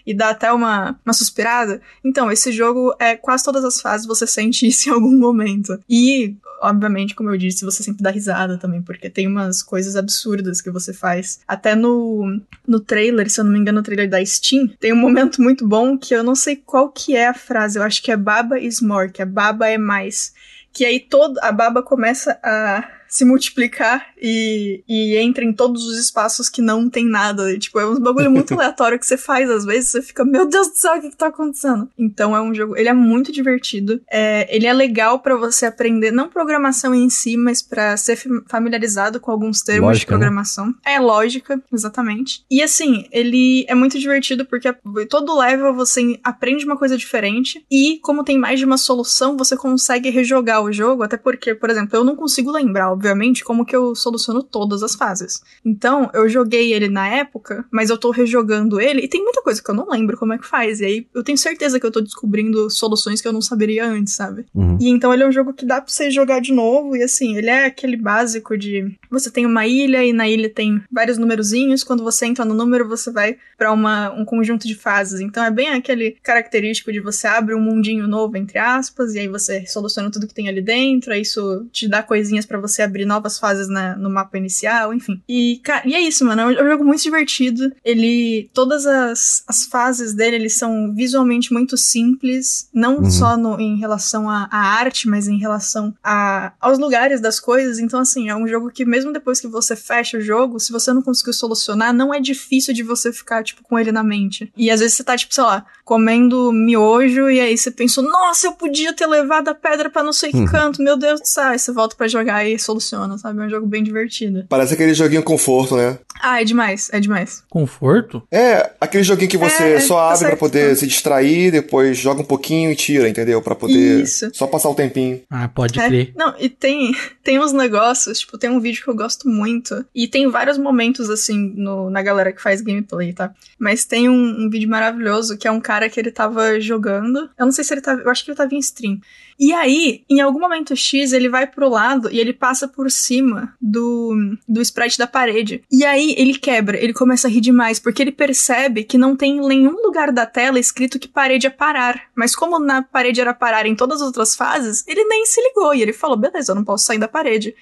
E 0.08 0.14
dá 0.14 0.30
até 0.30 0.54
uma, 0.54 0.98
uma 1.06 1.14
suspirada. 1.14 1.82
Então, 2.02 2.32
esse 2.32 2.50
jogo 2.54 2.96
é 2.98 3.18
quase 3.18 3.44
todas 3.44 3.66
as 3.66 3.82
fases 3.82 4.08
você 4.08 4.26
sente 4.26 4.66
isso 4.66 4.88
em 4.90 4.94
algum 4.94 5.20
momento. 5.20 5.78
E, 5.90 6.38
obviamente, 6.62 7.14
como 7.14 7.30
eu 7.30 7.38
disse, 7.38 7.66
você 7.66 7.84
sempre 7.84 8.02
dá 8.02 8.10
risada 8.10 8.58
também, 8.58 8.82
porque 8.82 9.10
tem 9.10 9.28
umas 9.28 9.62
coisas 9.62 9.98
absurdas 9.98 10.62
que 10.62 10.72
você 10.72 10.94
faz. 10.94 11.42
Até 11.46 11.76
no, 11.76 12.40
no 12.66 12.80
trailer, 12.80 13.30
se 13.30 13.42
eu 13.42 13.44
não 13.44 13.52
me 13.52 13.60
engano, 13.60 13.80
no 13.80 13.84
trailer 13.84 14.10
da 14.10 14.26
Steam, 14.26 14.70
tem 14.80 14.94
um 14.94 14.98
momento 14.98 15.42
muito 15.42 15.68
bom 15.68 15.98
que 15.98 16.16
eu 16.16 16.24
não 16.24 16.36
sei 16.36 16.56
qual 16.56 16.90
que 16.90 17.14
é 17.14 17.28
a 17.28 17.34
frase, 17.34 17.78
eu 17.78 17.84
acho 17.84 18.02
que 18.02 18.12
é 18.12 18.16
Baba 18.16 18.58
is 18.58 18.80
more, 18.80 19.12
que 19.12 19.22
é 19.22 19.26
Baba 19.26 19.68
é 19.68 19.78
mais. 19.78 20.34
Que 20.72 20.86
aí 20.86 21.02
todo, 21.02 21.38
a 21.42 21.52
Baba 21.52 21.84
começa 21.84 22.40
a 22.42 22.97
se 23.10 23.26
multiplicar 23.26 24.08
e, 24.22 24.84
e 24.88 25.18
entra 25.18 25.44
em 25.44 25.54
todos 25.54 25.86
os 25.86 25.98
espaços 25.98 26.50
que 26.50 26.62
não 26.62 26.90
tem 26.90 27.06
nada. 27.06 27.52
E, 27.52 27.60
tipo, 27.60 27.80
é 27.80 27.86
um 27.86 28.00
bagulho 28.00 28.32
muito 28.32 28.54
aleatório 28.56 29.00
que 29.00 29.06
você 29.06 29.18
faz 29.18 29.50
às 29.50 29.66
vezes, 29.66 29.92
você 29.92 30.02
fica, 30.02 30.26
meu 30.26 30.48
Deus 30.48 30.70
do 30.70 30.76
céu, 30.76 30.98
o 30.98 31.02
que, 31.02 31.10
que 31.10 31.18
tá 31.18 31.28
acontecendo? 31.28 31.90
Então 31.98 32.36
é 32.36 32.42
um 32.42 32.54
jogo, 32.54 32.78
ele 32.78 32.90
é 32.90 32.94
muito 32.94 33.32
divertido. 33.32 34.02
É, 34.10 34.48
ele 34.56 34.68
é 34.68 34.74
legal 34.74 35.20
para 35.20 35.36
você 35.36 35.66
aprender, 35.66 36.12
não 36.12 36.30
programação 36.30 36.94
em 36.94 37.10
si, 37.10 37.38
mas 37.38 37.62
para 37.62 37.96
ser 37.98 38.18
familiarizado 38.48 39.20
com 39.20 39.32
alguns 39.32 39.62
termos 39.62 39.88
lógica, 39.88 40.00
de 40.00 40.06
né? 40.06 40.18
programação. 40.18 40.68
Né? 40.68 40.74
É 40.86 41.00
lógica, 41.00 41.62
exatamente. 41.72 42.44
E 42.50 42.62
assim, 42.62 43.06
ele 43.12 43.66
é 43.68 43.76
muito 43.76 44.00
divertido 44.00 44.46
porque 44.46 44.74
todo 45.10 45.38
level 45.38 45.74
você 45.74 46.20
aprende 46.24 46.66
uma 46.66 46.78
coisa 46.78 46.98
diferente 46.98 47.66
e 47.70 48.00
como 48.02 48.24
tem 48.24 48.38
mais 48.38 48.60
de 48.60 48.66
uma 48.66 48.78
solução, 48.78 49.38
você 49.38 49.56
consegue 49.56 50.10
rejogar 50.10 50.62
o 50.62 50.72
jogo, 50.72 51.04
até 51.04 51.18
porque, 51.18 51.54
por 51.54 51.70
exemplo, 51.70 51.98
eu 51.98 52.04
não 52.04 52.16
consigo 52.16 52.52
lembrar 52.52 52.92
obviamente, 52.98 53.44
como 53.44 53.64
que 53.64 53.76
eu 53.76 53.94
soluciono 53.96 54.42
todas 54.42 54.82
as 54.82 54.96
fases. 54.96 55.40
Então, 55.64 56.10
eu 56.14 56.28
joguei 56.28 56.74
ele 56.74 56.90
na 56.90 57.08
época, 57.08 57.64
mas 57.72 57.90
eu 57.90 57.98
tô 57.98 58.10
rejogando 58.10 58.82
ele 58.82 59.02
e 59.02 59.08
tem 59.08 59.24
muita 59.24 59.42
coisa 59.44 59.62
que 59.62 59.70
eu 59.70 59.76
não 59.76 59.88
lembro 59.90 60.18
como 60.18 60.34
é 60.34 60.38
que 60.38 60.46
faz. 60.46 60.82
E 60.82 60.86
aí 60.86 61.08
eu 61.14 61.24
tenho 61.24 61.38
certeza 61.38 61.80
que 61.80 61.86
eu 61.86 61.92
tô 61.92 62.02
descobrindo 62.02 62.70
soluções 62.70 63.22
que 63.22 63.28
eu 63.28 63.34
não 63.34 63.42
saberia 63.42 63.86
antes, 63.86 64.16
sabe? 64.16 64.46
Uhum. 64.54 64.78
E 64.82 64.90
então 64.90 65.14
ele 65.14 65.24
é 65.24 65.28
um 65.28 65.32
jogo 65.32 65.54
que 65.54 65.66
dá 65.66 65.80
pra 65.80 65.92
você 65.92 66.10
jogar 66.10 66.42
de 66.42 66.52
novo 66.52 66.96
e 66.96 67.04
assim, 67.04 67.38
ele 67.38 67.50
é 67.50 67.66
aquele 67.66 67.96
básico 67.96 68.58
de 68.58 68.98
você 69.12 69.30
tem 69.30 69.46
uma 69.46 69.68
ilha 69.68 70.04
e 70.04 70.12
na 70.12 70.28
ilha 70.28 70.50
tem 70.50 70.82
vários 70.92 71.18
numerozinhos, 71.18 71.84
quando 71.84 72.04
você 72.04 72.26
entra 72.26 72.44
no 72.44 72.56
número 72.56 72.88
você 72.88 73.12
vai 73.12 73.38
para 73.58 73.72
uma 73.72 74.12
um 74.12 74.26
conjunto 74.26 74.68
de 74.68 74.76
fases. 74.76 75.22
Então 75.22 75.44
é 75.44 75.52
bem 75.52 75.70
aquele 75.70 76.18
característico 76.24 76.92
de 76.92 77.00
você 77.00 77.28
abre 77.28 77.54
um 77.54 77.62
mundinho 77.62 78.08
novo 78.08 78.36
entre 78.38 78.58
aspas 78.58 79.14
e 79.14 79.20
aí 79.20 79.28
você 79.28 79.66
soluciona 79.68 80.10
tudo 80.10 80.28
que 80.28 80.34
tem 80.34 80.50
ali 80.50 80.62
dentro, 80.62 81.14
aí 81.14 81.22
isso 81.22 81.68
te 81.72 81.88
dá 81.88 82.02
coisinhas 82.02 82.46
para 82.46 82.60
você 82.60 82.82
abrir 82.88 83.06
novas 83.06 83.40
fases 83.40 83.68
na, 83.68 83.96
no 83.96 84.10
mapa 84.10 84.38
inicial, 84.38 84.94
enfim. 84.94 85.22
E, 85.28 85.60
cara, 85.64 85.88
e 85.88 85.94
é 85.94 86.00
isso, 86.00 86.26
mano. 86.26 86.42
É 86.42 86.64
um 86.64 86.70
jogo 86.70 86.84
muito 86.84 87.04
divertido. 87.04 87.72
Ele. 87.84 88.50
Todas 88.54 88.86
as, 88.86 89.44
as 89.48 89.66
fases 89.66 90.14
dele, 90.14 90.38
eles 90.38 90.58
são 90.58 90.94
visualmente 90.94 91.54
muito 91.54 91.78
simples. 91.78 92.70
Não 92.74 92.98
uhum. 92.98 93.12
só 93.12 93.38
no, 93.38 93.60
em 93.60 93.78
relação 93.78 94.30
à, 94.30 94.48
arte, 94.52 95.08
mas 95.08 95.28
em 95.28 95.38
relação 95.38 95.94
a, 96.04 96.54
aos 96.60 96.80
lugares 96.80 97.22
das 97.22 97.40
coisas. 97.40 97.80
Então, 97.80 98.00
assim, 98.00 98.30
é 98.30 98.36
um 98.36 98.48
jogo 98.48 98.72
que, 98.72 98.86
mesmo 98.86 99.14
depois 99.14 99.40
que 99.40 99.48
você 99.48 99.76
fecha 99.76 100.18
o 100.18 100.22
jogo, 100.22 100.60
se 100.60 100.72
você 100.72 100.94
não 100.94 101.02
conseguiu 101.02 101.34
solucionar, 101.34 101.94
não 101.94 102.14
é 102.14 102.20
difícil 102.20 102.74
de 102.74 102.84
você 102.84 103.12
ficar, 103.12 103.44
tipo, 103.44 103.64
com 103.64 103.78
ele 103.78 103.92
na 103.92 104.04
mente. 104.04 104.52
E 104.56 104.70
às 104.72 104.80
vezes 104.80 104.96
você 104.96 105.04
tá, 105.04 105.18
tipo, 105.18 105.34
sei 105.34 105.44
lá, 105.44 105.66
comendo 105.84 106.52
miojo 106.52 107.30
e 107.30 107.40
aí 107.40 107.58
você 107.58 107.72
pensou, 107.72 108.04
nossa, 108.04 108.48
eu 108.48 108.54
podia 108.54 108.94
ter 108.94 109.08
levado 109.08 109.48
a 109.50 109.56
pedra 109.56 109.90
para 109.90 110.04
não 110.04 110.14
sei 110.14 110.32
que 110.32 110.38
uhum. 110.38 110.46
canto, 110.46 110.82
meu 110.82 110.98
Deus 110.98 111.22
do 111.22 111.28
céu. 111.28 111.46
Aí 111.46 111.60
você 111.60 111.72
volta 111.72 111.96
para 111.96 112.08
jogar 112.08 112.46
e 112.46 112.58
soluciona 112.60 112.77
funciona, 112.78 113.18
sabe? 113.18 113.42
É 113.42 113.46
um 113.46 113.50
jogo 113.50 113.68
bem 113.68 113.84
divertido. 113.84 114.46
Parece 114.48 114.74
aquele 114.74 114.94
joguinho 114.94 115.24
conforto, 115.24 115.76
né? 115.76 115.98
Ah, 116.22 116.42
é 116.42 116.46
demais, 116.46 116.90
é 116.94 117.00
demais. 117.00 117.44
Conforto? 117.50 118.24
É, 118.32 118.72
aquele 118.80 119.04
joguinho 119.04 119.30
que 119.30 119.38
você 119.38 119.74
é, 119.74 119.80
só 119.80 120.00
abre 120.00 120.20
tá 120.20 120.28
para 120.30 120.38
poder 120.38 120.76
se 120.76 120.88
distrair, 120.88 121.52
depois 121.52 121.98
joga 121.98 122.22
um 122.22 122.26
pouquinho 122.26 122.72
e 122.72 122.76
tira, 122.76 123.10
entendeu? 123.10 123.42
Para 123.42 123.56
poder 123.56 124.04
Isso. 124.04 124.30
só 124.34 124.48
passar 124.48 124.70
o 124.70 124.76
tempinho. 124.76 125.22
Ah, 125.30 125.48
pode 125.48 125.80
é. 125.80 125.88
crer. 125.88 126.14
Não, 126.16 126.34
e 126.40 126.50
tem, 126.50 126.92
tem 127.24 127.40
uns 127.40 127.52
negócios, 127.52 128.20
tipo, 128.20 128.38
tem 128.38 128.50
um 128.50 128.60
vídeo 128.60 128.84
que 128.84 128.90
eu 128.90 128.96
gosto 128.96 129.28
muito, 129.28 129.86
e 129.94 130.08
tem 130.08 130.30
vários 130.30 130.58
momentos, 130.58 131.10
assim, 131.10 131.54
no, 131.56 131.90
na 131.90 132.02
galera 132.02 132.32
que 132.32 132.42
faz 132.42 132.62
gameplay, 132.62 133.14
tá? 133.14 133.32
Mas 133.60 133.86
tem 133.86 134.10
um, 134.10 134.46
um 134.46 134.50
vídeo 134.50 134.70
maravilhoso 134.70 135.38
que 135.38 135.48
é 135.48 135.52
um 135.52 135.62
cara 135.62 135.90
que 135.90 136.00
ele 136.00 136.12
tava 136.12 136.60
jogando, 136.60 137.30
eu 137.38 137.46
não 137.46 137.52
sei 137.52 137.64
se 137.64 137.74
ele 137.74 137.82
tava, 137.82 138.02
eu 138.02 138.10
acho 138.10 138.24
que 138.24 138.32
ele 138.32 138.38
tava 138.38 138.54
em 138.54 138.60
stream, 138.60 139.00
e 139.40 139.54
aí, 139.54 140.04
em 140.10 140.20
algum 140.20 140.40
momento 140.40 140.76
X, 140.76 141.14
ele 141.14 141.30
vai 141.30 141.46
pro 141.46 141.70
lado 141.70 142.10
e 142.12 142.20
ele 142.20 142.34
passa 142.34 142.68
por 142.68 142.90
cima 142.90 143.54
do, 143.62 144.16
do 144.48 144.62
sprite 144.62 144.98
da 144.98 145.06
parede. 145.06 145.64
E 145.72 145.86
aí 145.86 146.16
ele 146.18 146.38
quebra, 146.38 146.78
ele 146.78 146.94
começa 146.94 147.28
a 147.28 147.32
rir 147.32 147.42
demais, 147.42 147.80
porque 147.80 148.02
ele 148.02 148.12
percebe 148.12 148.84
que 148.84 148.98
não 148.98 149.16
tem 149.16 149.38
em 149.38 149.48
nenhum 149.48 149.82
lugar 149.84 150.12
da 150.12 150.26
tela 150.26 150.60
escrito 150.60 150.98
que 150.98 151.08
parede 151.08 151.46
é 151.46 151.52
parar. 151.52 152.04
Mas 152.16 152.36
como 152.36 152.58
na 152.58 152.82
parede 152.82 153.22
era 153.22 153.34
parar 153.34 153.68
em 153.68 153.76
todas 153.76 154.02
as 154.02 154.08
outras 154.08 154.36
fases, 154.36 154.84
ele 154.88 155.04
nem 155.06 155.26
se 155.26 155.40
ligou 155.42 155.74
e 155.74 155.82
ele 155.82 155.94
falou: 155.94 156.18
beleza, 156.18 156.52
eu 156.52 156.56
não 156.56 156.64
posso 156.64 156.86
sair 156.86 156.98
da 156.98 157.08
parede. 157.08 157.56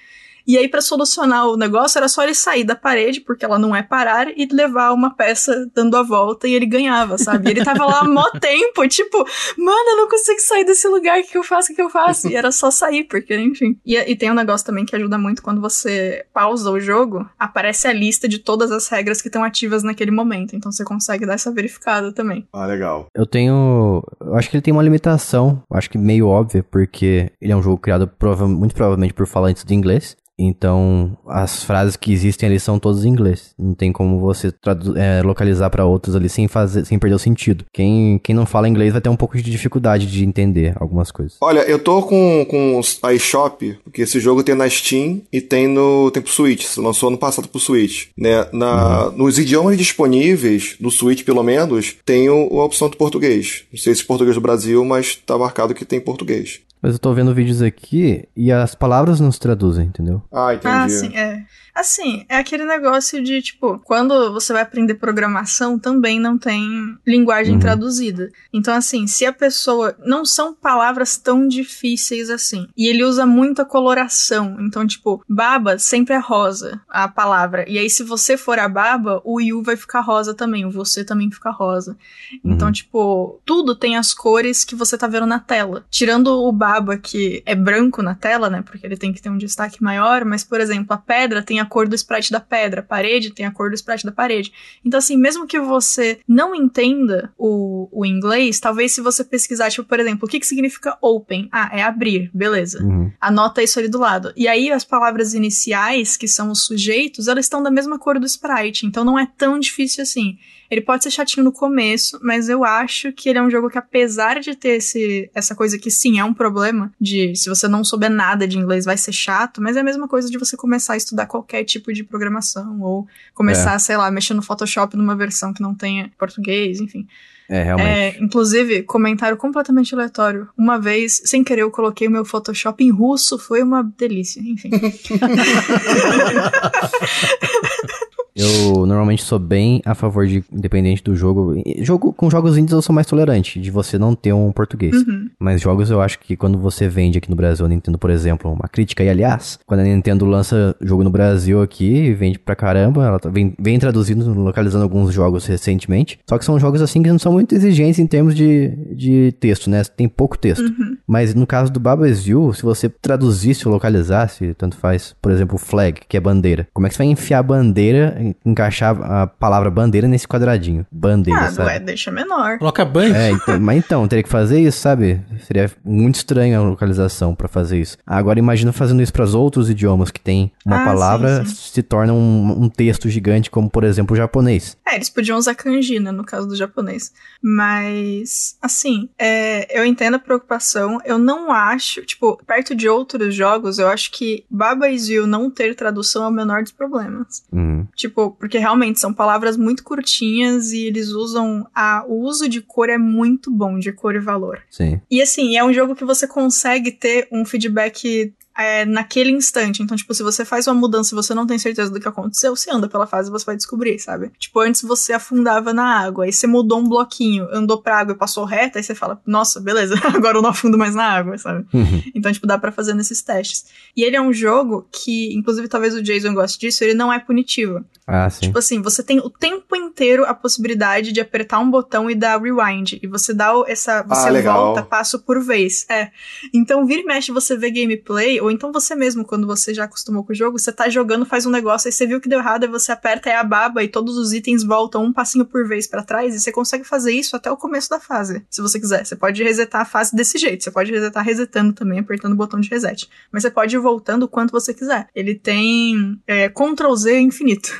E 0.46 0.56
aí, 0.56 0.68
para 0.68 0.80
solucionar 0.80 1.46
o 1.46 1.56
negócio, 1.56 1.98
era 1.98 2.08
só 2.08 2.22
ele 2.22 2.34
sair 2.34 2.64
da 2.64 2.76
parede, 2.76 3.20
porque 3.20 3.44
ela 3.44 3.58
não 3.58 3.74
é 3.74 3.82
parar, 3.82 4.28
e 4.36 4.46
levar 4.46 4.92
uma 4.92 5.14
peça 5.14 5.68
dando 5.74 5.96
a 5.96 6.02
volta 6.02 6.46
e 6.46 6.54
ele 6.54 6.66
ganhava, 6.66 7.18
sabe? 7.18 7.48
E 7.48 7.50
ele 7.52 7.64
tava 7.64 7.84
lá 7.84 8.04
mó 8.04 8.24
tempo, 8.40 8.86
tipo, 8.88 9.18
mano, 9.58 9.90
eu 9.90 9.96
não 9.96 10.08
consigo 10.08 10.40
sair 10.40 10.64
desse 10.64 10.86
lugar, 10.88 11.18
o 11.20 11.24
que 11.24 11.36
eu 11.36 11.42
faço, 11.42 11.72
o 11.72 11.74
que 11.74 11.82
eu 11.82 11.90
faço? 11.90 12.28
E 12.28 12.36
era 12.36 12.52
só 12.52 12.70
sair, 12.70 13.04
porque, 13.04 13.36
enfim. 13.36 13.78
E, 13.84 13.96
e 13.96 14.16
tem 14.16 14.30
um 14.30 14.34
negócio 14.34 14.66
também 14.66 14.84
que 14.84 14.94
ajuda 14.94 15.18
muito 15.18 15.42
quando 15.42 15.60
você 15.60 16.24
pausa 16.32 16.70
o 16.70 16.78
jogo, 16.78 17.28
aparece 17.38 17.88
a 17.88 17.92
lista 17.92 18.28
de 18.28 18.38
todas 18.38 18.70
as 18.70 18.88
regras 18.88 19.20
que 19.20 19.28
estão 19.28 19.42
ativas 19.42 19.82
naquele 19.82 20.10
momento. 20.10 20.54
Então 20.54 20.70
você 20.70 20.84
consegue 20.84 21.26
dar 21.26 21.34
essa 21.34 21.50
verificada 21.50 22.12
também. 22.12 22.46
Ah, 22.52 22.66
legal. 22.66 23.06
Eu 23.14 23.26
tenho. 23.26 24.02
Eu 24.20 24.36
acho 24.36 24.50
que 24.50 24.56
ele 24.56 24.62
tem 24.62 24.72
uma 24.72 24.82
limitação, 24.82 25.62
acho 25.70 25.90
que 25.90 25.98
meio 25.98 26.28
óbvia, 26.28 26.62
porque 26.62 27.30
ele 27.40 27.52
é 27.52 27.56
um 27.56 27.62
jogo 27.62 27.78
criado 27.78 28.06
prova... 28.06 28.46
muito 28.46 28.74
provavelmente 28.74 29.14
por 29.14 29.26
falantes 29.26 29.64
de 29.64 29.74
inglês. 29.74 30.16
Então, 30.38 31.16
as 31.26 31.64
frases 31.64 31.96
que 31.96 32.12
existem 32.12 32.48
ali 32.48 32.60
são 32.60 32.78
todas 32.78 33.04
em 33.04 33.08
inglês. 33.08 33.54
Não 33.58 33.74
tem 33.74 33.90
como 33.90 34.20
você 34.20 34.52
é, 34.96 35.22
localizar 35.22 35.70
para 35.70 35.86
outros 35.86 36.14
ali 36.14 36.28
sem 36.28 36.46
fazer, 36.46 36.84
sem 36.84 36.98
perder 36.98 37.16
o 37.16 37.18
sentido. 37.18 37.64
Quem, 37.72 38.18
quem 38.22 38.34
não 38.34 38.44
fala 38.44 38.68
inglês 38.68 38.92
vai 38.92 39.00
ter 39.00 39.08
um 39.08 39.16
pouco 39.16 39.36
de 39.36 39.50
dificuldade 39.50 40.06
de 40.06 40.24
entender 40.24 40.74
algumas 40.76 41.10
coisas. 41.10 41.38
Olha, 41.40 41.60
eu 41.60 41.78
tô 41.78 42.02
com, 42.02 42.44
com 42.48 42.80
a 43.02 43.14
eShop, 43.14 43.78
porque 43.82 44.02
esse 44.02 44.20
jogo 44.20 44.42
tem 44.42 44.54
na 44.54 44.68
Steam 44.68 45.22
e 45.32 45.40
tem 45.40 45.66
no 45.66 46.10
tem 46.10 46.22
pro 46.22 46.32
Switch. 46.32 46.64
Se 46.64 46.80
lançou 46.80 47.08
ano 47.08 47.18
passado 47.18 47.48
pro 47.48 47.60
Switch. 47.60 48.08
Né? 48.16 48.46
Na, 48.52 49.06
uhum. 49.06 49.16
Nos 49.16 49.38
idiomas 49.38 49.78
disponíveis, 49.78 50.76
do 50.78 50.90
Switch 50.90 51.24
pelo 51.24 51.42
menos, 51.42 51.96
tem 52.04 52.28
o, 52.28 52.60
a 52.60 52.64
opção 52.64 52.88
do 52.88 52.96
português. 52.96 53.64
Não 53.72 53.78
sei 53.78 53.94
se 53.94 54.04
português 54.04 54.36
do 54.36 54.40
Brasil, 54.40 54.84
mas 54.84 55.16
tá 55.16 55.38
marcado 55.38 55.74
que 55.74 55.84
tem 55.84 56.00
português. 56.00 56.60
Mas 56.86 56.94
eu 56.94 57.00
tô 57.00 57.12
vendo 57.12 57.34
vídeos 57.34 57.62
aqui 57.62 58.28
e 58.36 58.52
as 58.52 58.76
palavras 58.76 59.18
não 59.18 59.32
se 59.32 59.40
traduzem, 59.40 59.88
entendeu? 59.88 60.22
Ah, 60.30 60.54
entendi. 60.54 60.72
Ah, 60.72 60.88
sim, 60.88 61.16
é. 61.16 61.42
Assim, 61.76 62.24
é 62.26 62.38
aquele 62.38 62.64
negócio 62.64 63.22
de, 63.22 63.42
tipo, 63.42 63.78
quando 63.80 64.32
você 64.32 64.50
vai 64.50 64.62
aprender 64.62 64.94
programação, 64.94 65.78
também 65.78 66.18
não 66.18 66.38
tem 66.38 66.96
linguagem 67.06 67.56
uhum. 67.56 67.60
traduzida. 67.60 68.30
Então, 68.50 68.74
assim, 68.74 69.06
se 69.06 69.26
a 69.26 69.32
pessoa. 69.32 69.94
Não 70.02 70.24
são 70.24 70.54
palavras 70.54 71.18
tão 71.18 71.46
difíceis 71.46 72.30
assim. 72.30 72.66
E 72.74 72.88
ele 72.88 73.04
usa 73.04 73.26
muita 73.26 73.62
coloração. 73.62 74.56
Então, 74.60 74.86
tipo, 74.86 75.22
baba 75.28 75.78
sempre 75.78 76.14
é 76.14 76.18
rosa, 76.18 76.80
a 76.88 77.06
palavra. 77.08 77.68
E 77.68 77.78
aí, 77.78 77.90
se 77.90 78.02
você 78.02 78.38
for 78.38 78.58
a 78.58 78.68
baba, 78.70 79.20
o 79.22 79.38
you 79.38 79.62
vai 79.62 79.76
ficar 79.76 80.00
rosa 80.00 80.32
também. 80.32 80.64
O 80.64 80.70
você 80.70 81.04
também 81.04 81.30
fica 81.30 81.50
rosa. 81.50 81.94
Então, 82.42 82.68
uhum. 82.68 82.72
tipo, 82.72 83.42
tudo 83.44 83.74
tem 83.74 83.98
as 83.98 84.14
cores 84.14 84.64
que 84.64 84.74
você 84.74 84.96
tá 84.96 85.06
vendo 85.06 85.26
na 85.26 85.40
tela. 85.40 85.84
Tirando 85.90 86.28
o 86.28 86.50
baba, 86.50 86.96
que 86.96 87.42
é 87.44 87.54
branco 87.54 88.00
na 88.00 88.14
tela, 88.14 88.48
né? 88.48 88.62
Porque 88.62 88.86
ele 88.86 88.96
tem 88.96 89.12
que 89.12 89.20
ter 89.20 89.28
um 89.28 89.36
destaque 89.36 89.82
maior. 89.82 90.24
Mas, 90.24 90.42
por 90.42 90.58
exemplo, 90.58 90.94
a 90.94 90.98
pedra 90.98 91.42
tem 91.42 91.60
a 91.60 91.65
a 91.66 91.68
cor 91.68 91.88
do 91.88 91.94
sprite 91.94 92.30
da 92.30 92.40
pedra, 92.40 92.80
a 92.80 92.84
parede 92.84 93.30
tem 93.30 93.44
a 93.44 93.50
cor 93.50 93.70
do 93.70 93.74
sprite 93.74 94.06
da 94.06 94.12
parede. 94.12 94.52
Então, 94.84 94.98
assim, 94.98 95.16
mesmo 95.16 95.46
que 95.46 95.58
você 95.58 96.20
não 96.26 96.54
entenda 96.54 97.32
o, 97.36 97.88
o 97.92 98.06
inglês, 98.06 98.60
talvez 98.60 98.92
se 98.92 99.00
você 99.00 99.24
pesquisar, 99.24 99.70
tipo, 99.70 99.86
por 99.86 100.00
exemplo, 100.00 100.26
o 100.26 100.28
que, 100.28 100.40
que 100.40 100.46
significa 100.46 100.96
open? 101.00 101.48
Ah, 101.52 101.70
é 101.72 101.82
abrir, 101.82 102.30
beleza. 102.32 102.82
Uhum. 102.82 103.12
Anota 103.20 103.62
isso 103.62 103.78
ali 103.78 103.88
do 103.88 103.98
lado. 103.98 104.32
E 104.36 104.46
aí, 104.48 104.70
as 104.70 104.84
palavras 104.84 105.34
iniciais, 105.34 106.16
que 106.16 106.28
são 106.28 106.50
os 106.50 106.64
sujeitos, 106.64 107.28
elas 107.28 107.44
estão 107.44 107.62
da 107.62 107.70
mesma 107.70 107.98
cor 107.98 108.18
do 108.18 108.26
sprite, 108.26 108.86
então 108.86 109.04
não 109.04 109.18
é 109.18 109.26
tão 109.36 109.58
difícil 109.58 110.02
assim. 110.02 110.38
Ele 110.70 110.80
pode 110.80 111.02
ser 111.02 111.10
chatinho 111.10 111.44
no 111.44 111.52
começo, 111.52 112.18
mas 112.22 112.48
eu 112.48 112.64
acho 112.64 113.12
que 113.12 113.28
ele 113.28 113.38
é 113.38 113.42
um 113.42 113.50
jogo 113.50 113.70
que, 113.70 113.78
apesar 113.78 114.40
de 114.40 114.54
ter 114.54 114.76
esse, 114.76 115.30
essa 115.34 115.54
coisa 115.54 115.78
que 115.78 115.90
sim 115.90 116.18
é 116.18 116.24
um 116.24 116.34
problema, 116.34 116.92
de 117.00 117.34
se 117.36 117.48
você 117.48 117.68
não 117.68 117.84
souber 117.84 118.10
nada 118.10 118.46
de 118.46 118.58
inglês 118.58 118.84
vai 118.84 118.96
ser 118.96 119.12
chato, 119.12 119.62
mas 119.62 119.76
é 119.76 119.80
a 119.80 119.84
mesma 119.84 120.08
coisa 120.08 120.30
de 120.30 120.38
você 120.38 120.56
começar 120.56 120.94
a 120.94 120.96
estudar 120.96 121.26
qualquer 121.26 121.64
tipo 121.64 121.92
de 121.92 122.02
programação, 122.02 122.80
ou 122.80 123.06
começar, 123.34 123.74
é. 123.74 123.78
sei 123.78 123.96
lá, 123.96 124.10
mexer 124.10 124.34
no 124.34 124.42
Photoshop 124.42 124.96
numa 124.96 125.14
versão 125.14 125.52
que 125.52 125.62
não 125.62 125.74
tenha 125.74 126.10
português, 126.18 126.80
enfim. 126.80 127.06
É, 127.48 127.62
realmente. 127.62 127.88
É, 127.88 128.18
inclusive, 128.20 128.82
comentário 128.82 129.36
completamente 129.36 129.94
aleatório. 129.94 130.48
Uma 130.58 130.80
vez, 130.80 131.22
sem 131.24 131.44
querer, 131.44 131.62
eu 131.62 131.70
coloquei 131.70 132.08
o 132.08 132.10
meu 132.10 132.24
Photoshop 132.24 132.82
em 132.82 132.90
russo, 132.90 133.38
foi 133.38 133.62
uma 133.62 133.82
delícia, 133.82 134.40
enfim. 134.40 134.70
Eu 138.36 138.86
normalmente 138.86 139.22
sou 139.22 139.38
bem 139.38 139.80
a 139.84 139.94
favor 139.94 140.26
de, 140.26 140.44
independente 140.52 141.02
do 141.02 141.14
jogo. 141.16 141.54
Jogo 141.78 142.12
com 142.12 142.28
jogos 142.30 142.56
indies 142.58 142.72
eu 142.72 142.82
sou 142.82 142.94
mais 142.94 143.06
tolerante, 143.06 143.58
de 143.60 143.70
você 143.70 143.98
não 143.98 144.14
ter 144.14 144.32
um 144.32 144.52
português. 144.52 144.94
Uhum. 144.96 145.28
Mas 145.38 145.60
jogos 145.60 145.90
eu 145.90 146.00
acho 146.00 146.18
que 146.18 146.36
quando 146.36 146.58
você 146.58 146.88
vende 146.88 147.18
aqui 147.18 147.30
no 147.30 147.36
Brasil, 147.36 147.64
a 147.64 147.68
Nintendo, 147.68 147.98
por 147.98 148.10
exemplo, 148.10 148.52
uma 148.52 148.68
crítica, 148.68 149.02
e 149.02 149.08
aliás, 149.08 149.58
quando 149.66 149.80
a 149.80 149.84
Nintendo 149.84 150.24
lança 150.26 150.76
jogo 150.80 151.02
no 151.02 151.10
Brasil 151.10 151.62
aqui, 151.62 152.12
vende 152.14 152.38
pra 152.38 152.54
caramba, 152.54 153.04
ela 153.06 153.18
tá- 153.18 153.30
vem, 153.30 153.54
vem 153.58 153.78
traduzindo, 153.78 154.32
localizando 154.34 154.84
alguns 154.84 155.12
jogos 155.14 155.46
recentemente. 155.46 156.18
Só 156.28 156.36
que 156.38 156.44
são 156.44 156.58
jogos 156.60 156.82
assim 156.82 157.02
que 157.02 157.08
não 157.10 157.18
são 157.18 157.32
muito 157.32 157.54
exigentes 157.54 157.98
em 157.98 158.06
termos 158.06 158.34
de, 158.34 158.68
de 158.94 159.32
texto, 159.40 159.70
né? 159.70 159.82
Tem 159.84 160.08
pouco 160.08 160.36
texto. 160.36 160.64
Mas 161.06 161.34
no 161.34 161.46
caso 161.46 161.72
do 161.72 161.80
Baba 161.80 162.08
Is 162.08 162.26
You, 162.26 162.52
se 162.52 162.62
você 162.62 162.88
traduzisse 162.88 163.66
ou 163.66 163.72
localizasse, 163.72 164.54
tanto 164.54 164.76
faz, 164.76 165.14
por 165.22 165.32
exemplo, 165.32 165.56
flag, 165.58 166.00
que 166.08 166.16
é 166.16 166.20
bandeira. 166.20 166.66
Como 166.74 166.86
é 166.86 166.90
que 166.90 166.96
você 166.96 167.02
vai 167.02 167.06
enfiar 167.06 167.38
a 167.38 167.42
bandeira, 167.42 168.16
encaixar 168.44 168.96
a 169.02 169.26
palavra 169.26 169.70
bandeira 169.70 170.08
nesse 170.08 170.26
quadradinho? 170.26 170.86
Bandeira, 170.90 171.40
Ah, 171.40 171.50
sabe? 171.50 171.68
ué, 171.68 171.78
deixa 171.80 172.10
menor. 172.10 172.58
Coloca 172.58 172.84
Band. 172.84 173.12
É, 173.14 173.30
então, 173.30 173.58
mas 173.60 173.78
então, 173.78 174.06
teria 174.08 174.22
que 174.22 174.28
fazer 174.28 174.60
isso, 174.60 174.78
sabe? 174.80 175.20
Seria 175.46 175.70
muito 175.84 176.16
estranho 176.16 176.60
a 176.60 176.62
localização 176.64 177.34
pra 177.34 177.48
fazer 177.48 177.80
isso. 177.80 177.96
Agora 178.06 178.38
imagina 178.38 178.72
fazendo 178.72 179.02
isso 179.02 179.12
pros 179.12 179.34
outros 179.34 179.68
idiomas 179.70 180.10
que 180.10 180.20
tem 180.20 180.50
uma 180.64 180.82
Ah, 180.82 180.84
palavra 180.84 181.44
sim, 181.44 181.54
sim. 181.54 181.70
se 181.74 181.82
torna 181.82 182.12
um, 182.12 182.62
um 182.64 182.68
texto 182.68 183.08
gigante, 183.08 183.50
como 183.50 183.68
por 183.70 183.84
exemplo 183.84 184.14
o 184.14 184.16
japonês. 184.16 184.76
É, 184.86 184.94
eles 184.96 185.10
podiam 185.10 185.38
usar 185.38 185.54
kanji, 185.54 185.98
né, 186.00 186.10
no 186.12 186.24
caso 186.24 186.46
do 186.48 186.56
japonês. 186.56 187.12
Mas, 187.42 188.56
assim, 188.62 189.08
é, 189.18 189.78
eu 189.78 189.84
entendo 189.84 190.14
a 190.14 190.18
preocupação. 190.18 190.98
Eu 191.04 191.18
não 191.18 191.50
acho, 191.50 192.02
tipo, 192.04 192.40
perto 192.46 192.74
de 192.74 192.88
outros 192.88 193.34
jogos, 193.34 193.78
eu 193.78 193.88
acho 193.88 194.10
que 194.12 194.44
Baba 194.50 194.88
Is 194.88 195.08
You 195.08 195.26
não 195.26 195.50
ter 195.50 195.74
tradução 195.74 196.24
é 196.24 196.28
o 196.28 196.30
menor 196.32 196.62
dos 196.62 196.72
problemas. 196.72 197.42
Hum, 197.52 197.84
Tipo, 197.94 198.15
porque 198.38 198.58
realmente 198.58 198.98
são 198.98 199.12
palavras 199.12 199.56
muito 199.56 199.84
curtinhas 199.84 200.72
e 200.72 200.84
eles 200.84 201.08
usam. 201.08 201.66
A, 201.74 202.04
o 202.08 202.20
uso 202.22 202.48
de 202.48 202.60
cor 202.60 202.88
é 202.88 202.98
muito 202.98 203.50
bom, 203.50 203.78
de 203.78 203.92
cor 203.92 204.14
e 204.14 204.20
valor. 204.20 204.62
sim. 204.70 205.00
E 205.10 205.20
assim, 205.20 205.56
é 205.56 205.64
um 205.64 205.72
jogo 205.72 205.94
que 205.94 206.04
você 206.04 206.26
consegue 206.26 206.90
ter 206.90 207.28
um 207.30 207.44
feedback 207.44 208.32
é, 208.56 208.84
naquele 208.84 209.30
instante. 209.30 209.82
Então, 209.82 209.96
tipo, 209.96 210.14
se 210.14 210.22
você 210.22 210.44
faz 210.44 210.66
uma 210.66 210.74
mudança 210.74 211.14
e 211.14 211.16
você 211.16 211.34
não 211.34 211.46
tem 211.46 211.58
certeza 211.58 211.90
do 211.90 212.00
que 212.00 212.08
aconteceu, 212.08 212.54
você 212.56 212.70
anda 212.70 212.88
pela 212.88 213.06
fase 213.06 213.28
e 213.28 213.32
você 213.32 213.44
vai 213.44 213.56
descobrir, 213.56 213.98
sabe? 213.98 214.30
Tipo, 214.38 214.60
antes 214.60 214.82
você 214.82 215.12
afundava 215.12 215.72
na 215.72 215.84
água, 215.84 216.24
aí 216.24 216.32
você 216.32 216.46
mudou 216.46 216.80
um 216.80 216.88
bloquinho, 216.88 217.48
andou 217.52 217.80
pra 217.80 217.98
água 217.98 218.14
e 218.14 218.18
passou 218.18 218.44
reto, 218.44 218.78
aí 218.78 218.84
você 218.84 218.94
fala, 218.94 219.20
nossa, 219.26 219.60
beleza, 219.60 219.94
agora 220.14 220.38
eu 220.38 220.42
não 220.42 220.50
afundo 220.50 220.78
mais 220.78 220.94
na 220.94 221.04
água, 221.04 221.36
sabe? 221.38 221.66
Uhum. 221.72 222.02
Então, 222.14 222.32
tipo, 222.32 222.46
dá 222.46 222.58
pra 222.58 222.72
fazer 222.72 222.94
nesses 222.94 223.22
testes. 223.22 223.66
E 223.96 224.02
ele 224.02 224.16
é 224.16 224.20
um 224.20 224.32
jogo 224.32 224.88
que, 224.90 225.34
inclusive, 225.34 225.68
talvez 225.68 225.94
o 225.94 226.02
Jason 226.02 226.32
goste 226.34 226.58
disso, 226.58 226.82
ele 226.82 226.94
não 226.94 227.12
é 227.12 227.18
punitivo. 227.18 227.84
Ah, 228.06 228.30
sim. 228.30 228.46
Tipo 228.46 228.58
assim, 228.58 228.80
você 228.80 229.02
tem 229.02 229.18
o 229.18 229.28
tempo 229.28 229.74
inteiro 229.74 230.24
a 230.24 230.32
possibilidade 230.32 231.10
de 231.10 231.20
apertar 231.20 231.58
um 231.58 231.68
botão 231.68 232.08
e 232.08 232.14
dar 232.14 232.40
rewind. 232.40 233.00
E 233.02 233.06
você 233.08 233.34
dá 233.34 233.52
essa. 233.66 234.02
Você 234.04 234.30
legal. 234.30 234.66
volta 234.66 234.82
passo 234.82 235.18
por 235.18 235.42
vez. 235.42 235.84
É. 235.90 236.10
Então, 236.54 236.86
vira 236.86 237.02
e 237.02 237.04
mexe, 237.04 237.32
você 237.32 237.56
vê 237.56 237.68
gameplay, 237.68 238.40
ou 238.46 238.50
então 238.50 238.72
você 238.72 238.94
mesmo, 238.94 239.24
quando 239.24 239.46
você 239.46 239.74
já 239.74 239.84
acostumou 239.84 240.24
com 240.24 240.32
o 240.32 240.34
jogo, 240.34 240.58
você 240.58 240.72
tá 240.72 240.88
jogando, 240.88 241.26
faz 241.26 241.46
um 241.46 241.50
negócio, 241.50 241.88
aí 241.88 241.92
você 241.92 242.06
viu 242.06 242.20
que 242.20 242.28
deu 242.28 242.38
errado, 242.38 242.64
aí 242.64 242.70
você 242.70 242.92
aperta 242.92 243.28
aí 243.28 243.36
a 243.36 243.44
baba 243.44 243.82
e 243.82 243.88
todos 243.88 244.16
os 244.16 244.32
itens 244.32 244.62
voltam 244.62 245.04
um 245.04 245.12
passinho 245.12 245.44
por 245.44 245.66
vez 245.66 245.86
pra 245.86 246.02
trás, 246.02 246.34
e 246.34 246.40
você 246.40 246.50
consegue 246.50 246.84
fazer 246.84 247.12
isso 247.12 247.36
até 247.36 247.50
o 247.50 247.56
começo 247.56 247.90
da 247.90 248.00
fase, 248.00 248.44
se 248.50 248.62
você 248.62 248.80
quiser. 248.80 249.04
Você 249.04 249.16
pode 249.16 249.42
resetar 249.42 249.82
a 249.82 249.84
fase 249.84 250.14
desse 250.14 250.38
jeito, 250.38 250.64
você 250.64 250.70
pode 250.70 250.90
resetar 250.90 251.24
resetando 251.24 251.72
também, 251.72 251.98
apertando 251.98 252.32
o 252.32 252.36
botão 252.36 252.60
de 252.60 252.68
reset. 252.68 253.08
Mas 253.32 253.42
você 253.42 253.50
pode 253.50 253.74
ir 253.74 253.78
voltando 253.78 254.24
o 254.24 254.28
quanto 254.28 254.52
você 254.52 254.72
quiser. 254.72 255.08
Ele 255.14 255.34
tem 255.34 256.20
é, 256.26 256.48
Ctrl 256.48 256.94
Z 256.94 257.20
infinito. 257.20 257.70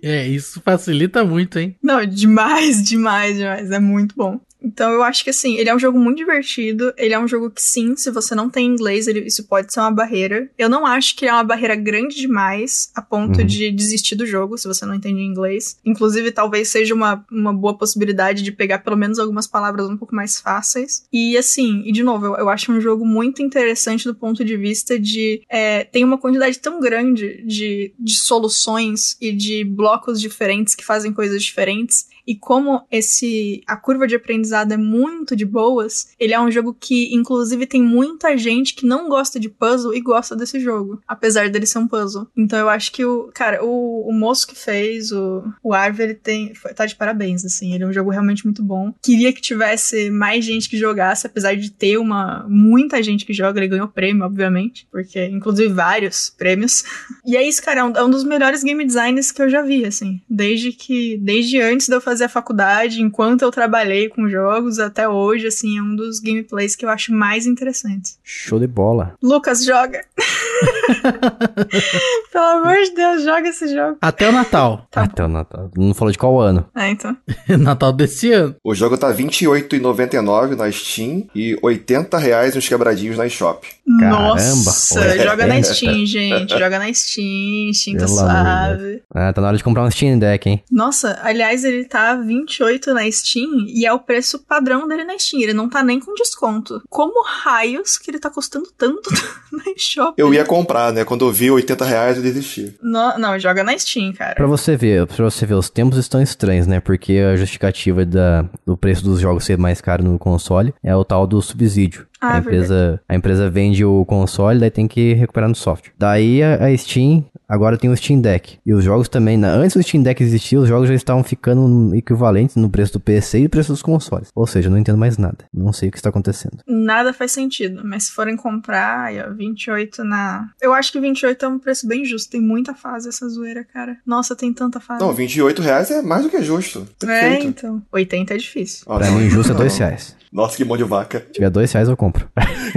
É, 0.03 0.27
isso 0.27 0.61
facilita 0.61 1.23
muito, 1.23 1.57
hein? 1.57 1.75
Não, 1.81 2.05
demais, 2.05 2.83
demais, 2.83 3.37
demais. 3.37 3.71
É 3.71 3.79
muito 3.79 4.15
bom. 4.15 4.39
Então 4.67 4.91
eu 4.91 5.01
acho 5.03 5.23
que 5.23 5.29
assim, 5.29 5.55
ele 5.57 5.69
é 5.69 5.75
um 5.75 5.79
jogo 5.79 5.97
muito 5.99 6.17
divertido. 6.17 6.93
Ele 6.97 7.13
é 7.13 7.19
um 7.19 7.27
jogo 7.27 7.49
que 7.49 7.61
sim, 7.61 7.95
se 7.95 8.11
você 8.11 8.35
não 8.35 8.49
tem 8.49 8.65
inglês, 8.65 9.07
ele- 9.07 9.25
isso 9.25 9.43
pode 9.47 9.71
ser 9.73 9.79
uma 9.79 9.91
barreira. 9.91 10.49
Eu 10.57 10.69
não 10.69 10.85
acho 10.85 11.15
que 11.15 11.25
é 11.25 11.31
uma 11.33 11.43
barreira 11.43 11.75
grande 11.75 12.15
demais 12.17 12.91
a 12.95 13.01
ponto 13.01 13.39
Uhum. 13.39 13.45
de 13.45 13.71
desistir 13.71 14.15
do 14.15 14.25
jogo, 14.25 14.57
se 14.57 14.67
você 14.67 14.85
não 14.85 14.93
entende 14.95 15.21
inglês. 15.21 15.77
Inclusive, 15.85 16.31
talvez 16.31 16.67
seja 16.69 16.93
uma, 16.93 17.25
uma 17.31 17.53
boa 17.53 17.77
possibilidade 17.77 18.43
de 18.43 18.51
pegar 18.51 18.79
pelo 18.79 18.97
menos 18.97 19.19
algumas 19.19 19.47
palavras 19.47 19.87
um 19.89 19.97
pouco 19.97 20.15
mais 20.15 20.39
fáceis. 20.39 21.05
E 21.11 21.37
assim, 21.37 21.83
e 21.85 21.91
de 21.91 22.03
novo, 22.03 22.25
eu, 22.25 22.35
eu 22.35 22.49
acho 22.49 22.71
um 22.71 22.81
jogo 22.81 23.05
muito 23.05 23.41
interessante 23.41 24.03
do 24.05 24.13
ponto 24.15 24.43
de 24.43 24.57
vista 24.57 24.99
de 24.99 25.41
é, 25.49 25.83
tem 25.83 26.03
uma 26.03 26.17
quantidade 26.17 26.59
tão 26.59 26.79
grande 26.79 27.41
de, 27.45 27.93
de 27.97 28.17
soluções 28.17 29.15
e 29.21 29.31
de 29.31 29.63
blocos 29.63 30.19
diferentes 30.19 30.75
que 30.75 30.83
fazem 30.85 31.13
coisas 31.13 31.41
diferentes. 31.43 32.07
E 32.27 32.35
como 32.35 32.85
esse 32.91 33.63
a 33.65 33.77
curva 33.77 34.05
de 34.05 34.15
aprendizado 34.15 34.73
é 34.73 34.77
muito 34.77 35.35
de 35.35 35.45
boas, 35.45 36.09
ele 36.19 36.33
é 36.33 36.39
um 36.39 36.51
jogo 36.51 36.75
que, 36.77 37.13
inclusive, 37.15 37.65
tem 37.65 37.81
muita 37.81 38.37
gente 38.37 38.75
que 38.75 38.85
não 38.85 39.07
gosta 39.07 39.39
de 39.39 39.49
puzzle 39.49 39.95
e 39.95 40.01
gosta 40.01 40.35
desse 40.35 40.59
jogo, 40.59 41.01
apesar 41.07 41.49
dele 41.49 41.65
ser 41.65 41.79
um 41.79 41.87
puzzle. 41.87 42.27
Então 42.35 42.59
eu 42.59 42.69
acho 42.69 42.91
que 42.91 43.05
o. 43.05 43.29
Cara, 43.33 43.63
o, 43.63 44.09
o 44.09 44.13
moço 44.13 44.47
que 44.47 44.55
fez, 44.55 45.11
o, 45.11 45.43
o 45.63 45.73
Arve, 45.73 46.03
ele 46.03 46.13
tem. 46.15 46.53
foi- 46.53 46.73
tá 46.73 46.85
de 46.85 46.95
parabéns, 46.95 47.45
assim. 47.45 47.73
Ele 47.73 47.83
é 47.83 47.87
um 47.87 47.93
jogo 47.93 48.09
realmente 48.09 48.45
muito 48.45 48.61
bom. 48.63 48.93
Queria 49.01 49.31
que 49.31 49.41
tivesse 49.41 50.09
mais 50.09 50.43
gente 50.43 50.69
que 50.69 50.77
jogasse, 50.77 51.25
apesar 51.27 51.55
de 51.55 51.71
ter 51.71 51.97
uma. 51.97 52.45
muita 52.49 53.01
gente 53.01 53.25
que 53.25 53.33
joga, 53.33 53.59
ele 53.59 53.67
ganhou 53.69 53.87
prêmio, 53.87 54.25
obviamente. 54.25 54.87
Porque, 54.91 55.25
inclusive, 55.27 55.73
vários 55.73 56.29
prêmios. 56.29 56.83
E 57.25 57.35
é 57.35 57.45
isso, 57.45 57.61
cara, 57.61 57.81
é 57.81 57.83
um, 57.83 57.91
é 57.91 58.03
um 58.03 58.09
dos 58.09 58.23
melhores 58.23 58.63
game 58.63 58.85
designs 58.85 59.33
que 59.33 59.41
eu 59.41 59.49
já 59.49 59.61
vi, 59.61 59.83
assim. 59.85 60.21
Desde 60.29 60.71
que. 60.71 61.17
Desde 61.17 61.59
antes 61.59 61.87
de 61.87 61.93
eu 61.93 61.99
fazer 61.99 62.16
a 62.23 62.29
faculdade, 62.29 63.01
enquanto 63.01 63.41
eu 63.41 63.51
trabalhei 63.51 64.09
com 64.09 64.29
jogos, 64.29 64.79
até 64.79 65.07
hoje, 65.07 65.47
assim, 65.47 65.77
é 65.77 65.81
um 65.81 65.95
dos 65.95 66.19
gameplays 66.19 66.75
que 66.75 66.85
eu 66.85 66.89
acho 66.89 67.13
mais 67.13 67.45
interessantes. 67.45 68.19
Show 68.23 68.59
de 68.59 68.67
bola. 68.67 69.15
Lucas, 69.21 69.63
joga! 69.63 70.05
Pelo 72.31 72.45
amor 72.45 72.75
de 72.83 72.93
Deus, 72.95 73.23
joga 73.23 73.49
esse 73.49 73.67
jogo. 73.73 73.97
Até 74.01 74.29
o 74.29 74.31
Natal. 74.31 74.87
Tá 74.91 75.03
Até 75.03 75.23
o 75.23 75.27
Natal. 75.27 75.69
Não 75.75 75.93
falou 75.93 76.11
de 76.11 76.17
qual 76.17 76.39
ano. 76.39 76.65
Ah, 76.73 76.89
então. 76.89 77.15
Natal 77.59 77.91
desse 77.91 78.31
ano. 78.31 78.55
O 78.63 78.73
jogo 78.75 78.97
tá 78.97 79.09
R$ 79.09 79.23
28,99 79.23 80.55
na 80.55 80.71
Steam 80.71 81.27
e 81.33 81.57
80 81.61 82.17
reais 82.17 82.55
nos 82.55 82.67
quebradinhos 82.67 83.17
na 83.17 83.25
eShop. 83.25 83.67
Caramba, 83.99 84.19
Nossa, 84.33 84.99
olha. 84.99 85.23
joga 85.23 85.47
na 85.47 85.63
Steam, 85.63 86.05
gente. 86.05 86.49
Joga 86.57 86.79
na 86.79 86.93
Steam, 86.93 87.73
Steam 87.73 87.97
tá 87.97 88.07
suave. 88.07 89.01
Ah, 89.13 89.33
tá 89.33 89.41
na 89.41 89.47
hora 89.47 89.57
de 89.57 89.63
comprar 89.63 89.83
um 89.83 89.91
Steam 89.91 90.19
Deck, 90.19 90.49
hein? 90.49 90.63
Nossa, 90.71 91.19
aliás, 91.23 91.63
ele 91.63 91.85
tá 91.85 92.15
28 92.15 92.93
na 92.93 93.09
Steam 93.11 93.65
e 93.67 93.85
é 93.85 93.93
o 93.93 93.99
preço 93.99 94.39
padrão 94.39 94.87
dele 94.87 95.03
na 95.03 95.17
Steam. 95.17 95.41
Ele 95.41 95.53
não 95.53 95.69
tá 95.69 95.83
nem 95.83 95.99
com 95.99 96.13
desconto. 96.13 96.81
Como 96.89 97.23
raios 97.25 97.97
que 97.97 98.11
ele 98.11 98.19
tá 98.19 98.29
custando 98.29 98.67
tanto 98.77 99.09
na 99.51 99.63
eShop? 99.75 100.13
Eu 100.17 100.33
ia 100.33 100.43
comprar, 100.45 100.76
né? 100.93 101.03
Quando 101.03 101.25
eu 101.25 101.31
vi 101.31 101.51
80 101.51 101.85
reais, 101.85 102.17
eu 102.17 102.23
desisti. 102.23 102.75
Não, 102.81 103.17
não, 103.17 103.39
joga 103.39 103.63
na 103.63 103.77
Steam, 103.77 104.13
cara. 104.13 104.35
Pra 104.35 104.47
você 104.47 104.75
ver, 104.75 105.05
pra 105.05 105.25
você 105.25 105.45
ver, 105.45 105.55
os 105.55 105.69
tempos 105.69 105.97
estão 105.97 106.21
estranhos, 106.21 106.67
né? 106.67 106.79
Porque 106.79 107.19
a 107.19 107.35
justificativa 107.35 108.05
da, 108.05 108.45
do 108.65 108.77
preço 108.77 109.03
dos 109.03 109.19
jogos 109.19 109.45
ser 109.45 109.57
mais 109.57 109.81
caro 109.81 110.03
no 110.03 110.17
console 110.17 110.73
é 110.83 110.95
o 110.95 111.03
tal 111.03 111.27
do 111.27 111.41
subsídio. 111.41 112.06
Ah, 112.19 112.33
a, 112.33 112.35
é 112.35 112.39
empresa, 112.39 113.01
a 113.07 113.15
empresa 113.15 113.49
vende 113.49 113.83
o 113.85 114.03
console, 114.05 114.59
daí 114.59 114.71
tem 114.71 114.87
que 114.87 115.13
recuperar 115.13 115.49
no 115.49 115.55
software. 115.55 115.91
Daí 115.97 116.41
a, 116.43 116.65
a 116.65 116.77
Steam 116.77 117.23
agora 117.47 117.77
tem 117.77 117.89
o 117.89 117.95
Steam 117.95 118.19
Deck. 118.19 118.57
E 118.65 118.73
os 118.73 118.83
jogos 118.83 119.07
também, 119.07 119.37
na- 119.37 119.49
antes 119.51 119.75
do 119.77 119.83
Steam 119.83 120.01
Deck 120.03 120.21
existir, 120.21 120.57
os 120.57 120.67
jogos 120.67 120.87
já 120.89 120.95
estavam 120.95 121.23
ficando 121.23 121.95
equivalentes 121.95 122.55
no 122.55 122.69
preço 122.69 122.93
do 122.93 122.99
PC 122.99 123.39
e 123.39 123.43
no 123.43 123.49
preço 123.49 123.71
dos 123.71 123.81
consoles. 123.81 124.29
Ou 124.35 124.45
seja, 124.47 124.67
eu 124.67 124.71
não 124.71 124.77
entendo 124.77 124.97
mais 124.97 125.17
nada. 125.17 125.37
Não 125.53 125.71
sei 125.71 125.89
o 125.89 125.91
que 125.91 125.97
está 125.97 126.09
acontecendo. 126.09 126.57
Nada 126.67 127.13
faz 127.13 127.31
sentido, 127.31 127.81
mas 127.85 128.05
se 128.05 128.11
forem 128.11 128.35
comprar, 128.35 129.05
aí, 129.05 129.21
ó, 129.21 129.31
28 129.33 130.03
na. 130.03 130.49
Eu 130.61 130.73
acho 130.73 130.91
que 130.91 130.99
28 130.99 131.45
é 131.45 131.47
um 131.47 131.59
preço 131.59 131.87
bem 131.87 132.03
justo. 132.03 132.31
Tem 132.31 132.41
muita 132.41 132.73
fase 132.73 133.07
essa 133.09 133.27
zoeira, 133.29 133.63
cara. 133.63 133.97
Nossa, 134.05 134.35
tem 134.35 134.51
tanta 134.51 134.79
fase. 134.79 134.99
Não, 135.01 135.13
28 135.13 135.61
reais 135.61 135.91
é 135.91 136.01
mais 136.01 136.23
do 136.23 136.29
que 136.29 136.41
justo. 136.41 136.87
é, 137.03 137.05
Perfeito. 137.05 137.45
então. 137.47 137.81
80 137.91 138.33
é 138.33 138.37
difícil. 138.37 138.83
Ah, 138.89 138.97
Pra 138.97 139.11
mim, 139.11 139.29
justo 139.29 139.51
é 139.51 139.53
Não. 139.53 139.59
dois 139.61 139.77
reais. 139.77 140.15
Nossa, 140.31 140.57
que 140.57 140.65
mão 140.65 140.77
de 140.77 140.83
vaca. 140.83 141.19
Se 141.27 141.33
tiver 141.33 141.49
dois 141.49 141.71
reais, 141.71 141.87
eu 141.89 141.97
compro. 141.97 142.29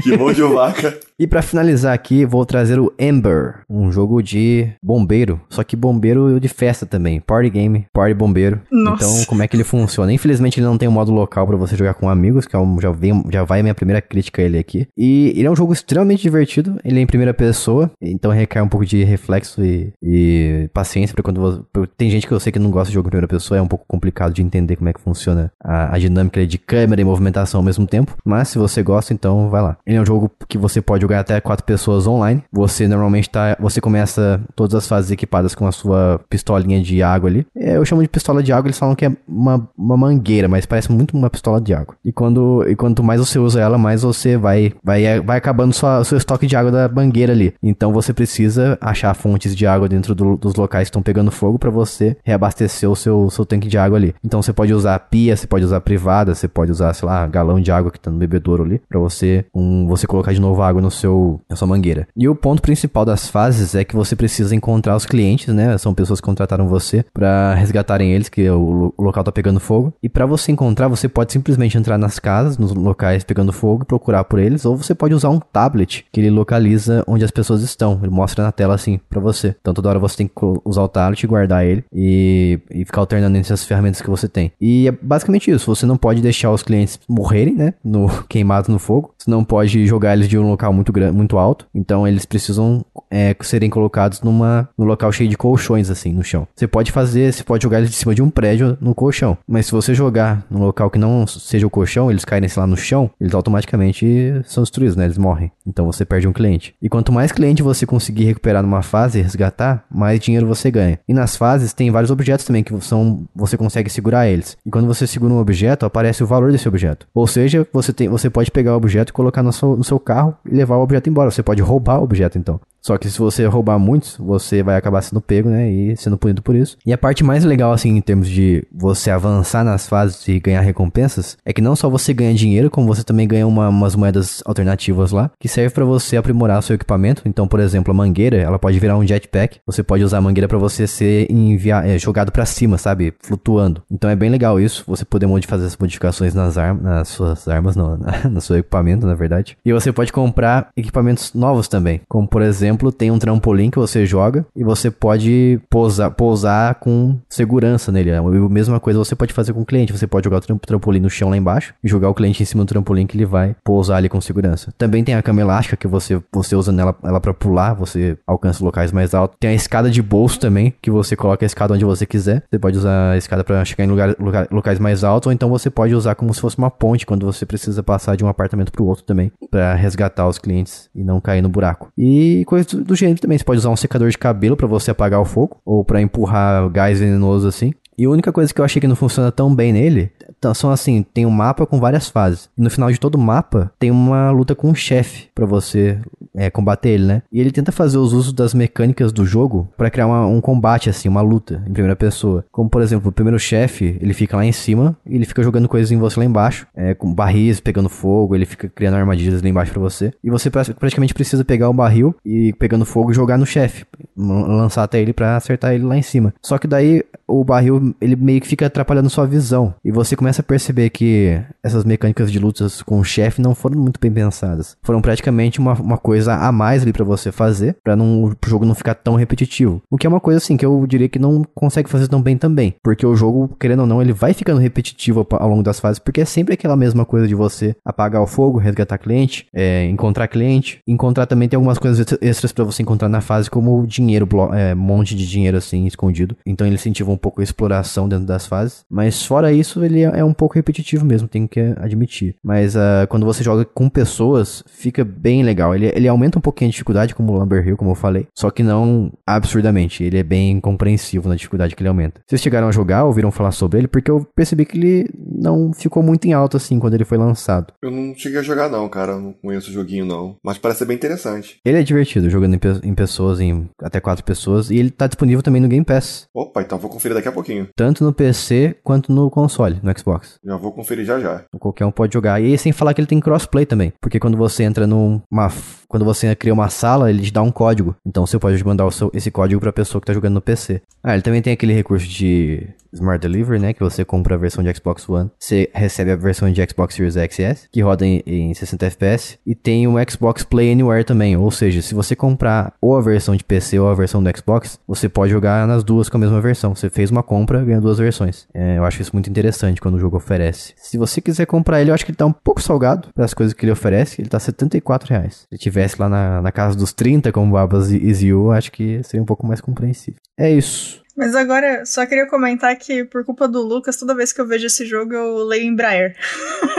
Que 0.03 0.16
mão 0.16 0.32
de 0.32 0.42
vaca. 0.42 0.98
E 1.20 1.26
pra 1.26 1.42
finalizar 1.42 1.92
aqui, 1.92 2.24
vou 2.24 2.46
trazer 2.46 2.80
o 2.80 2.90
Ember, 2.98 3.56
um 3.68 3.92
jogo 3.92 4.22
de 4.22 4.72
bombeiro, 4.82 5.38
só 5.50 5.62
que 5.62 5.76
bombeiro 5.76 6.40
de 6.40 6.48
festa 6.48 6.86
também, 6.86 7.20
party 7.20 7.50
game, 7.50 7.84
party 7.92 8.14
bombeiro. 8.14 8.58
Nossa. 8.72 9.04
Então, 9.04 9.24
como 9.26 9.42
é 9.42 9.46
que 9.46 9.54
ele 9.54 9.62
funciona? 9.62 10.14
Infelizmente 10.14 10.58
ele 10.58 10.66
não 10.66 10.78
tem 10.78 10.88
um 10.88 10.92
modo 10.92 11.12
local 11.12 11.46
pra 11.46 11.58
você 11.58 11.76
jogar 11.76 11.92
com 11.92 12.08
amigos, 12.08 12.46
que 12.46 12.56
é 12.56 12.58
um, 12.58 12.80
já, 12.80 12.90
vem, 12.90 13.22
já 13.30 13.44
vai 13.44 13.60
a 13.60 13.62
minha 13.62 13.74
primeira 13.74 14.00
crítica 14.00 14.40
a 14.40 14.46
ele 14.46 14.56
aqui. 14.56 14.88
E 14.96 15.34
ele 15.36 15.46
é 15.46 15.50
um 15.50 15.54
jogo 15.54 15.74
extremamente 15.74 16.22
divertido, 16.22 16.80
ele 16.82 16.98
é 16.98 17.02
em 17.02 17.06
primeira 17.06 17.34
pessoa, 17.34 17.90
então 18.00 18.30
requer 18.30 18.62
um 18.62 18.68
pouco 18.68 18.86
de 18.86 19.04
reflexo 19.04 19.62
e, 19.62 19.92
e 20.02 20.70
paciência 20.72 21.12
para 21.14 21.22
quando 21.22 21.38
você... 21.38 21.60
Tem 21.98 22.08
gente 22.08 22.26
que 22.26 22.32
eu 22.32 22.40
sei 22.40 22.50
que 22.50 22.58
não 22.58 22.70
gosta 22.70 22.88
de 22.88 22.94
jogo 22.94 23.08
em 23.08 23.10
primeira 23.10 23.28
pessoa, 23.28 23.58
é 23.58 23.62
um 23.62 23.68
pouco 23.68 23.84
complicado 23.86 24.32
de 24.32 24.40
entender 24.40 24.76
como 24.76 24.88
é 24.88 24.94
que 24.94 25.00
funciona 25.02 25.52
a, 25.62 25.96
a 25.96 25.98
dinâmica 25.98 26.46
de 26.46 26.56
câmera 26.56 27.02
e 27.02 27.04
movimentação 27.04 27.60
ao 27.60 27.64
mesmo 27.64 27.86
tempo, 27.86 28.16
mas 28.24 28.48
se 28.48 28.56
você 28.56 28.82
gosta, 28.82 29.12
então 29.12 29.50
vai 29.50 29.60
lá. 29.60 29.76
Ele 29.86 29.98
é 29.98 30.00
um 30.00 30.06
jogo 30.06 30.30
que 30.48 30.56
você 30.56 30.80
pode 30.80 31.09
jogar 31.11 31.20
até 31.20 31.40
quatro 31.40 31.64
pessoas 31.64 32.06
online. 32.06 32.42
Você 32.52 32.86
normalmente 32.86 33.28
tá. 33.28 33.56
Você 33.61 33.80
começa 33.80 34.40
todas 34.54 34.74
as 34.74 34.86
fases 34.86 35.11
equipadas 35.11 35.54
com 35.54 35.66
a 35.66 35.72
sua 35.72 36.20
pistolinha 36.30 36.80
de 36.80 37.02
água 37.02 37.28
ali. 37.28 37.46
É, 37.54 37.76
eu 37.76 37.84
chamo 37.84 38.02
de 38.02 38.08
pistola 38.08 38.42
de 38.42 38.52
água, 38.52 38.68
eles 38.68 38.78
falam 38.78 38.94
que 38.94 39.04
é 39.04 39.12
uma, 39.28 39.68
uma 39.76 39.96
mangueira, 39.96 40.48
mas 40.48 40.64
parece 40.64 40.90
muito 40.90 41.16
uma 41.16 41.28
pistola 41.28 41.61
de 41.61 41.74
água. 41.74 41.96
E 42.04 42.12
quando 42.12 42.64
e 42.68 42.76
quanto 42.76 43.02
mais 43.02 43.20
você 43.20 43.38
usa 43.38 43.61
ela, 43.61 43.76
mais 43.76 44.02
você 44.02 44.36
vai 44.36 44.72
vai, 44.82 45.20
vai 45.20 45.38
acabando 45.38 45.72
sua, 45.72 46.04
seu 46.04 46.16
estoque 46.16 46.46
de 46.46 46.56
água 46.56 46.70
da 46.70 46.88
mangueira 46.88 47.32
ali. 47.32 47.52
Então 47.62 47.92
você 47.92 48.12
precisa 48.12 48.78
achar 48.80 49.12
fontes 49.14 49.56
de 49.56 49.66
água 49.66 49.88
dentro 49.88 50.14
do, 50.14 50.36
dos 50.36 50.54
locais 50.54 50.84
que 50.84 50.90
estão 50.90 51.02
pegando 51.02 51.30
fogo 51.30 51.58
para 51.58 51.70
você 51.70 52.16
reabastecer 52.22 52.88
o 52.88 52.96
seu, 52.96 53.28
seu 53.30 53.44
tanque 53.44 53.68
de 53.68 53.76
água 53.76 53.98
ali. 53.98 54.14
Então 54.24 54.40
você 54.40 54.52
pode 54.52 54.72
usar 54.72 54.98
pia, 54.98 55.36
você 55.36 55.46
pode 55.46 55.64
usar 55.64 55.80
privada, 55.80 56.34
você 56.34 56.46
pode 56.46 56.70
usar, 56.70 56.92
sei 56.94 57.08
lá, 57.08 57.26
galão 57.26 57.61
de 57.61 57.72
água 57.72 57.90
que 57.90 57.98
tá 57.98 58.11
no 58.11 58.18
bebedouro 58.18 58.62
ali, 58.62 58.80
para 58.88 58.98
você 58.98 59.44
um, 59.54 59.86
você 59.86 60.06
colocar 60.06 60.32
de 60.32 60.40
novo 60.40 60.62
água 60.62 60.80
no 60.80 60.90
seu 61.01 61.40
na 61.48 61.57
sua 61.57 61.66
mangueira. 61.66 62.07
E 62.16 62.28
o 62.28 62.34
ponto 62.34 62.62
principal 62.62 63.05
das 63.05 63.28
fases 63.28 63.74
é 63.74 63.84
que 63.84 63.96
você 63.96 64.14
precisa 64.14 64.55
encontrar 64.55 64.96
os 64.96 65.07
clientes, 65.07 65.55
né? 65.55 65.76
São 65.78 65.94
pessoas 65.94 66.20
que 66.20 66.26
contrataram 66.26 66.68
você 66.68 67.05
para 67.12 67.55
resgatarem 67.55 68.12
eles, 68.12 68.28
que 68.28 68.48
o, 68.48 68.94
o 68.96 69.03
local 69.03 69.24
tá 69.24 69.32
pegando 69.32 69.61
fogo. 69.61 69.92
E 70.03 70.09
para 70.09 70.26
você 70.26 70.53
encontrar, 70.53 70.88
você 70.88 71.09
pode 71.09 71.32
simplesmente 71.32 71.76
entrar 71.76 71.98
nas 71.98 72.18
casas, 72.18 72.59
nos 72.59 72.72
locais 72.72 73.24
pegando 73.24 73.53
fogo, 73.53 73.84
procurar 73.84 74.24
por 74.24 74.38
eles, 74.38 74.64
ou 74.64 74.76
você 74.76 74.94
pode 74.94 75.14
usar 75.14 75.30
um 75.30 75.40
tablet 75.40 76.05
que 76.12 76.20
ele 76.20 76.30
localiza 76.30 77.05
onde 77.07 77.24
as 77.24 77.30
pessoas 77.30 77.62
estão. 77.62 77.98
Ele 78.03 78.11
mostra 78.11 78.44
na 78.44 78.53
tela 78.53 78.74
assim 78.74 79.01
para 79.09 79.20
você. 79.20 79.55
Então 79.61 79.74
toda 79.74 79.88
hora 79.88 79.98
você 79.98 80.18
tem 80.18 80.26
que 80.26 80.61
usar 80.64 80.82
o 80.82 80.88
tablet, 80.88 81.26
guardar 81.26 81.64
ele 81.64 81.84
e, 81.92 82.59
e 82.70 82.84
ficar 82.84 83.01
alternando 83.01 83.36
entre 83.36 83.53
as 83.53 83.64
ferramentas 83.64 84.01
que 84.01 84.11
você 84.11 84.28
tem. 84.28 84.53
E 84.61 84.88
é 84.88 84.92
basicamente 84.92 85.51
isso. 85.51 85.74
Você 85.74 85.86
não 85.86 85.96
pode 85.96 86.20
deixar 86.20 86.51
os 86.51 86.62
clientes 86.62 87.01
morrerem, 87.09 87.55
né? 87.55 87.74
No, 87.84 88.09
queimados 88.28 88.68
no 88.68 88.78
fogo. 88.78 89.14
Você 89.18 89.30
não 89.30 89.44
pode 89.44 89.86
jogar 89.86 90.14
eles 90.14 90.28
de 90.28 90.38
um 90.38 90.48
local 90.48 90.72
muito 90.72 90.89
grande, 90.93 91.16
muito 91.16 91.38
alto. 91.38 91.66
Então 91.74 92.07
eles 92.07 92.24
precisam 92.24 92.84
é, 93.11 93.34
serem 93.41 93.70
colocados 93.70 94.20
numa, 94.20 94.68
num 94.76 94.84
local 94.84 95.11
cheio 95.12 95.28
de 95.28 95.36
colchões 95.36 95.91
assim 95.91 96.12
no 96.12 96.22
chão. 96.22 96.47
Você 96.55 96.66
pode 96.66 96.93
fazer, 96.93 97.32
você 97.32 97.43
pode 97.43 97.62
jogar 97.62 97.78
eles 97.78 97.91
de 97.91 97.97
cima 97.97 98.14
de 98.14 98.22
um 98.22 98.30
prédio 98.30 98.76
no 98.80 98.95
colchão. 98.95 99.36
Mas 99.47 99.66
se 99.66 99.72
você 99.72 99.95
jogar 99.95 100.45
num 100.51 100.61
local 100.61 100.91
que 100.91 100.99
não 100.99 101.26
seja 101.26 101.66
o 101.66 101.70
colchão, 101.70 102.11
eles 102.11 102.24
caírem 102.24 102.51
lá 102.57 102.66
no 102.66 102.76
chão, 102.76 103.11
eles 103.20 103.34
automaticamente 103.34 104.41
são 104.45 104.62
destruídos, 104.62 104.97
né? 104.97 105.05
Eles 105.05 105.18
morrem. 105.18 105.51
Então 105.66 105.86
você 105.86 106.05
perde 106.05 106.26
um 106.26 106.32
cliente. 106.32 106.74
E 106.80 106.88
quanto 106.88 107.12
mais 107.12 107.32
cliente 107.32 107.62
você 107.62 107.86
conseguir 107.86 108.24
recuperar 108.24 108.62
numa 108.62 108.82
fase 108.82 109.18
e 109.18 109.22
resgatar, 109.22 109.84
mais 109.91 110.20
dinheiro 110.20 110.47
você 110.47 110.70
ganha. 110.70 110.99
E 111.09 111.14
nas 111.14 111.36
fases 111.36 111.72
tem 111.72 111.91
vários 111.91 112.11
objetos 112.11 112.45
também 112.45 112.62
que 112.62 112.78
são 112.80 113.24
você 113.34 113.57
consegue 113.57 113.91
segurar 113.91 114.28
eles. 114.28 114.57
E 114.64 114.70
quando 114.70 114.86
você 114.86 115.07
segura 115.07 115.32
um 115.32 115.38
objeto, 115.38 115.86
aparece 115.86 116.22
o 116.22 116.26
valor 116.26 116.53
desse 116.53 116.68
objeto. 116.68 117.07
Ou 117.14 117.26
seja, 117.26 117.66
você 117.72 117.93
tem 117.93 118.09
você 118.09 118.28
pode 118.28 118.51
pegar 118.51 118.74
o 118.74 118.76
objeto 118.76 119.11
e 119.11 119.12
colocar 119.12 119.43
no 119.43 119.53
seu, 119.53 119.76
no 119.76 119.84
seu 119.84 119.99
carro 119.99 120.36
e 120.45 120.55
levar 120.55 120.76
o 120.80 120.84
objeto 120.84 121.08
embora. 121.08 121.30
Você 121.30 121.42
pode 121.42 121.62
roubar 121.62 122.00
o 122.00 122.04
objeto 122.04 122.38
então. 122.38 122.60
Só 122.80 122.96
que 122.96 123.10
se 123.10 123.18
você 123.18 123.46
roubar 123.46 123.78
muitos, 123.78 124.16
você 124.16 124.62
vai 124.62 124.76
acabar 124.76 125.02
sendo 125.02 125.20
pego, 125.20 125.48
né? 125.48 125.70
E 125.70 125.96
sendo 125.96 126.16
punido 126.16 126.42
por 126.42 126.54
isso. 126.54 126.76
E 126.84 126.92
a 126.92 126.98
parte 126.98 127.22
mais 127.22 127.44
legal, 127.44 127.72
assim, 127.72 127.96
em 127.96 128.00
termos 128.00 128.28
de 128.28 128.64
você 128.72 129.10
avançar 129.10 129.64
nas 129.64 129.88
fases 129.88 130.26
e 130.28 130.38
ganhar 130.38 130.60
recompensas, 130.60 131.36
é 131.44 131.52
que 131.52 131.60
não 131.60 131.76
só 131.76 131.88
você 131.88 132.12
ganha 132.12 132.34
dinheiro, 132.34 132.70
como 132.70 132.86
você 132.86 133.02
também 133.02 133.26
ganha 133.28 133.46
uma, 133.46 133.68
umas 133.68 133.94
moedas 133.94 134.42
alternativas 134.44 135.12
lá, 135.12 135.30
que 135.38 135.48
serve 135.48 135.74
para 135.74 135.84
você 135.84 136.16
aprimorar 136.16 136.62
seu 136.62 136.74
equipamento. 136.74 137.22
Então, 137.26 137.46
por 137.46 137.60
exemplo, 137.60 137.90
a 137.90 137.94
mangueira, 137.94 138.36
ela 138.36 138.58
pode 138.58 138.78
virar 138.78 138.96
um 138.96 139.06
jetpack. 139.06 139.60
Você 139.66 139.82
pode 139.82 140.04
usar 140.04 140.18
a 140.18 140.22
mangueira 140.22 140.48
para 140.48 140.58
você 140.58 140.86
ser 140.86 141.30
envia 141.30 141.84
é, 141.84 141.98
jogado 141.98 142.32
para 142.32 142.46
cima, 142.46 142.78
sabe? 142.78 143.14
Flutuando. 143.20 143.82
Então 143.90 144.08
é 144.08 144.16
bem 144.16 144.30
legal 144.30 144.60
isso, 144.60 144.84
você 144.86 145.04
poder 145.04 145.28
fazer 145.46 145.66
as 145.66 145.76
modificações 145.76 146.34
nas, 146.34 146.58
armas, 146.58 146.82
nas 146.82 147.08
suas 147.08 147.48
armas, 147.48 147.76
não, 147.76 147.98
no 148.30 148.40
seu 148.40 148.56
equipamento, 148.58 149.06
na 149.06 149.14
verdade. 149.14 149.56
E 149.64 149.72
você 149.72 149.92
pode 149.92 150.12
comprar 150.12 150.70
equipamentos 150.76 151.32
novos 151.34 151.68
também, 151.68 152.00
como 152.08 152.26
por 152.28 152.42
exemplo, 152.42 152.69
exemplo, 152.70 152.92
tem 152.92 153.10
um 153.10 153.18
trampolim 153.18 153.70
que 153.70 153.78
você 153.78 154.06
joga 154.06 154.46
e 154.54 154.64
você 154.64 154.90
pode 154.90 155.60
pousar, 155.68 156.10
pousar 156.10 156.76
com 156.76 157.18
segurança 157.28 157.92
nele. 157.92 158.12
A 158.12 158.22
mesma 158.22 158.80
coisa 158.80 158.98
você 158.98 159.14
pode 159.14 159.32
fazer 159.32 159.52
com 159.52 159.60
o 159.60 159.66
cliente. 159.66 159.92
Você 159.92 160.06
pode 160.06 160.24
jogar 160.24 160.38
o 160.38 160.58
trampolim 160.58 161.00
no 161.00 161.10
chão 161.10 161.30
lá 161.30 161.36
embaixo 161.36 161.74
e 161.82 161.88
jogar 161.88 162.08
o 162.08 162.14
cliente 162.14 162.42
em 162.42 162.46
cima 162.46 162.64
do 162.64 162.68
trampolim 162.68 163.06
que 163.06 163.16
ele 163.16 163.26
vai 163.26 163.54
pousar 163.64 163.96
ali 163.96 164.08
com 164.08 164.20
segurança. 164.20 164.72
Também 164.78 165.04
tem 165.04 165.14
a 165.14 165.22
cama 165.22 165.40
elástica 165.40 165.76
que 165.76 165.86
você, 165.86 166.20
você 166.32 166.54
usa 166.54 166.72
nela 166.72 166.94
ela 167.02 167.20
para 167.20 167.34
pular, 167.34 167.74
você 167.74 168.16
alcança 168.26 168.64
locais 168.64 168.92
mais 168.92 169.14
altos. 169.14 169.36
Tem 169.40 169.50
a 169.50 169.54
escada 169.54 169.90
de 169.90 170.02
bolso 170.02 170.38
também, 170.38 170.72
que 170.80 170.90
você 170.90 171.16
coloca 171.16 171.44
a 171.44 171.46
escada 171.46 171.74
onde 171.74 171.84
você 171.84 172.06
quiser. 172.06 172.42
Você 172.50 172.58
pode 172.58 172.78
usar 172.78 173.12
a 173.12 173.16
escada 173.16 173.42
para 173.42 173.64
chegar 173.64 173.84
em 173.84 173.88
lugar, 173.88 174.14
lugar, 174.18 174.48
locais 174.50 174.78
mais 174.78 175.04
altos, 175.04 175.26
ou 175.26 175.32
então 175.32 175.48
você 175.48 175.70
pode 175.70 175.94
usar 175.94 176.14
como 176.14 176.32
se 176.32 176.40
fosse 176.40 176.58
uma 176.58 176.70
ponte 176.70 177.06
quando 177.06 177.26
você 177.26 177.44
precisa 177.44 177.82
passar 177.82 178.16
de 178.16 178.24
um 178.24 178.28
apartamento 178.28 178.72
para 178.72 178.82
o 178.82 178.86
outro 178.86 179.04
também, 179.04 179.32
para 179.50 179.74
resgatar 179.74 180.28
os 180.28 180.38
clientes 180.38 180.88
e 180.94 181.02
não 181.02 181.20
cair 181.20 181.42
no 181.42 181.48
buraco. 181.48 181.90
E 181.96 182.44
coisa 182.46 182.59
do, 182.64 182.84
do 182.84 182.94
gênero 182.94 183.20
também. 183.20 183.38
Você 183.38 183.44
pode 183.44 183.58
usar 183.58 183.70
um 183.70 183.76
secador 183.76 184.08
de 184.08 184.18
cabelo 184.18 184.56
para 184.56 184.66
você 184.66 184.90
apagar 184.90 185.20
o 185.20 185.24
fogo 185.24 185.61
ou 185.64 185.84
para 185.84 186.00
empurrar 186.00 186.68
gás 186.70 187.00
venenoso 187.00 187.48
assim. 187.48 187.72
E 187.96 188.04
a 188.04 188.11
única 188.11 188.32
coisa 188.32 188.52
que 188.52 188.61
eu 188.61 188.64
achei 188.64 188.80
que 188.80 188.88
não 188.88 188.96
funciona 188.96 189.30
tão 189.30 189.54
bem 189.54 189.72
nele 189.72 190.11
são 190.54 190.70
assim, 190.70 191.02
tem 191.02 191.26
um 191.26 191.30
mapa 191.30 191.66
com 191.66 191.80
várias 191.80 192.08
fases. 192.08 192.48
E 192.56 192.62
no 192.62 192.70
final 192.70 192.90
de 192.90 192.98
todo 192.98 193.18
mapa 193.18 193.72
tem 193.78 193.90
uma 193.90 194.30
luta 194.30 194.54
com 194.54 194.68
um 194.68 194.74
chefe 194.74 195.28
para 195.34 195.46
você 195.46 195.98
é, 196.34 196.50
combater 196.50 196.90
ele, 196.90 197.06
né? 197.06 197.22
E 197.32 197.40
ele 197.40 197.50
tenta 197.50 197.72
fazer 197.72 197.98
os 197.98 198.12
usos 198.12 198.32
das 198.32 198.54
mecânicas 198.54 199.12
do 199.12 199.24
jogo 199.24 199.68
para 199.76 199.90
criar 199.90 200.06
uma, 200.06 200.26
um 200.26 200.40
combate 200.40 200.88
assim, 200.88 201.08
uma 201.08 201.20
luta 201.20 201.62
em 201.66 201.72
primeira 201.72 201.96
pessoa. 201.96 202.44
Como 202.50 202.68
por 202.68 202.82
exemplo, 202.82 203.10
o 203.10 203.12
primeiro 203.12 203.38
chefe, 203.38 203.98
ele 204.00 204.14
fica 204.14 204.36
lá 204.36 204.44
em 204.44 204.52
cima 204.52 204.96
e 205.06 205.16
ele 205.16 205.24
fica 205.24 205.42
jogando 205.42 205.68
coisas 205.68 205.90
em 205.90 205.98
você 205.98 206.18
lá 206.18 206.26
embaixo, 206.26 206.66
é, 206.74 206.94
com 206.94 207.12
barris 207.12 207.60
pegando 207.60 207.88
fogo, 207.88 208.34
ele 208.34 208.46
fica 208.46 208.68
criando 208.68 208.94
armadilhas 208.94 209.42
lá 209.42 209.48
embaixo 209.48 209.72
para 209.72 209.80
você. 209.80 210.12
E 210.22 210.30
você 210.30 210.50
praticamente 210.50 211.14
precisa 211.14 211.44
pegar 211.44 211.68
o 211.68 211.74
barril 211.74 212.14
e 212.24 212.52
pegando 212.54 212.84
fogo 212.84 213.12
jogar 213.12 213.38
no 213.38 213.46
chefe, 213.46 213.84
lançar 214.16 214.84
até 214.84 215.00
ele 215.00 215.12
para 215.12 215.36
acertar 215.36 215.74
ele 215.74 215.84
lá 215.84 215.96
em 215.96 216.02
cima. 216.02 216.32
Só 216.42 216.58
que 216.58 216.66
daí 216.66 217.04
o 217.26 217.44
barril 217.44 217.94
ele 218.00 218.16
meio 218.16 218.40
que 218.40 218.48
fica 218.48 218.66
atrapalhando 218.66 219.08
sua 219.08 219.26
visão 219.26 219.74
e 219.84 219.92
você 219.92 220.16
começa 220.20 220.42
a 220.42 220.44
perceber 220.44 220.90
que 220.90 221.40
essas 221.62 221.82
mecânicas 221.82 222.30
de 222.30 222.38
lutas 222.38 222.82
com 222.82 223.00
o 223.00 223.04
chefe 223.04 223.40
não 223.40 223.54
foram 223.54 223.80
muito 223.80 223.98
bem 223.98 224.12
pensadas. 224.12 224.76
Foram 224.82 225.00
praticamente 225.00 225.58
uma, 225.58 225.72
uma 225.72 225.96
coisa 225.96 226.34
a 226.34 226.52
mais 226.52 226.82
ali 226.82 226.92
para 226.92 227.06
você 227.06 227.32
fazer, 227.32 227.78
para 227.82 227.96
o 227.98 228.36
jogo 228.44 228.66
não 228.66 228.74
ficar 228.74 228.94
tão 228.94 229.14
repetitivo. 229.14 229.80
O 229.90 229.96
que 229.96 230.06
é 230.06 230.10
uma 230.10 230.20
coisa 230.20 230.36
assim 230.36 230.58
que 230.58 230.66
eu 230.66 230.86
diria 230.86 231.08
que 231.08 231.18
não 231.18 231.42
consegue 231.54 231.88
fazer 231.88 232.06
tão 232.06 232.20
bem 232.20 232.36
também, 232.36 232.74
porque 232.84 233.06
o 233.06 233.16
jogo, 233.16 233.56
querendo 233.58 233.80
ou 233.80 233.86
não, 233.86 234.02
ele 234.02 234.12
vai 234.12 234.34
ficando 234.34 234.60
repetitivo 234.60 235.26
ao 235.30 235.48
longo 235.48 235.62
das 235.62 235.80
fases, 235.80 235.98
porque 235.98 236.20
é 236.20 236.26
sempre 236.26 236.52
aquela 236.52 236.76
mesma 236.76 237.06
coisa 237.06 237.26
de 237.26 237.34
você 237.34 237.74
apagar 237.82 238.20
o 238.20 238.26
fogo, 238.26 238.58
resgatar 238.58 238.98
cliente, 238.98 239.46
é, 239.54 239.86
encontrar 239.86 240.28
cliente, 240.28 240.80
encontrar 240.86 241.24
também 241.24 241.48
tem 241.48 241.56
algumas 241.56 241.78
coisas 241.78 242.06
extras 242.20 242.52
para 242.52 242.64
você 242.64 242.82
encontrar 242.82 243.08
na 243.08 243.22
fase, 243.22 243.48
como 243.48 243.86
dinheiro, 243.86 244.28
é, 244.52 244.74
monte 244.74 245.16
de 245.16 245.26
dinheiro 245.26 245.56
assim 245.56 245.86
escondido. 245.86 246.36
Então 246.44 246.66
ele 246.66 246.76
incentiva 246.76 247.10
um 247.10 247.16
pouco 247.16 247.40
a 247.40 247.44
exploração 247.44 248.06
dentro 248.06 248.26
das 248.26 248.46
fases, 248.46 248.84
mas 248.90 249.24
fora 249.24 249.50
isso 249.50 249.82
ele 249.82 250.02
é 250.02 250.09
é 250.14 250.24
um 250.24 250.32
pouco 250.32 250.54
repetitivo 250.54 251.04
mesmo, 251.04 251.28
tenho 251.28 251.48
que 251.48 251.61
admitir. 251.78 252.36
Mas 252.42 252.76
uh, 252.76 253.06
quando 253.08 253.26
você 253.26 253.42
joga 253.42 253.64
com 253.64 253.88
pessoas, 253.88 254.62
fica 254.66 255.04
bem 255.04 255.42
legal. 255.42 255.74
Ele, 255.74 255.86
ele 255.94 256.08
aumenta 256.08 256.38
um 256.38 256.42
pouquinho 256.42 256.68
a 256.68 256.72
dificuldade, 256.72 257.14
como 257.14 257.32
o 257.32 257.38
Lumber 257.38 257.66
Hill, 257.66 257.76
como 257.76 257.90
eu 257.90 257.94
falei. 257.94 258.26
Só 258.34 258.50
que 258.50 258.62
não 258.62 259.12
absurdamente. 259.26 260.02
Ele 260.04 260.18
é 260.18 260.22
bem 260.22 260.61
compreensivo 260.61 261.28
na 261.28 261.34
dificuldade 261.34 261.74
que 261.74 261.82
ele 261.82 261.88
aumenta. 261.88 262.20
Vocês 262.26 262.40
chegaram 262.40 262.68
a 262.68 262.72
jogar, 262.72 263.04
ouviram 263.04 263.30
falar 263.30 263.52
sobre 263.52 263.78
ele? 263.78 263.88
Porque 263.88 264.11
eu 264.11 264.26
percebi 264.34 264.64
que 264.64 264.78
ele 264.78 265.11
não 265.14 265.72
ficou 265.72 266.02
muito 266.02 266.26
em 266.26 266.32
alta 266.32 266.56
assim 266.56 266.78
quando 266.78 266.94
ele 266.94 267.04
foi 267.04 267.18
lançado. 267.18 267.72
Eu 267.82 267.90
não 267.90 268.14
cheguei 268.14 268.38
a 268.38 268.42
jogar 268.42 268.68
não, 268.68 268.88
cara. 268.88 269.12
Eu 269.12 269.20
não 269.20 269.32
conheço 269.32 269.70
o 269.70 269.72
joguinho 269.72 270.04
não. 270.04 270.36
Mas 270.44 270.58
parece 270.58 270.80
ser 270.80 270.84
bem 270.86 270.96
interessante. 270.96 271.58
Ele 271.64 271.78
é 271.78 271.82
divertido, 271.82 272.30
jogando 272.30 272.54
em, 272.54 272.58
pe 272.58 272.68
em 272.82 272.94
pessoas, 272.94 273.40
em 273.40 273.68
até 273.82 274.00
quatro 274.00 274.24
pessoas. 274.24 274.70
E 274.70 274.76
ele 274.76 274.90
tá 274.90 275.06
disponível 275.06 275.42
também 275.42 275.61
no 275.61 275.68
Game 275.68 275.84
Pass. 275.84 276.26
Opa, 276.34 276.62
então 276.62 276.78
vou 276.78 276.90
conferir 276.90 277.14
daqui 277.14 277.28
a 277.28 277.32
pouquinho. 277.32 277.68
Tanto 277.76 278.04
no 278.04 278.12
PC 278.12 278.76
quanto 278.82 279.12
no 279.12 279.30
console, 279.30 279.80
no 279.82 279.90
Xbox. 280.01 280.38
Já 280.44 280.57
vou 280.57 280.72
conferir 280.72 281.05
já 281.05 281.20
já. 281.20 281.44
Qualquer 281.59 281.84
um 281.86 281.90
pode 281.90 282.14
jogar. 282.14 282.40
E 282.40 282.57
sem 282.59 282.72
falar 282.72 282.94
que 282.94 283.01
ele 283.01 283.09
tem 283.09 283.20
crossplay 283.20 283.66
também. 283.66 283.92
Porque 284.01 284.18
quando 284.18 284.36
você 284.36 284.62
entra 284.62 284.86
numa. 284.86 285.51
Quando 285.88 286.05
você 286.05 286.34
cria 286.34 286.53
uma 286.53 286.68
sala, 286.68 287.11
ele 287.11 287.22
te 287.22 287.32
dá 287.32 287.42
um 287.42 287.51
código. 287.51 287.94
Então 288.07 288.26
você 288.26 288.38
pode 288.38 288.64
mandar 288.64 288.86
o 288.86 288.90
seu, 288.90 289.11
esse 289.12 289.30
código 289.30 289.61
pra 289.61 289.72
pessoa 289.72 290.01
que 290.01 290.07
tá 290.07 290.12
jogando 290.12 290.34
no 290.34 290.40
PC. 290.40 290.82
Ah, 291.03 291.14
ele 291.14 291.22
também 291.22 291.42
tem 291.42 291.53
aquele 291.53 291.72
recurso 291.72 292.07
de 292.07 292.68
Smart 292.92 293.20
Delivery, 293.20 293.59
né? 293.59 293.72
Que 293.72 293.80
você 293.80 294.05
compra 294.05 294.34
a 294.34 294.38
versão 294.38 294.62
de 294.62 294.74
Xbox 294.74 295.09
One, 295.09 295.30
você 295.38 295.70
recebe 295.72 296.11
a 296.11 296.16
versão 296.16 296.51
de 296.51 296.66
Xbox 296.68 296.94
Series 296.94 297.16
X 297.16 297.38
e 297.38 297.42
S, 297.42 297.68
que 297.70 297.80
roda 297.80 298.07
em, 298.07 298.22
em 298.26 298.55
60 298.55 298.86
FPS. 298.86 299.38
E 299.46 299.55
tem 299.55 299.86
o 299.86 299.94
Xbox 300.09 300.42
Play 300.42 300.72
Anywhere 300.72 301.05
também. 301.05 301.36
Ou 301.36 301.51
seja, 301.51 301.82
se 301.82 301.94
você 301.94 302.14
comprar 302.16 302.74
ou 302.80 302.96
a 302.96 303.01
versão 303.01 303.34
de 303.36 303.44
PC 303.44 303.78
ou 303.78 303.88
a 303.88 303.94
versão 303.94 304.22
do 304.22 304.36
Xbox, 304.36 304.78
você 304.86 305.09
pode 305.09 305.32
jogar 305.32 305.66
nas 305.66 305.84
duas 305.84 306.09
com 306.09 306.16
a 306.16 306.20
mesma 306.20 306.40
versão. 306.40 306.74
Você 306.74 306.90
fez 306.90 307.11
uma 307.11 307.22
compra, 307.22 307.64
ganha 307.64 307.80
duas 307.80 307.98
versões. 307.98 308.46
É, 308.53 308.78
eu 308.78 308.84
acho 308.84 309.03
isso 309.03 309.12
muito 309.12 309.30
interessante 309.30 309.79
quando 309.80 309.94
o 309.96 309.98
jogo 309.98 310.16
oferece. 310.16 310.74
Se 310.76 310.98
você 310.98 311.20
quiser 311.20 311.46
comprar 311.46 311.80
ele, 311.80 311.90
eu 311.90 311.94
acho 311.94 312.04
que 312.04 312.10
ele 312.10 312.16
tá 312.16 312.26
um 312.26 312.32
pouco 312.32 312.60
salgado 312.60 313.08
para 313.14 313.24
as 313.24 313.34
coisas 313.34 313.54
que 313.54 313.64
ele 313.64 313.72
oferece. 313.72 314.20
Ele 314.20 314.28
tá 314.28 314.38
74 314.38 315.10
reais. 315.10 315.34
Se 315.34 315.46
ele 315.50 315.58
tivesse 315.58 316.00
lá 316.00 316.08
na, 316.08 316.42
na 316.42 316.52
casa 316.52 316.76
dos 316.76 316.92
30, 316.92 317.32
como 317.32 317.52
Babas 317.52 317.90
e 317.90 318.26
You, 318.26 318.50
acho 318.52 318.70
que 318.72 319.02
seria 319.02 319.22
um 319.22 319.26
pouco 319.26 319.46
mais 319.46 319.60
compreensível. 319.60 320.20
É 320.38 320.50
isso. 320.50 321.02
Mas 321.20 321.34
agora, 321.34 321.84
só 321.84 322.06
queria 322.06 322.26
comentar 322.26 322.74
que 322.76 323.04
por 323.04 323.22
culpa 323.26 323.46
do 323.46 323.60
Lucas, 323.60 323.98
toda 323.98 324.14
vez 324.14 324.32
que 324.32 324.40
eu 324.40 324.46
vejo 324.46 324.66
esse 324.66 324.86
jogo, 324.86 325.12
eu 325.12 325.44
leio 325.44 325.66
Embraer. 325.66 326.16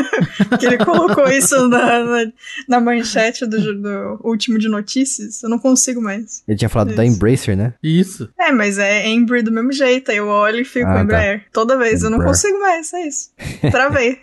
que 0.59 0.65
ele 0.65 0.79
colocou 0.79 1.29
isso 1.29 1.67
na, 1.67 2.03
na, 2.03 2.31
na 2.67 2.79
manchete 2.79 3.45
do, 3.45 3.79
do, 3.79 4.19
último 4.23 4.57
de 4.57 4.67
notícias. 4.67 5.43
Eu 5.43 5.49
não 5.49 5.59
consigo 5.59 6.01
mais. 6.01 6.41
Ele 6.47 6.57
tinha 6.57 6.69
falado 6.69 6.87
isso. 6.87 6.97
da 6.97 7.05
Embracer, 7.05 7.55
né? 7.55 7.75
Isso. 7.83 8.29
É, 8.39 8.51
mas 8.51 8.79
é 8.79 9.07
Embry 9.07 9.43
do 9.43 9.51
mesmo 9.51 9.71
jeito. 9.71 10.09
Aí 10.09 10.17
eu 10.17 10.27
olho 10.27 10.61
e 10.61 10.65
fico 10.65 10.89
ah, 10.89 10.95
tá. 10.95 11.01
Embraer. 11.01 11.39
Tá. 11.41 11.45
Toda 11.53 11.77
vez. 11.77 11.99
Embraer. 11.99 12.11
Eu 12.11 12.17
não 12.17 12.25
consigo 12.25 12.59
mais. 12.59 12.91
É 12.93 13.07
isso. 13.07 13.31
Travei. 13.69 14.17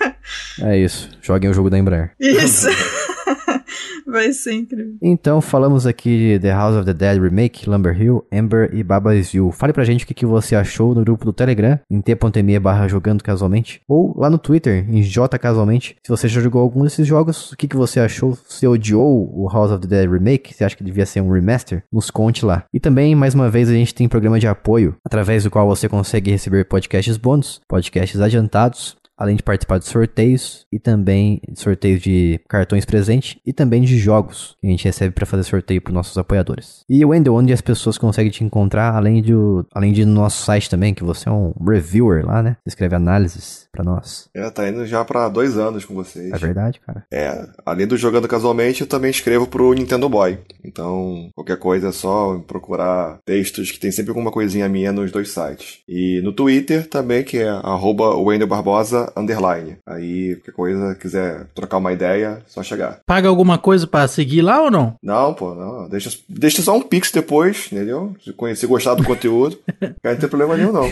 é 0.62 0.78
isso. 0.78 1.10
Joguem 1.20 1.50
o 1.50 1.54
jogo 1.54 1.68
da 1.68 1.78
Embraer. 1.78 2.12
Isso. 2.18 2.66
Vai 4.10 4.32
ser 4.32 4.54
incrível. 4.54 4.96
Então, 5.00 5.40
falamos 5.40 5.86
aqui 5.86 6.16
de 6.16 6.38
The 6.40 6.50
House 6.50 6.76
of 6.76 6.84
the 6.84 6.92
Dead 6.92 7.20
Remake, 7.20 7.68
Lumber 7.68 8.00
Hill, 8.00 8.24
Ember 8.30 8.70
e 8.72 8.82
Baba 8.82 9.14
You. 9.14 9.52
Fale 9.52 9.72
pra 9.72 9.84
gente 9.84 10.04
o 10.04 10.06
que, 10.06 10.14
que 10.14 10.26
você 10.26 10.56
achou 10.56 10.94
no 10.94 11.02
grupo 11.02 11.24
do 11.24 11.32
Telegram, 11.32 11.78
em 11.90 12.00
t.me 12.00 12.58
barra 12.58 12.88
jogando 12.88 13.22
casualmente, 13.22 13.80
ou 13.88 14.18
lá 14.18 14.28
no 14.28 14.38
Twitter, 14.38 14.84
em 14.88 15.02
jcasualmente. 15.02 15.96
Se 16.02 16.10
você 16.10 16.28
já 16.28 16.40
jogou 16.40 16.60
algum 16.60 16.82
desses 16.82 17.06
jogos, 17.06 17.52
o 17.52 17.56
que, 17.56 17.68
que 17.68 17.76
você 17.76 18.00
achou? 18.00 18.36
Se 18.48 18.66
odiou 18.66 19.30
o 19.32 19.48
House 19.48 19.70
of 19.70 19.86
the 19.86 19.88
Dead 19.88 20.10
Remake? 20.10 20.52
Você 20.52 20.64
acha 20.64 20.76
que 20.76 20.84
devia 20.84 21.06
ser 21.06 21.20
um 21.20 21.30
remaster? 21.30 21.84
Nos 21.92 22.10
conte 22.10 22.44
lá. 22.44 22.64
E 22.72 22.80
também, 22.80 23.14
mais 23.14 23.34
uma 23.34 23.48
vez, 23.48 23.68
a 23.68 23.72
gente 23.72 23.94
tem 23.94 24.08
programa 24.08 24.40
de 24.40 24.48
apoio, 24.48 24.96
através 25.04 25.44
do 25.44 25.50
qual 25.50 25.66
você 25.66 25.88
consegue 25.88 26.30
receber 26.30 26.64
podcasts 26.64 27.16
bônus, 27.16 27.60
podcasts 27.68 28.20
adiantados, 28.20 28.96
além 29.20 29.36
de 29.36 29.42
participar 29.42 29.78
de 29.78 29.84
sorteios 29.84 30.66
e 30.72 30.78
também 30.78 31.42
sorteios 31.54 32.00
de 32.00 32.40
cartões 32.48 32.86
presente 32.86 33.38
e 33.46 33.52
também 33.52 33.82
de 33.82 33.98
jogos 33.98 34.56
que 34.58 34.66
a 34.66 34.70
gente 34.70 34.84
recebe 34.84 35.14
para 35.14 35.26
fazer 35.26 35.44
sorteio 35.44 35.82
para 35.82 35.92
nossos 35.92 36.16
apoiadores. 36.16 36.84
E 36.88 37.04
o 37.04 37.10
Wendel, 37.10 37.34
onde 37.34 37.52
as 37.52 37.60
pessoas 37.60 37.98
conseguem 37.98 38.30
te 38.30 38.42
encontrar, 38.42 38.94
além 38.94 39.20
de, 39.20 39.32
além 39.74 39.92
de 39.92 40.06
no 40.06 40.14
nosso 40.14 40.42
site 40.42 40.70
também, 40.70 40.94
que 40.94 41.04
você 41.04 41.28
é 41.28 41.32
um 41.32 41.52
reviewer 41.62 42.24
lá, 42.24 42.42
né? 42.42 42.56
Você 42.64 42.70
escreve 42.70 42.94
análises 42.94 43.68
para 43.70 43.84
nós. 43.84 44.28
É, 44.34 44.48
tá 44.50 44.68
indo 44.68 44.86
já 44.86 45.04
para 45.04 45.28
dois 45.28 45.58
anos 45.58 45.84
com 45.84 45.94
vocês. 45.94 46.32
É 46.32 46.38
verdade, 46.38 46.80
cara. 46.80 47.04
É, 47.12 47.46
além 47.66 47.86
do 47.86 47.98
Jogando 47.98 48.26
Casualmente, 48.26 48.80
eu 48.80 48.86
também 48.86 49.10
escrevo 49.10 49.46
pro 49.46 49.74
Nintendo 49.74 50.08
Boy. 50.08 50.38
Então, 50.64 51.28
qualquer 51.34 51.58
coisa 51.58 51.88
é 51.88 51.92
só 51.92 52.38
procurar 52.46 53.18
textos 53.24 53.70
que 53.70 53.78
tem 53.78 53.92
sempre 53.92 54.10
alguma 54.10 54.30
coisinha 54.30 54.68
minha 54.68 54.92
nos 54.92 55.12
dois 55.12 55.30
sites. 55.30 55.80
E 55.86 56.20
no 56.22 56.32
Twitter 56.32 56.88
também, 56.88 57.22
que 57.22 57.38
é 57.38 57.48
arroba 57.48 58.16
Wendel 58.16 58.48
Barbosa 58.48 59.09
underline. 59.16 59.76
Aí, 59.86 60.36
qualquer 60.36 60.52
coisa, 60.52 60.94
quiser 60.94 61.46
trocar 61.54 61.78
uma 61.78 61.92
ideia, 61.92 62.42
só 62.46 62.62
chegar. 62.62 63.00
Paga 63.06 63.28
alguma 63.28 63.58
coisa 63.58 63.86
para 63.86 64.08
seguir 64.08 64.42
lá 64.42 64.62
ou 64.62 64.70
não? 64.70 64.94
Não, 65.02 65.34
pô, 65.34 65.54
não. 65.54 65.88
Deixa, 65.88 66.10
deixa 66.28 66.62
só 66.62 66.76
um 66.76 66.82
pix 66.82 67.10
depois, 67.10 67.68
entendeu? 67.70 68.14
Se 68.24 68.32
conhecer, 68.32 68.66
gostar 68.66 68.94
do 68.94 69.04
conteúdo, 69.04 69.58
não 70.02 70.16
tem 70.16 70.28
problema 70.28 70.56
nenhum, 70.56 70.72
não. 70.72 70.88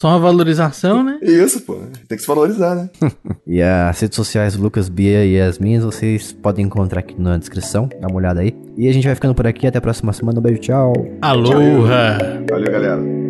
Só 0.00 0.08
uma 0.08 0.18
valorização, 0.18 1.02
né? 1.02 1.18
Isso, 1.22 1.62
pô. 1.62 1.76
Tem 2.08 2.16
que 2.16 2.22
se 2.22 2.26
valorizar, 2.28 2.74
né? 2.74 2.90
e 3.46 3.62
as 3.62 3.98
redes 4.00 4.16
sociais 4.16 4.56
do 4.56 4.62
Lucas 4.62 4.88
Bia 4.88 5.24
e 5.24 5.40
as 5.40 5.58
minhas, 5.58 5.84
vocês 5.84 6.32
podem 6.32 6.64
encontrar 6.64 7.00
aqui 7.00 7.20
na 7.20 7.36
descrição. 7.36 7.88
Dá 8.00 8.08
uma 8.08 8.16
olhada 8.16 8.40
aí. 8.40 8.54
E 8.76 8.88
a 8.88 8.92
gente 8.92 9.06
vai 9.06 9.14
ficando 9.14 9.34
por 9.34 9.46
aqui. 9.46 9.66
Até 9.66 9.78
a 9.78 9.82
próxima 9.82 10.12
semana. 10.12 10.38
Um 10.38 10.42
beijo, 10.42 10.60
tchau. 10.60 10.92
Aloha! 11.20 12.18
Valeu, 12.48 12.72
galera. 12.72 13.29